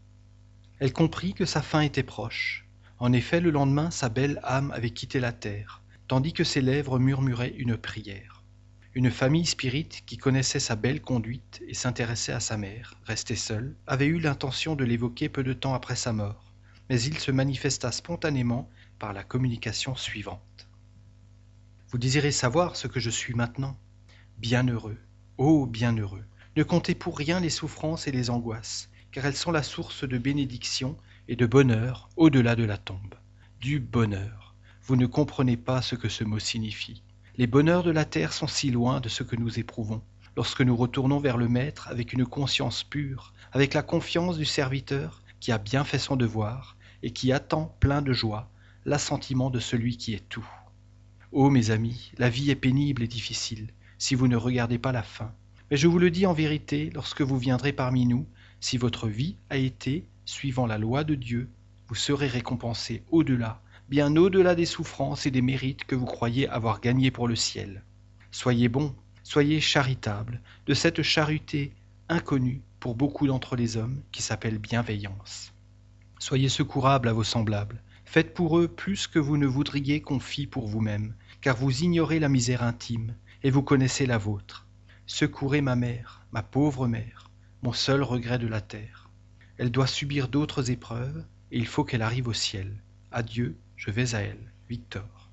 Elle 0.80 0.94
comprit 0.94 1.34
que 1.34 1.46
sa 1.46 1.62
fin 1.62 1.82
était 1.82 2.04
proche. 2.04 2.68
En 3.00 3.14
effet, 3.14 3.42
le 3.42 3.52
lendemain, 3.52 3.92
sa 3.92 4.10
belle 4.10 4.40
âme 4.44 4.72
avait 4.72 4.90
quitté 4.90 5.20
la 5.20 5.32
terre, 5.32 5.82
tandis 6.08 6.34
que 6.34 6.44
ses 6.44 6.62
lèvres 6.62 7.00
murmuraient 7.00 7.56
une 7.58 7.78
prière. 7.78 8.44
Une 8.94 9.12
famille 9.12 9.46
spirite 9.46 10.04
qui 10.06 10.18
connaissait 10.18 10.60
sa 10.60 10.76
belle 10.76 11.02
conduite 11.02 11.62
et 11.68 11.74
s'intéressait 11.74 12.32
à 12.32 12.40
sa 12.40 12.56
mère, 12.56 12.96
restée 13.04 13.36
seule, 13.36 13.76
avait 13.88 14.06
eu 14.06 14.20
l'intention 14.20 14.76
de 14.76 14.86
l'évoquer 14.86 15.28
peu 15.28 15.44
de 15.44 15.54
temps 15.54 15.74
après 15.74 15.98
sa 15.98 16.14
mort, 16.14 16.45
mais 16.90 17.02
il 17.02 17.18
se 17.18 17.32
manifesta 17.32 17.92
spontanément 17.92 18.70
par 19.00 19.14
la 19.14 19.24
communication 19.24 19.96
suivante. 19.96 20.68
Vous 21.90 21.98
désirez 21.98 22.32
savoir 22.32 22.76
ce 22.76 22.88
que 22.88 23.00
je 23.00 23.10
suis 23.10 23.34
maintenant 23.34 23.78
Bienheureux, 24.38 24.98
oh 25.38 25.66
bienheureux. 25.66 26.26
Ne 26.58 26.64
comptez 26.64 26.96
pour 26.96 27.18
rien 27.18 27.40
les 27.40 27.50
souffrances 27.50 28.08
et 28.08 28.12
les 28.12 28.30
angoisses, 28.30 28.90
car 29.12 29.26
elles 29.26 29.36
sont 29.36 29.52
la 29.52 29.64
source 29.64 30.08
de 30.08 30.18
bénédiction 30.18 30.98
et 31.28 31.36
de 31.36 31.46
bonheur 31.46 32.10
au-delà 32.18 32.56
de 32.56 32.64
la 32.64 32.78
tombe. 32.78 33.16
Du 33.62 33.80
bonheur. 33.80 34.56
Vous 34.84 34.96
ne 34.96 35.06
comprenez 35.06 35.58
pas 35.58 35.82
ce 35.82 35.96
que 35.96 36.10
ce 36.10 36.24
mot 36.24 36.40
signifie. 36.40 37.02
Les 37.38 37.48
bonheurs 37.48 37.84
de 37.84 37.92
la 37.92 38.06
terre 38.06 38.34
sont 38.34 38.48
si 38.48 38.72
loin 38.72 39.02
de 39.02 39.10
ce 39.10 39.24
que 39.24 39.36
nous 39.36 39.60
éprouvons. 39.60 40.02
Lorsque 40.38 40.62
nous 40.62 40.76
retournons 40.76 41.20
vers 41.20 41.38
le 41.38 41.48
Maître 41.48 41.88
avec 41.90 42.14
une 42.14 42.26
conscience 42.26 42.84
pure, 42.84 43.34
avec 43.52 43.74
la 43.74 43.82
confiance 43.82 44.38
du 44.38 44.46
serviteur 44.46 45.22
qui 45.40 45.52
a 45.52 45.58
bien 45.58 45.84
fait 45.84 46.00
son 46.00 46.16
devoir 46.16 46.75
et 47.06 47.12
qui 47.12 47.32
attend 47.32 47.78
plein 47.80 48.02
de 48.02 48.14
joie 48.14 48.50
l'assentiment 48.84 49.52
de 49.52 49.60
celui 49.60 49.96
qui 49.96 50.16
est 50.16 50.28
tout. 50.28 50.48
Ô 51.32 51.52
mes 51.52 51.70
amis, 51.70 52.12
la 52.18 52.30
vie 52.30 52.50
est 52.50 52.56
pénible 52.56 53.04
et 53.04 53.08
difficile 53.08 53.68
si 54.00 54.16
vous 54.16 54.28
ne 54.28 54.36
regardez 54.36 54.80
pas 54.80 54.92
la 54.92 55.04
fin. 55.04 55.32
Mais 55.70 55.78
je 55.78 55.88
vous 55.88 56.00
le 56.00 56.10
dis 56.10 56.26
en 56.26 56.34
vérité, 56.34 56.90
lorsque 56.96 57.22
vous 57.22 57.38
viendrez 57.38 57.74
parmi 57.74 58.08
nous, 58.08 58.26
si 58.60 58.78
votre 58.78 59.08
vie 59.08 59.36
a 59.52 59.58
été, 59.58 60.08
suivant 60.26 60.66
la 60.66 60.80
loi 60.80 61.04
de 61.04 61.14
Dieu, 61.14 61.48
vous 61.88 61.96
serez 61.96 62.28
récompensé 62.28 63.04
au-delà, 63.12 63.62
bien 63.88 64.16
au-delà 64.16 64.56
des 64.56 64.66
souffrances 64.66 65.28
et 65.28 65.32
des 65.32 65.44
mérites 65.44 65.86
que 65.86 65.96
vous 65.96 66.08
croyez 66.08 66.50
avoir 66.50 66.82
gagnés 66.82 67.12
pour 67.12 67.28
le 67.28 67.36
ciel. 67.36 67.84
Soyez 68.32 68.68
bons, 68.68 68.96
soyez 69.22 69.62
charitables, 69.62 70.42
de 70.66 70.74
cette 70.74 71.04
charité 71.04 71.72
inconnue 72.10 72.62
pour 72.80 72.96
beaucoup 72.96 73.28
d'entre 73.28 73.56
les 73.56 73.78
hommes 73.78 74.02
qui 74.12 74.24
s'appelle 74.24 74.58
bienveillance. 74.58 75.55
Soyez 76.20 76.50
secourables 76.50 77.10
à 77.10 77.14
vos 77.14 77.24
semblables, 77.24 77.82
faites 78.06 78.34
pour 78.34 78.58
eux 78.58 78.68
plus 78.68 79.08
que 79.08 79.20
vous 79.20 79.38
ne 79.38 79.48
voudriez 79.48 80.02
qu'on 80.02 80.20
fît 80.20 80.48
pour 80.48 80.68
vous-même, 80.68 81.14
car 81.42 81.56
vous 81.56 81.84
ignorez 81.84 82.20
la 82.20 82.30
misère 82.30 82.64
intime, 82.64 83.16
et 83.44 83.52
vous 83.52 83.64
connaissez 83.64 84.06
la 84.06 84.18
vôtre. 84.18 84.66
Secourez 85.06 85.62
ma 85.62 85.76
mère, 85.76 86.22
ma 86.32 86.42
pauvre 86.42 86.88
mère, 86.88 87.30
mon 87.62 87.74
seul 87.74 88.02
regret 88.02 88.40
de 88.40 88.48
la 88.48 88.62
terre. 88.62 89.10
Elle 89.58 89.72
doit 89.72 89.88
subir 89.88 90.28
d'autres 90.28 90.72
épreuves, 90.72 91.24
et 91.52 91.58
il 91.58 91.68
faut 91.68 91.84
qu'elle 91.84 92.02
arrive 92.02 92.28
au 92.28 92.34
ciel. 92.34 92.72
Adieu, 93.12 93.56
je 93.78 93.92
vais 93.92 94.16
à 94.16 94.22
elle. 94.22 94.52
Victor. 94.68 95.30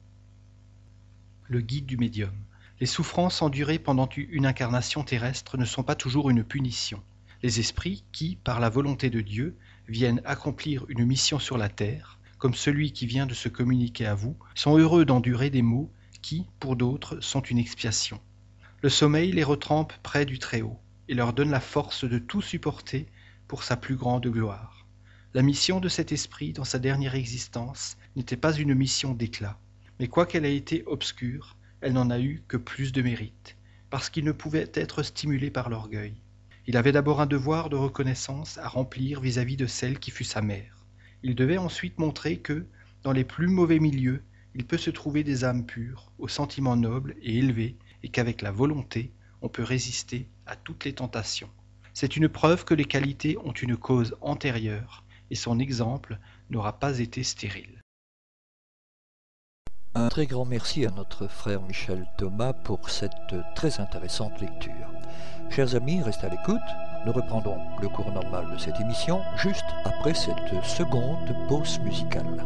Le 1.49 1.61
guide 1.61 1.87
du 1.87 1.97
médium. 1.97 2.35
Les 2.81 2.87
souffrances 2.87 3.41
endurées 3.41 3.79
pendant 3.79 4.09
une 4.15 4.45
incarnation 4.45 5.05
terrestre 5.05 5.57
ne 5.57 5.65
sont 5.65 5.83
pas 5.83 5.95
toujours 5.95 6.29
une 6.29 6.45
punition. 6.45 7.03
Les 7.43 7.61
esprits 7.61 8.05
qui, 8.13 8.37
par 8.37 8.61
la 8.61 8.69
volonté 8.69 9.09
de 9.09 9.21
Dieu, 9.23 9.57
viennent 9.89 10.23
accomplir 10.25 10.85
une 10.89 11.05
mission 11.05 11.39
sur 11.39 11.59
la 11.59 11.69
terre, 11.69 12.19
comme 12.39 12.55
celui 12.55 12.93
qui 12.93 13.07
vient 13.07 13.27
de 13.27 13.35
se 13.35 13.49
communiquer 13.49 14.07
à 14.07 14.15
vous, 14.15 14.37
sont 14.55 14.77
heureux 14.77 15.05
d'endurer 15.05 15.51
des 15.51 15.63
maux 15.63 15.91
qui, 16.23 16.47
pour 16.61 16.77
d'autres, 16.77 17.21
sont 17.21 17.41
une 17.41 17.59
expiation. 17.59 18.21
Le 18.83 18.89
sommeil 18.89 19.33
les 19.33 19.45
retrempe 19.45 19.93
près 20.03 20.25
du 20.25 20.39
Très-Haut 20.39 20.79
et 21.09 21.15
leur 21.15 21.33
donne 21.33 21.51
la 21.51 21.61
force 21.61 22.05
de 22.05 22.19
tout 22.19 22.43
supporter 22.43 23.07
pour 23.49 23.63
sa 23.63 23.77
plus 23.77 23.97
grande 23.97 24.27
gloire. 24.27 24.87
La 25.35 25.43
mission 25.43 25.81
de 25.81 25.89
cet 25.89 26.13
esprit 26.13 26.53
dans 26.53 26.65
sa 26.65 26.79
dernière 26.79 27.15
existence 27.15 27.97
n'était 28.17 28.37
pas 28.37 28.55
une 28.55 28.75
mission 28.75 29.15
d'éclat, 29.15 29.59
mais 29.99 30.09
quoiqu'elle 30.09 30.45
ait 30.45 30.57
été 30.57 30.85
obscure, 30.87 31.57
elle 31.81 31.93
n'en 31.95 32.11
a 32.11 32.21
eu 32.21 32.43
que 32.49 32.57
plus 32.57 32.93
de 32.93 33.03
mérite, 33.03 33.57
parce 33.91 34.11
qu'il 34.11 34.25
ne 34.25 34.33
pouvait 34.33 34.71
être 34.75 35.03
stimulé 35.03 35.51
par 35.51 35.69
l'orgueil. 35.69 36.15
Il 36.67 36.77
avait 36.77 36.93
d'abord 36.93 37.21
un 37.21 37.27
devoir 37.27 37.71
de 37.71 37.77
reconnaissance 37.77 38.59
à 38.59 38.69
remplir 38.69 39.21
vis-à-vis 39.21 39.55
-vis 39.55 39.59
de 39.59 39.67
celle 39.67 39.99
qui 39.99 40.11
fut 40.11 40.25
sa 40.25 40.43
mère. 40.43 40.87
Il 41.25 41.35
devait 41.35 41.59
ensuite 41.59 41.99
montrer 41.99 42.39
que, 42.39 42.67
dans 43.03 43.13
les 43.13 43.25
plus 43.25 43.49
mauvais 43.49 43.81
milieux, 43.81 44.23
il 44.55 44.65
peut 44.65 44.79
se 44.79 44.91
trouver 44.91 45.25
des 45.25 45.45
âmes 45.45 45.67
pures, 45.67 46.13
aux 46.19 46.29
sentiments 46.29 46.77
nobles 46.77 47.17
et 47.23 47.39
élevés, 47.39 47.77
et 48.03 48.09
qu'avec 48.09 48.43
la 48.43 48.53
volonté, 48.53 49.13
on 49.41 49.49
peut 49.49 49.65
résister 49.65 50.29
à 50.47 50.57
toutes 50.57 50.85
les 50.85 50.95
tentations. 50.95 51.51
C'est 51.95 52.17
une 52.17 52.29
preuve 52.29 52.65
que 52.65 52.75
les 52.75 52.85
qualités 52.85 53.37
ont 53.39 53.53
une 53.53 53.77
cause 53.77 54.17
antérieure, 54.21 55.05
et 55.31 55.35
son 55.35 55.59
exemple 55.59 56.19
n'aura 56.51 56.79
pas 56.79 57.01
été 57.01 57.23
stérile. 57.23 57.81
Un 59.95 60.09
très 60.09 60.27
grand 60.27 60.47
merci 60.47 60.87
à 60.87 60.91
notre 60.91 61.29
frère 61.29 61.61
Michel 61.63 62.07
Thomas 62.17 62.55
pour 62.55 62.89
cette 62.89 63.35
très 63.55 63.79
intéressante 63.79 64.41
lecture. 64.41 64.91
Chers 65.55 65.75
amis, 65.75 66.01
restez 66.01 66.29
à 66.29 66.31
l'écoute. 66.31 66.63
Nous 67.05 67.13
reprendrons 67.13 67.59
le 67.83 67.89
cours 67.91 68.11
normal 68.11 68.47
de 68.55 68.57
cette 68.57 68.81
émission 68.81 69.21
juste 69.37 69.67
après 69.85 70.15
cette 70.15 70.65
seconde 70.65 71.37
pause 71.47 71.79
musicale. 71.81 72.43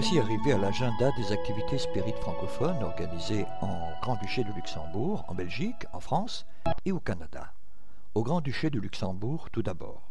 Voici 0.00 0.20
arrivé 0.20 0.52
à 0.52 0.58
l'agenda 0.58 1.10
des 1.16 1.32
activités 1.32 1.76
spirites 1.76 2.18
francophones 2.18 2.84
organisées 2.84 3.46
en 3.60 3.90
Grand-Duché 4.00 4.44
de 4.44 4.52
Luxembourg, 4.52 5.24
en 5.26 5.34
Belgique, 5.34 5.86
en 5.92 5.98
France 5.98 6.46
et 6.84 6.92
au 6.92 7.00
Canada. 7.00 7.52
Au 8.14 8.22
Grand-Duché 8.22 8.70
de 8.70 8.78
Luxembourg, 8.78 9.50
tout 9.50 9.64
d'abord. 9.64 10.08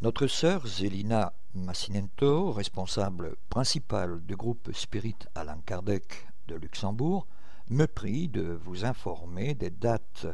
Notre 0.00 0.26
sœur 0.26 0.66
Zelina 0.66 1.32
Massinento, 1.54 2.52
responsable 2.52 3.36
principale 3.48 4.20
du 4.20 4.36
groupe 4.36 4.70
Spirit 4.74 5.16
Alain 5.34 5.60
Kardec 5.64 6.28
de 6.48 6.56
Luxembourg, 6.56 7.26
me 7.70 7.86
prie 7.86 8.28
de 8.28 8.60
vous 8.66 8.84
informer 8.84 9.54
des 9.54 9.70
dates 9.70 10.26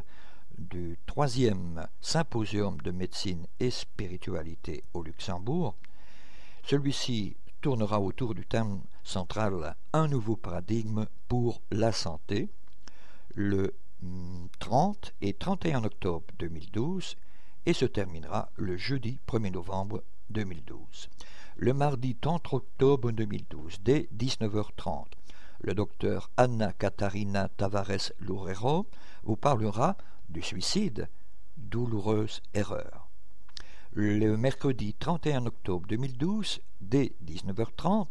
du 0.57 0.99
troisième 1.05 1.87
symposium 2.01 2.81
de 2.81 2.91
médecine 2.91 3.47
et 3.61 3.71
spiritualité 3.71 4.83
au 4.93 5.03
Luxembourg. 5.03 5.77
Celui-ci 6.65 7.37
tournera 7.61 8.01
autour 8.01 8.33
du 8.33 8.45
thème 8.45 8.81
central 9.03 9.75
Un 9.93 10.07
nouveau 10.07 10.35
paradigme 10.35 11.05
pour 11.27 11.61
la 11.71 11.91
santé 11.91 12.49
le 13.35 13.75
30 14.59 15.13
et 15.21 15.33
31 15.33 15.83
octobre 15.83 16.25
2012 16.39 17.15
et 17.67 17.73
se 17.73 17.85
terminera 17.85 18.49
le 18.55 18.77
jeudi 18.77 19.19
1er 19.27 19.51
novembre 19.51 20.03
2012. 20.31 21.09
Le 21.57 21.73
mardi 21.73 22.15
30 22.15 22.53
octobre 22.53 23.11
2012, 23.11 23.81
dès 23.83 24.09
19h30, 24.17 25.05
le 25.61 25.75
docteur 25.75 26.31
Anna 26.37 26.73
Catarina 26.73 27.47
Tavares 27.49 28.11
Loureiro 28.19 28.87
vous 29.23 29.35
parlera 29.35 29.95
du 30.29 30.41
suicide, 30.41 31.07
douloureuse 31.57 32.41
erreur. 32.55 33.00
Le 33.93 34.37
mercredi 34.37 34.93
31 34.93 35.47
octobre 35.47 35.85
2012, 35.85 36.61
dès 36.79 37.11
19h30, 37.25 38.07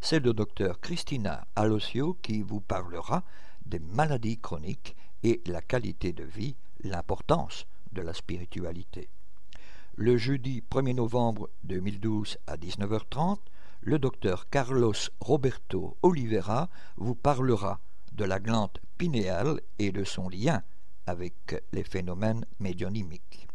c'est 0.00 0.18
le 0.18 0.34
docteur 0.34 0.80
Christina 0.80 1.46
Alosio 1.54 2.14
qui 2.20 2.42
vous 2.42 2.60
parlera 2.60 3.22
des 3.64 3.78
maladies 3.78 4.38
chroniques 4.38 4.96
et 5.22 5.40
la 5.46 5.62
qualité 5.62 6.12
de 6.12 6.24
vie, 6.24 6.56
l'importance 6.82 7.68
de 7.92 8.02
la 8.02 8.12
spiritualité. 8.12 9.08
Le 9.94 10.16
jeudi 10.16 10.64
1er 10.68 10.96
novembre 10.96 11.48
2012 11.62 12.36
à 12.48 12.56
19h30, 12.56 13.38
le 13.82 14.00
docteur 14.00 14.48
Carlos 14.50 14.94
Roberto 15.20 15.96
Oliveira 16.02 16.68
vous 16.96 17.14
parlera 17.14 17.78
de 18.14 18.24
la 18.24 18.40
glande 18.40 18.80
pinéale 18.98 19.60
et 19.78 19.92
de 19.92 20.02
son 20.02 20.28
lien 20.28 20.64
avec 21.06 21.62
les 21.70 21.84
phénomènes 21.84 22.44
médionymiques. 22.58 23.46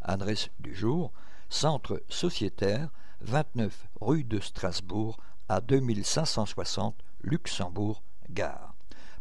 Adresse 0.00 0.50
du 0.60 0.72
jour 0.76 1.12
centre 1.48 2.02
sociétaire, 2.08 2.90
29 3.20 3.88
rue 4.00 4.24
de 4.24 4.40
Strasbourg 4.40 5.18
à 5.48 5.60
2560 5.60 6.96
Luxembourg, 7.22 8.02
Gare. 8.30 8.74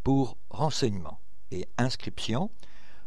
Pour 0.04 0.38
renseignements 0.50 1.20
et 1.52 1.68
inscription, 1.78 2.50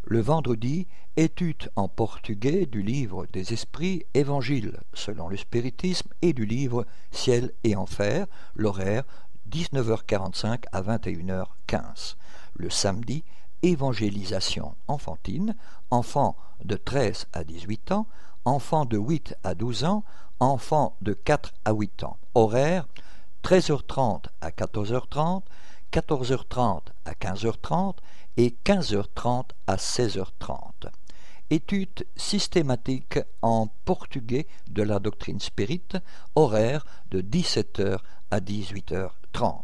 Le 0.04 0.22
vendredi, 0.22 0.88
étude 1.18 1.70
en 1.76 1.88
portugais 1.88 2.66
du 2.66 2.82
livre 2.82 3.26
des 3.34 3.54
esprits, 3.54 4.06
Évangile 4.14 4.78
selon 4.94 5.28
le 5.28 5.36
spiritisme 5.36 6.10
et 6.22 6.32
du 6.32 6.46
livre 6.46 6.86
Ciel 7.12 7.52
et 7.64 7.76
enfer, 7.76 8.28
l'horaire 8.56 9.04
19h45 9.52 10.64
à 10.72 10.82
21h15. 10.82 12.16
Le 12.56 12.70
samedi, 12.70 13.24
évangélisation 13.64 14.76
enfantine, 14.88 15.56
enfants 15.90 16.36
de 16.64 16.76
13 16.76 17.28
à 17.34 17.44
18 17.44 17.92
ans, 17.92 18.08
enfants 18.46 18.86
de 18.86 18.98
8 18.98 19.36
à 19.44 19.56
12 19.56 19.84
ans, 19.86 20.04
enfants 20.40 20.96
de 21.02 21.14
4 21.14 21.54
à 21.66 21.72
8 21.74 22.04
ans. 22.04 22.18
Horaire 22.36 22.88
13h30 23.44 24.26
à 24.42 24.50
14h30, 24.50 25.44
14h30 25.92 26.82
à 27.06 27.14
15h30 27.14 27.96
et 28.38 28.56
15h30 28.66 29.46
à 29.68 29.76
16h30. 29.76 30.90
Étude 31.50 32.06
systématique 32.16 33.20
en 33.42 33.68
portugais 33.86 34.48
de 34.70 34.84
la 34.84 35.00
doctrine 35.00 35.40
spirite, 35.40 35.98
horaire 36.36 36.86
de 37.10 37.22
17h 37.22 38.00
à 38.32 38.40
18h30. 38.40 39.62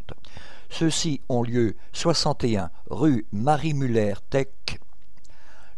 Ceux-ci 0.70 1.20
ont 1.28 1.42
lieu 1.42 1.76
61 1.92 2.70
rue 2.88 3.26
Marie-Muller-Tech, 3.32 4.48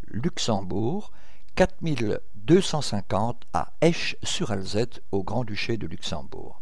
Luxembourg, 0.07 1.11
4250 1.57 3.43
à 3.53 3.73
Esch-sur-Alzette, 3.81 5.03
au 5.11 5.25
Grand-Duché 5.25 5.77
de 5.77 5.89
Luxembourg. 5.89 6.61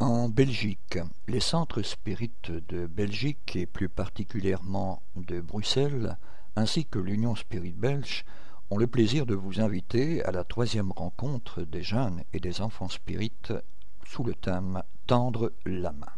En 0.00 0.28
Belgique, 0.28 0.98
les 1.28 1.40
centres 1.40 1.82
spirites 1.82 2.50
de 2.50 2.86
Belgique 2.86 3.56
et 3.56 3.66
plus 3.66 3.88
particulièrement 3.88 5.02
de 5.16 5.40
Bruxelles, 5.40 6.18
ainsi 6.56 6.84
que 6.84 6.98
l'Union 6.98 7.34
Spirit 7.34 7.72
Belge, 7.72 8.24
ont 8.70 8.78
le 8.78 8.86
plaisir 8.86 9.26
de 9.26 9.34
vous 9.34 9.60
inviter 9.60 10.24
à 10.24 10.32
la 10.32 10.44
troisième 10.44 10.92
rencontre 10.92 11.62
des 11.62 11.82
jeunes 11.82 12.22
et 12.32 12.40
des 12.40 12.60
enfants 12.60 12.88
spirites 12.88 13.52
sous 14.06 14.24
le 14.24 14.34
thème 14.34 14.82
Tendre 15.06 15.52
la 15.64 15.92
main 15.92 16.12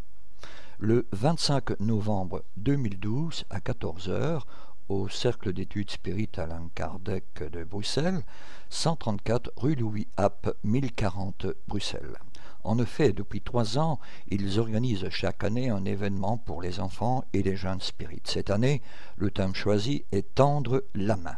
le 0.78 1.06
25 1.12 1.80
novembre 1.80 2.44
2012 2.58 3.44
à 3.48 3.60
14h 3.60 4.42
au 4.88 5.08
Cercle 5.08 5.52
d'études 5.52 5.90
Spirit 5.90 6.28
Alain 6.36 6.68
Kardec 6.74 7.50
de 7.50 7.64
Bruxelles, 7.64 8.22
134 8.68 9.52
rue 9.56 9.74
Louis 9.74 10.06
App, 10.16 10.54
1040 10.64 11.46
Bruxelles. 11.66 12.18
En 12.66 12.80
effet, 12.80 13.12
depuis 13.12 13.40
trois 13.40 13.78
ans, 13.78 14.00
ils 14.26 14.58
organisent 14.58 15.08
chaque 15.08 15.44
année 15.44 15.70
un 15.70 15.84
événement 15.84 16.36
pour 16.36 16.60
les 16.60 16.80
enfants 16.80 17.22
et 17.32 17.44
les 17.44 17.54
jeunes 17.54 17.80
spirites. 17.80 18.26
Cette 18.26 18.50
année, 18.50 18.82
le 19.16 19.30
thème 19.30 19.54
choisi 19.54 20.04
est 20.10 20.34
Tendre 20.34 20.82
la 20.92 21.14
main, 21.14 21.36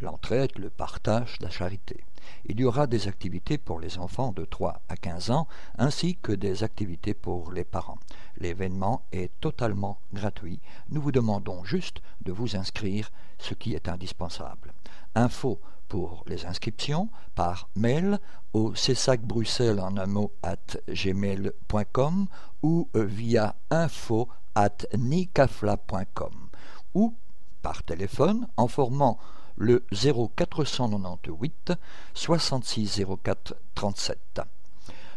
l'entraide, 0.00 0.56
le 0.56 0.70
partage, 0.70 1.38
la 1.40 1.50
charité. 1.50 2.04
Il 2.46 2.60
y 2.60 2.64
aura 2.64 2.86
des 2.86 3.08
activités 3.08 3.58
pour 3.58 3.80
les 3.80 3.98
enfants 3.98 4.30
de 4.30 4.44
3 4.44 4.80
à 4.88 4.96
15 4.96 5.32
ans 5.32 5.48
ainsi 5.76 6.16
que 6.22 6.30
des 6.30 6.62
activités 6.62 7.14
pour 7.14 7.50
les 7.50 7.64
parents. 7.64 7.98
L'événement 8.38 9.02
est 9.10 9.32
totalement 9.40 9.98
gratuit. 10.14 10.60
Nous 10.90 11.02
vous 11.02 11.10
demandons 11.10 11.64
juste 11.64 12.00
de 12.24 12.30
vous 12.30 12.54
inscrire, 12.54 13.10
ce 13.38 13.54
qui 13.54 13.74
est 13.74 13.88
indispensable. 13.88 14.72
Info 15.16 15.60
pour 15.90 16.22
les 16.26 16.46
inscriptions 16.46 17.10
par 17.34 17.68
mail 17.74 18.20
au 18.54 18.74
cessacbruxelles 18.76 19.80
en 19.80 19.96
un 19.96 20.06
mot 20.06 20.32
at 20.42 20.78
gmail.com 20.88 22.28
ou 22.62 22.88
via 22.94 23.56
info 23.70 24.28
at 24.54 24.86
nicafla.com 24.96 26.48
ou 26.94 27.14
par 27.60 27.82
téléphone 27.82 28.46
en 28.56 28.68
formant 28.68 29.18
le 29.56 29.84
0498 29.92 31.72
66 32.14 33.02
04 33.22 33.56
37. 33.74 34.40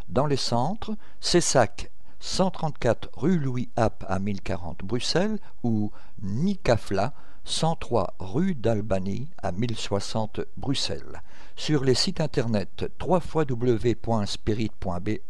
Dans 0.08 0.26
les 0.26 0.36
centres, 0.36 0.96
Cessac 1.20 1.90
134 2.18 3.10
rue 3.14 3.38
Louis 3.38 3.68
App 3.76 4.04
à 4.08 4.18
1040 4.18 4.78
Bruxelles 4.78 5.38
ou 5.62 5.92
Nicafla 6.20 7.12
103 7.44 8.14
rue 8.18 8.54
d'Albanie 8.54 9.28
à 9.42 9.52
1060 9.52 10.40
Bruxelles. 10.56 11.22
Sur 11.56 11.84
les 11.84 11.94
sites 11.94 12.20
internet 12.20 12.84
www.spirit.be 13.00 15.20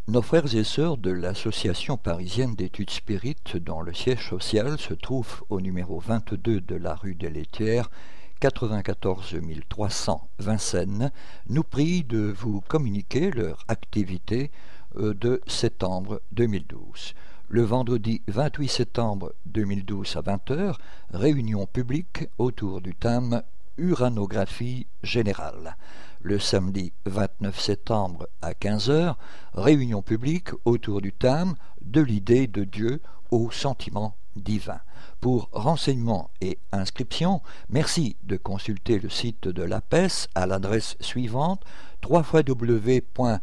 nos 0.10 0.24
frères 0.24 0.56
et 0.56 0.64
sœurs 0.64 0.98
de 0.98 1.12
l'Association 1.12 1.96
parisienne 1.96 2.56
d'études 2.56 2.90
spirites, 2.90 3.58
dont 3.58 3.82
le 3.82 3.94
siège 3.94 4.28
social 4.30 4.80
se 4.80 4.96
trouve 4.96 5.44
au 5.50 5.62
numéro 5.62 6.00
22 6.00 6.62
de 6.62 6.76
la 6.76 6.96
rue 6.96 7.14
des 7.14 7.30
Laitières, 7.30 7.92
94 8.40 9.38
300 9.70 10.30
Vincennes, 10.40 11.12
nous 11.48 11.64
prient 11.64 12.04
de 12.04 12.34
vous 12.36 12.60
communiquer 12.62 13.30
leur 13.30 13.64
activité 13.68 14.50
euh, 14.98 15.14
de 15.14 15.42
septembre 15.46 16.22
2012. 16.32 17.14
Le 17.48 17.62
vendredi 17.62 18.24
28 18.28 18.68
septembre 18.68 19.36
2012 19.46 20.18
à 20.18 20.22
20h, 20.22 20.76
réunion 21.14 21.68
publique 21.68 22.30
autour 22.40 22.82
du 22.82 22.96
thème 22.96 23.44
Uranographie 23.78 24.88
générale. 25.04 25.78
Le 26.22 26.40
samedi 26.40 26.92
29 27.06 27.60
septembre 27.60 28.28
à 28.42 28.52
15h, 28.52 29.16
réunion 29.54 30.02
publique 30.02 30.50
autour 30.66 31.02
du 31.02 31.14
thème 31.14 31.56
De 31.82 32.02
l'idée 32.02 32.48
de 32.48 32.64
Dieu 32.64 33.02
au 33.32 33.52
sentiment 33.52 34.16
divin. 34.36 34.80
Pour 35.22 35.50
renseignements 35.52 36.30
et 36.42 36.60
inscriptions, 36.72 37.42
merci 37.70 38.16
de 38.24 38.38
consulter 38.38 39.00
le 39.00 39.10
site 39.10 39.48
de 39.48 39.64
l'APES 39.64 40.28
à 40.36 40.46
l'adresse 40.46 40.98
suivante 41.00 41.64
www.apes.org 42.08 43.40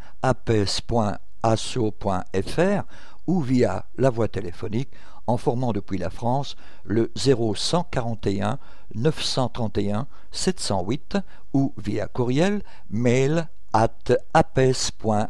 asso.fr 1.46 2.82
ou 3.26 3.40
via 3.40 3.86
la 3.96 4.10
voie 4.10 4.28
téléphonique 4.28 4.90
en 5.26 5.36
formant 5.36 5.72
depuis 5.72 5.98
la 5.98 6.10
France 6.10 6.56
le 6.84 7.12
0141 7.16 8.58
931 8.94 10.06
708 10.32 11.18
ou 11.52 11.72
via 11.76 12.06
courriel 12.06 12.62
mail 12.90 13.48
at 13.72 13.90
apes.asso.fr. 14.34 15.26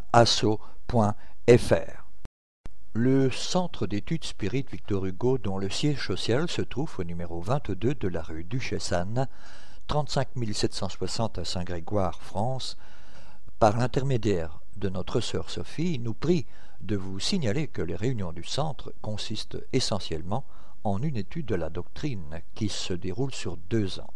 Le 2.93 3.31
centre 3.31 3.87
d'études 3.87 4.25
Spirit 4.25 4.65
Victor 4.71 5.05
Hugo, 5.05 5.37
dont 5.37 5.59
le 5.59 5.69
siège 5.69 6.07
social 6.07 6.49
se 6.49 6.63
trouve 6.63 6.91
au 6.99 7.05
numéro 7.05 7.41
22 7.41 7.95
de 7.95 8.09
la 8.09 8.23
rue 8.23 8.45
Duchessanne, 8.45 9.29
35 9.87 10.29
760 10.53 11.39
à 11.39 11.45
Saint-Grégoire, 11.45 12.23
France, 12.23 12.77
par 13.59 13.77
l'intermédiaire 13.77 14.61
de 14.77 14.89
notre 14.89 15.21
sœur 15.21 15.51
Sophie, 15.51 15.99
nous 15.99 16.15
prie 16.15 16.47
de 16.87 16.97
vous 16.97 17.19
signaler 17.19 17.67
que 17.67 17.83
les 17.83 17.97
réunions 17.97 18.33
du 18.33 18.45
centre 18.45 18.93
consistent 19.03 19.59
essentiellement 19.73 20.45
en 20.85 21.03
une 21.03 21.17
étude 21.17 21.47
de 21.47 21.57
la 21.57 21.69
doctrine 21.69 22.41
qui 22.55 22.69
se 22.69 22.93
déroule 22.93 23.35
sur 23.35 23.57
deux 23.57 23.99
ans. 23.99 24.15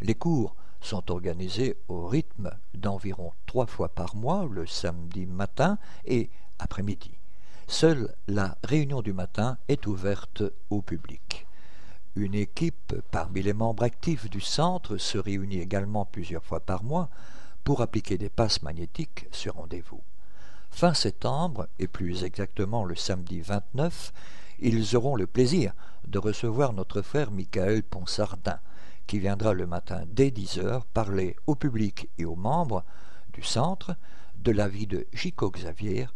Les 0.00 0.16
cours 0.16 0.56
sont 0.80 1.10
organisés 1.10 1.76
au 1.88 2.06
rythme 2.06 2.50
d'environ 2.74 3.32
trois 3.46 3.66
fois 3.66 3.88
par 3.88 4.16
mois, 4.16 4.48
le 4.50 4.66
samedi 4.66 5.26
matin 5.26 5.78
et 6.04 6.30
après-midi. 6.58 7.12
Seule 7.68 8.14
la 8.26 8.56
réunion 8.64 9.00
du 9.00 9.12
matin 9.12 9.58
est 9.68 9.86
ouverte 9.86 10.42
au 10.70 10.82
public. 10.82 11.46
Une 12.16 12.34
équipe 12.34 12.94
parmi 13.12 13.42
les 13.42 13.52
membres 13.52 13.84
actifs 13.84 14.28
du 14.28 14.40
centre 14.40 14.96
se 14.96 15.18
réunit 15.18 15.60
également 15.60 16.04
plusieurs 16.04 16.44
fois 16.44 16.60
par 16.60 16.82
mois 16.82 17.10
pour 17.62 17.80
appliquer 17.80 18.18
des 18.18 18.30
passes 18.30 18.62
magnétiques 18.62 19.26
sur 19.30 19.54
rendez-vous. 19.54 20.02
Fin 20.78 20.94
septembre, 20.94 21.66
et 21.80 21.88
plus 21.88 22.22
exactement 22.22 22.84
le 22.84 22.94
samedi 22.94 23.40
29, 23.40 24.12
ils 24.60 24.94
auront 24.94 25.16
le 25.16 25.26
plaisir 25.26 25.72
de 26.06 26.20
recevoir 26.20 26.72
notre 26.72 27.02
frère 27.02 27.32
Michael 27.32 27.82
Ponsardin, 27.82 28.60
qui 29.08 29.18
viendra 29.18 29.54
le 29.54 29.66
matin 29.66 30.04
dès 30.06 30.30
10 30.30 30.58
heures 30.58 30.86
parler 30.86 31.34
au 31.48 31.56
public 31.56 32.08
et 32.16 32.24
aux 32.24 32.36
membres 32.36 32.84
du 33.32 33.42
centre 33.42 33.96
de 34.36 34.52
la 34.52 34.68
vie 34.68 34.86
de 34.86 35.04
Chico 35.12 35.50
Xavier, 35.50 36.06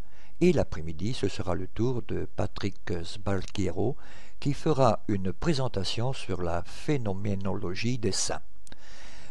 et 0.40 0.52
l'après-midi 0.52 1.12
ce 1.12 1.26
sera 1.26 1.56
le 1.56 1.66
tour 1.66 2.02
de 2.06 2.28
Patrick 2.36 2.92
Sbalquiero 3.02 3.96
qui 4.38 4.52
fera 4.52 5.00
une 5.08 5.32
présentation 5.32 6.12
sur 6.12 6.40
la 6.40 6.62
phénoménologie 6.64 7.98
des 7.98 8.12
saints. 8.12 8.42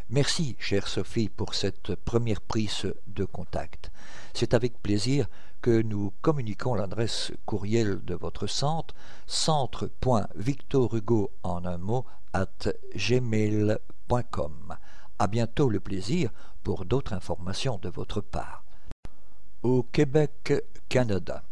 Merci, 0.09 0.57
chère 0.59 0.89
Sophie, 0.89 1.29
pour 1.29 1.53
cette 1.53 1.95
première 1.95 2.41
prise 2.41 2.93
de 3.07 3.23
contact. 3.23 3.91
C'est 4.33 4.53
avec 4.53 4.81
plaisir 4.81 5.27
que 5.61 5.81
nous 5.81 6.13
communiquons 6.21 6.73
l'adresse 6.73 7.31
courriel 7.45 8.03
de 8.03 8.15
votre 8.15 8.47
centre, 8.47 8.95
centre.victorhugo 9.27 11.31
en 11.43 11.65
un 11.65 11.77
mot 11.77 12.05
at 12.33 12.69
gmail.com. 12.95 14.75
À 15.19 15.27
bientôt 15.27 15.69
le 15.69 15.79
plaisir 15.79 16.31
pour 16.63 16.85
d'autres 16.85 17.13
informations 17.13 17.79
de 17.81 17.89
votre 17.89 18.21
part. 18.21 18.63
Au 19.63 19.83
Québec, 19.83 20.53
Canada. 20.89 21.43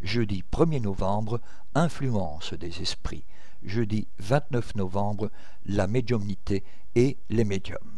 Jeudi 0.00 0.44
1er 0.52 0.80
novembre, 0.80 1.40
influence 1.74 2.54
des 2.54 2.80
esprits 2.80 3.24
jeudi 3.64 4.06
29 4.18 4.76
novembre, 4.76 5.32
la 5.66 5.88
médiumnité 5.88 6.62
et 6.94 7.16
les 7.28 7.44
médiums. 7.44 7.97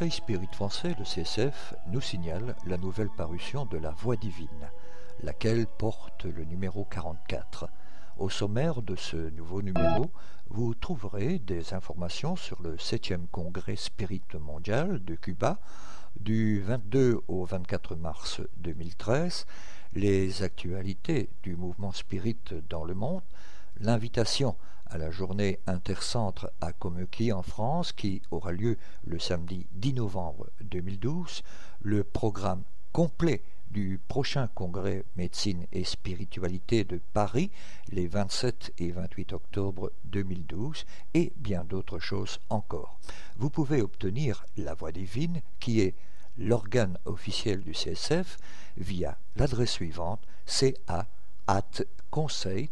Conseil 0.00 0.12
Spirit 0.12 0.48
français, 0.50 0.96
le 0.98 1.04
CSF, 1.04 1.74
nous 1.88 2.00
signale 2.00 2.56
la 2.64 2.78
nouvelle 2.78 3.10
parution 3.10 3.66
de 3.66 3.76
La 3.76 3.90
Voix 3.90 4.16
divine, 4.16 4.70
laquelle 5.22 5.66
porte 5.66 6.24
le 6.24 6.46
numéro 6.46 6.86
44. 6.86 7.68
Au 8.16 8.30
sommaire 8.30 8.80
de 8.80 8.96
ce 8.96 9.28
nouveau 9.28 9.60
numéro, 9.60 10.10
vous 10.48 10.72
trouverez 10.72 11.38
des 11.38 11.74
informations 11.74 12.34
sur 12.34 12.62
le 12.62 12.76
7e 12.76 13.26
congrès 13.30 13.76
Spirit 13.76 14.22
mondial 14.40 15.04
de 15.04 15.16
Cuba 15.16 15.58
du 16.18 16.62
22 16.62 17.20
au 17.28 17.44
24 17.44 17.94
mars 17.94 18.40
2013, 18.56 19.44
les 19.92 20.42
actualités 20.42 21.28
du 21.42 21.56
mouvement 21.56 21.92
Spirit 21.92 22.38
dans 22.70 22.84
le 22.84 22.94
monde, 22.94 23.20
l'invitation 23.80 24.56
à 24.86 24.98
la 24.98 25.10
journée 25.10 25.58
intercentre 25.66 26.50
à 26.60 26.72
Comeuqui 26.72 27.32
en 27.32 27.42
France 27.42 27.92
qui 27.92 28.22
aura 28.30 28.52
lieu 28.52 28.76
le 29.04 29.18
samedi 29.18 29.66
10 29.72 29.94
novembre 29.94 30.48
2012, 30.62 31.42
le 31.82 32.04
programme 32.04 32.62
complet 32.92 33.42
du 33.70 34.00
prochain 34.08 34.48
congrès 34.54 35.04
médecine 35.16 35.66
et 35.72 35.84
spiritualité 35.84 36.82
de 36.84 37.00
Paris 37.12 37.50
les 37.90 38.08
27 38.08 38.72
et 38.78 38.90
28 38.90 39.32
octobre 39.32 39.92
2012 40.06 40.84
et 41.14 41.32
bien 41.36 41.64
d'autres 41.64 42.00
choses 42.00 42.40
encore. 42.50 42.98
Vous 43.36 43.48
pouvez 43.48 43.80
obtenir 43.80 44.44
la 44.56 44.74
voix 44.74 44.92
divine 44.92 45.40
qui 45.60 45.80
est 45.80 45.94
l'organe 46.36 46.98
officiel 47.04 47.62
du 47.62 47.72
CSF 47.72 48.38
via 48.76 49.16
l'adresse 49.36 49.70
suivante 49.70 50.22
ca 50.46 51.06
at 51.46 51.82
conseil 52.10 52.70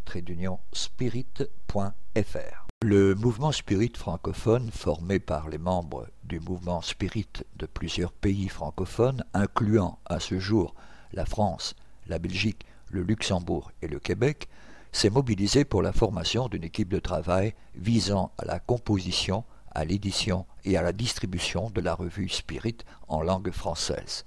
spirit.fr. 0.73 2.69
Le 2.85 3.15
mouvement 3.17 3.51
spirit 3.51 3.93
francophone, 3.97 4.71
formé 4.71 5.19
par 5.19 5.49
les 5.49 5.59
membres 5.59 6.07
du 6.25 6.39
mouvement 6.39 6.81
spirit 6.81 7.29
de 7.57 7.67
plusieurs 7.67 8.13
pays 8.13 8.49
francophones, 8.49 9.25
incluant 9.35 9.99
à 10.07 10.21
ce 10.21 10.39
jour 10.39 10.75
la 11.13 11.27
France, 11.27 11.75
la 12.07 12.19
Belgique, 12.19 12.65
le 12.91 13.03
Luxembourg 13.03 13.73
et 13.83 13.89
le 13.89 13.99
Québec, 13.99 14.49
s'est 14.93 15.11
mobilisé 15.11 15.65
pour 15.65 15.83
la 15.83 15.93
formation 15.93 16.49
d'une 16.49 16.65
équipe 16.65 16.89
de 16.89 17.01
travail 17.01 17.55
visant 17.75 18.33
à 18.39 18.45
la 18.45 18.61
composition, 18.61 19.45
à 19.73 19.85
l'édition 19.85 20.47
et 20.65 20.77
à 20.77 20.83
la 20.83 20.93
distribution 20.93 21.71
de 21.71 21.81
la 21.81 21.95
revue 21.95 22.29
Spirit 22.29 22.79
en 23.09 23.23
langue 23.23 23.51
française. 23.51 24.25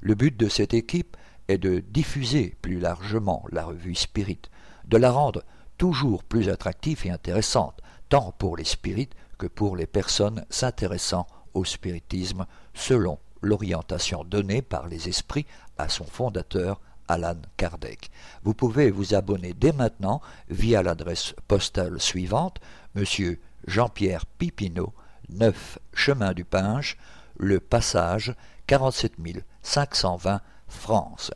Le 0.00 0.14
but 0.14 0.36
de 0.36 0.48
cette 0.48 0.74
équipe 0.74 1.16
est 1.48 1.58
de 1.58 1.80
diffuser 1.80 2.56
plus 2.62 2.78
largement 2.78 3.44
la 3.50 3.64
revue 3.64 3.94
Spirit, 3.94 4.40
de 4.84 4.96
la 4.96 5.10
rendre 5.10 5.42
toujours 5.78 6.22
plus 6.24 6.48
attractive 6.48 7.06
et 7.06 7.10
intéressante, 7.10 7.80
tant 8.08 8.32
pour 8.32 8.56
les 8.56 8.64
spirites 8.64 9.14
que 9.38 9.46
pour 9.46 9.76
les 9.76 9.86
personnes 9.86 10.44
s'intéressant 10.50 11.26
au 11.54 11.64
spiritisme 11.64 12.46
selon 12.74 13.18
l'orientation 13.40 14.24
donnée 14.24 14.62
par 14.62 14.86
les 14.86 15.08
esprits 15.08 15.46
à 15.78 15.88
son 15.88 16.04
fondateur 16.04 16.80
Alan 17.08 17.36
Kardec. 17.56 18.10
Vous 18.44 18.54
pouvez 18.54 18.90
vous 18.90 19.14
abonner 19.14 19.52
dès 19.54 19.72
maintenant 19.72 20.20
via 20.48 20.82
l'adresse 20.82 21.34
postale 21.48 22.00
suivante 22.00 22.60
Monsieur 22.94 23.40
Jean-Pierre 23.66 24.26
Pipineau, 24.26 24.92
9 25.30 25.78
Chemin 25.92 26.32
du 26.32 26.44
Pinge, 26.44 26.96
Le 27.36 27.60
Passage, 27.60 28.34
47 28.66 29.14
520 29.62 30.40
France. 30.72 31.30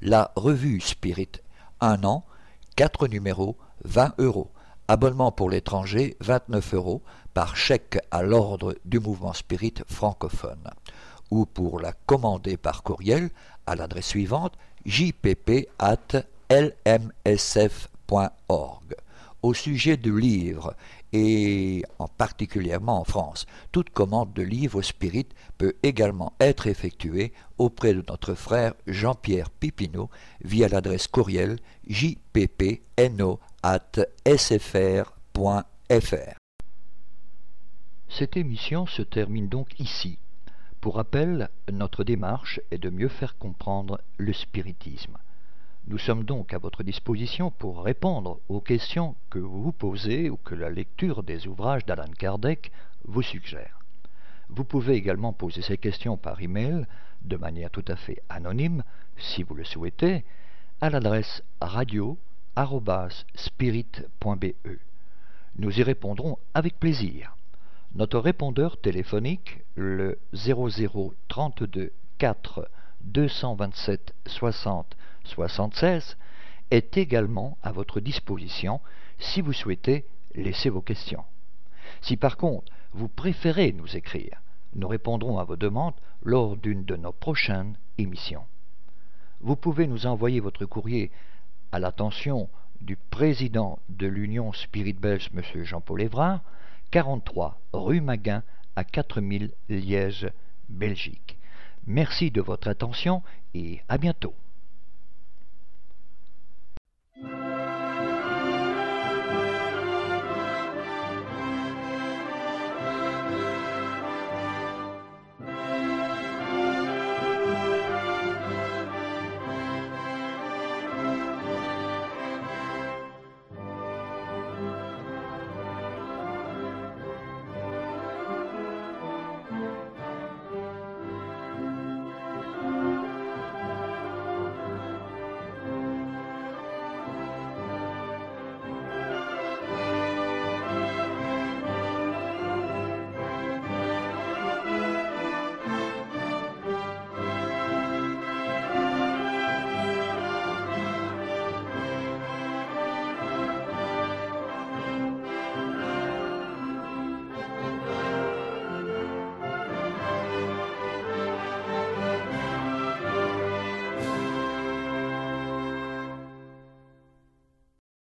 La 0.00 0.30
revue 0.36 0.80
Spirit, 0.80 1.40
un 1.80 2.04
an, 2.04 2.24
quatre 2.76 3.08
numéros, 3.08 3.56
20 3.84 4.14
euros. 4.18 4.50
Abonnement 4.86 5.32
pour 5.32 5.50
l'étranger, 5.50 6.16
29 6.20 6.74
euros, 6.74 7.02
par 7.32 7.56
chèque 7.56 7.98
à 8.10 8.22
l'ordre 8.22 8.76
du 8.84 9.00
mouvement 9.00 9.32
Spirit 9.32 9.74
francophone. 9.86 10.70
Ou 11.30 11.46
pour 11.46 11.80
la 11.80 11.92
commander 11.92 12.56
par 12.56 12.82
courriel 12.82 13.30
à 13.66 13.74
l'adresse 13.74 14.06
suivante 14.06 14.52
jpp. 14.86 15.68
Au 19.44 19.52
sujet 19.52 19.98
de 19.98 20.10
livres, 20.10 20.74
et 21.12 21.84
en 21.98 22.08
particulièrement 22.08 22.98
en 22.98 23.04
France, 23.04 23.44
toute 23.72 23.90
commande 23.90 24.32
de 24.32 24.40
livres 24.40 24.80
spirit 24.80 25.28
peut 25.58 25.74
également 25.82 26.32
être 26.40 26.66
effectuée 26.66 27.34
auprès 27.58 27.92
de 27.92 28.02
notre 28.08 28.32
frère 28.32 28.72
Jean-Pierre 28.86 29.50
Pipineau 29.50 30.08
via 30.42 30.66
l'adresse 30.68 31.08
courriel 31.08 31.58
jppno.sfr.fr. 31.86 32.38
Cette 38.08 38.38
émission 38.38 38.86
se 38.86 39.02
termine 39.02 39.50
donc 39.50 39.78
ici. 39.78 40.18
Pour 40.80 40.94
rappel, 40.94 41.50
notre 41.70 42.02
démarche 42.02 42.62
est 42.70 42.78
de 42.78 42.88
mieux 42.88 43.10
faire 43.10 43.36
comprendre 43.36 44.00
le 44.16 44.32
spiritisme. 44.32 45.18
Nous 45.86 45.98
sommes 45.98 46.24
donc 46.24 46.54
à 46.54 46.58
votre 46.58 46.82
disposition 46.82 47.50
pour 47.50 47.84
répondre 47.84 48.40
aux 48.48 48.62
questions 48.62 49.16
que 49.28 49.38
vous 49.38 49.64
vous 49.64 49.72
posez 49.72 50.30
ou 50.30 50.38
que 50.38 50.54
la 50.54 50.70
lecture 50.70 51.22
des 51.22 51.46
ouvrages 51.46 51.84
d'Alan 51.84 52.10
Kardec 52.18 52.72
vous 53.04 53.20
suggère. 53.20 53.80
Vous 54.48 54.64
pouvez 54.64 54.94
également 54.94 55.34
poser 55.34 55.60
ces 55.60 55.76
questions 55.76 56.16
par 56.16 56.40
email 56.40 56.86
de 57.22 57.36
manière 57.36 57.70
tout 57.70 57.84
à 57.86 57.96
fait 57.96 58.22
anonyme, 58.30 58.82
si 59.18 59.42
vous 59.42 59.54
le 59.54 59.64
souhaitez, 59.64 60.24
à 60.80 60.88
l'adresse 60.88 61.42
radio@spirit.be. 61.60 64.46
Nous 65.56 65.78
y 65.78 65.82
répondrons 65.82 66.38
avec 66.54 66.80
plaisir. 66.80 67.36
Notre 67.94 68.20
répondeur 68.20 68.80
téléphonique, 68.80 69.60
le 69.74 70.18
0032 70.32 71.92
4 72.16 72.70
227 73.02 74.14
60 74.26 74.96
76, 75.24 76.16
est 76.70 76.96
également 76.96 77.58
à 77.62 77.72
votre 77.72 78.00
disposition 78.00 78.80
si 79.18 79.40
vous 79.40 79.52
souhaitez 79.52 80.04
laisser 80.34 80.70
vos 80.70 80.80
questions. 80.80 81.24
Si 82.00 82.16
par 82.16 82.36
contre 82.36 82.72
vous 82.92 83.08
préférez 83.08 83.72
nous 83.72 83.96
écrire, 83.96 84.40
nous 84.74 84.88
répondrons 84.88 85.38
à 85.38 85.44
vos 85.44 85.56
demandes 85.56 85.94
lors 86.22 86.56
d'une 86.56 86.84
de 86.84 86.96
nos 86.96 87.12
prochaines 87.12 87.76
émissions. 87.98 88.44
Vous 89.40 89.56
pouvez 89.56 89.86
nous 89.86 90.06
envoyer 90.06 90.40
votre 90.40 90.64
courrier 90.64 91.10
à 91.70 91.78
l'attention 91.78 92.48
du 92.80 92.96
président 92.96 93.78
de 93.88 94.06
l'Union 94.06 94.52
Spirit 94.52 94.94
Belge, 94.94 95.30
M. 95.34 95.64
Jean-Paul 95.64 96.02
Évrard, 96.02 96.40
43 96.90 97.60
rue 97.72 98.00
Maguin 98.00 98.42
à 98.76 98.84
4000 98.84 99.52
Liège, 99.68 100.30
Belgique. 100.68 101.38
Merci 101.86 102.30
de 102.30 102.40
votre 102.40 102.68
attention 102.68 103.22
et 103.54 103.80
à 103.88 103.98
bientôt. 103.98 104.34
Thank 107.16 107.44
you. 107.44 107.53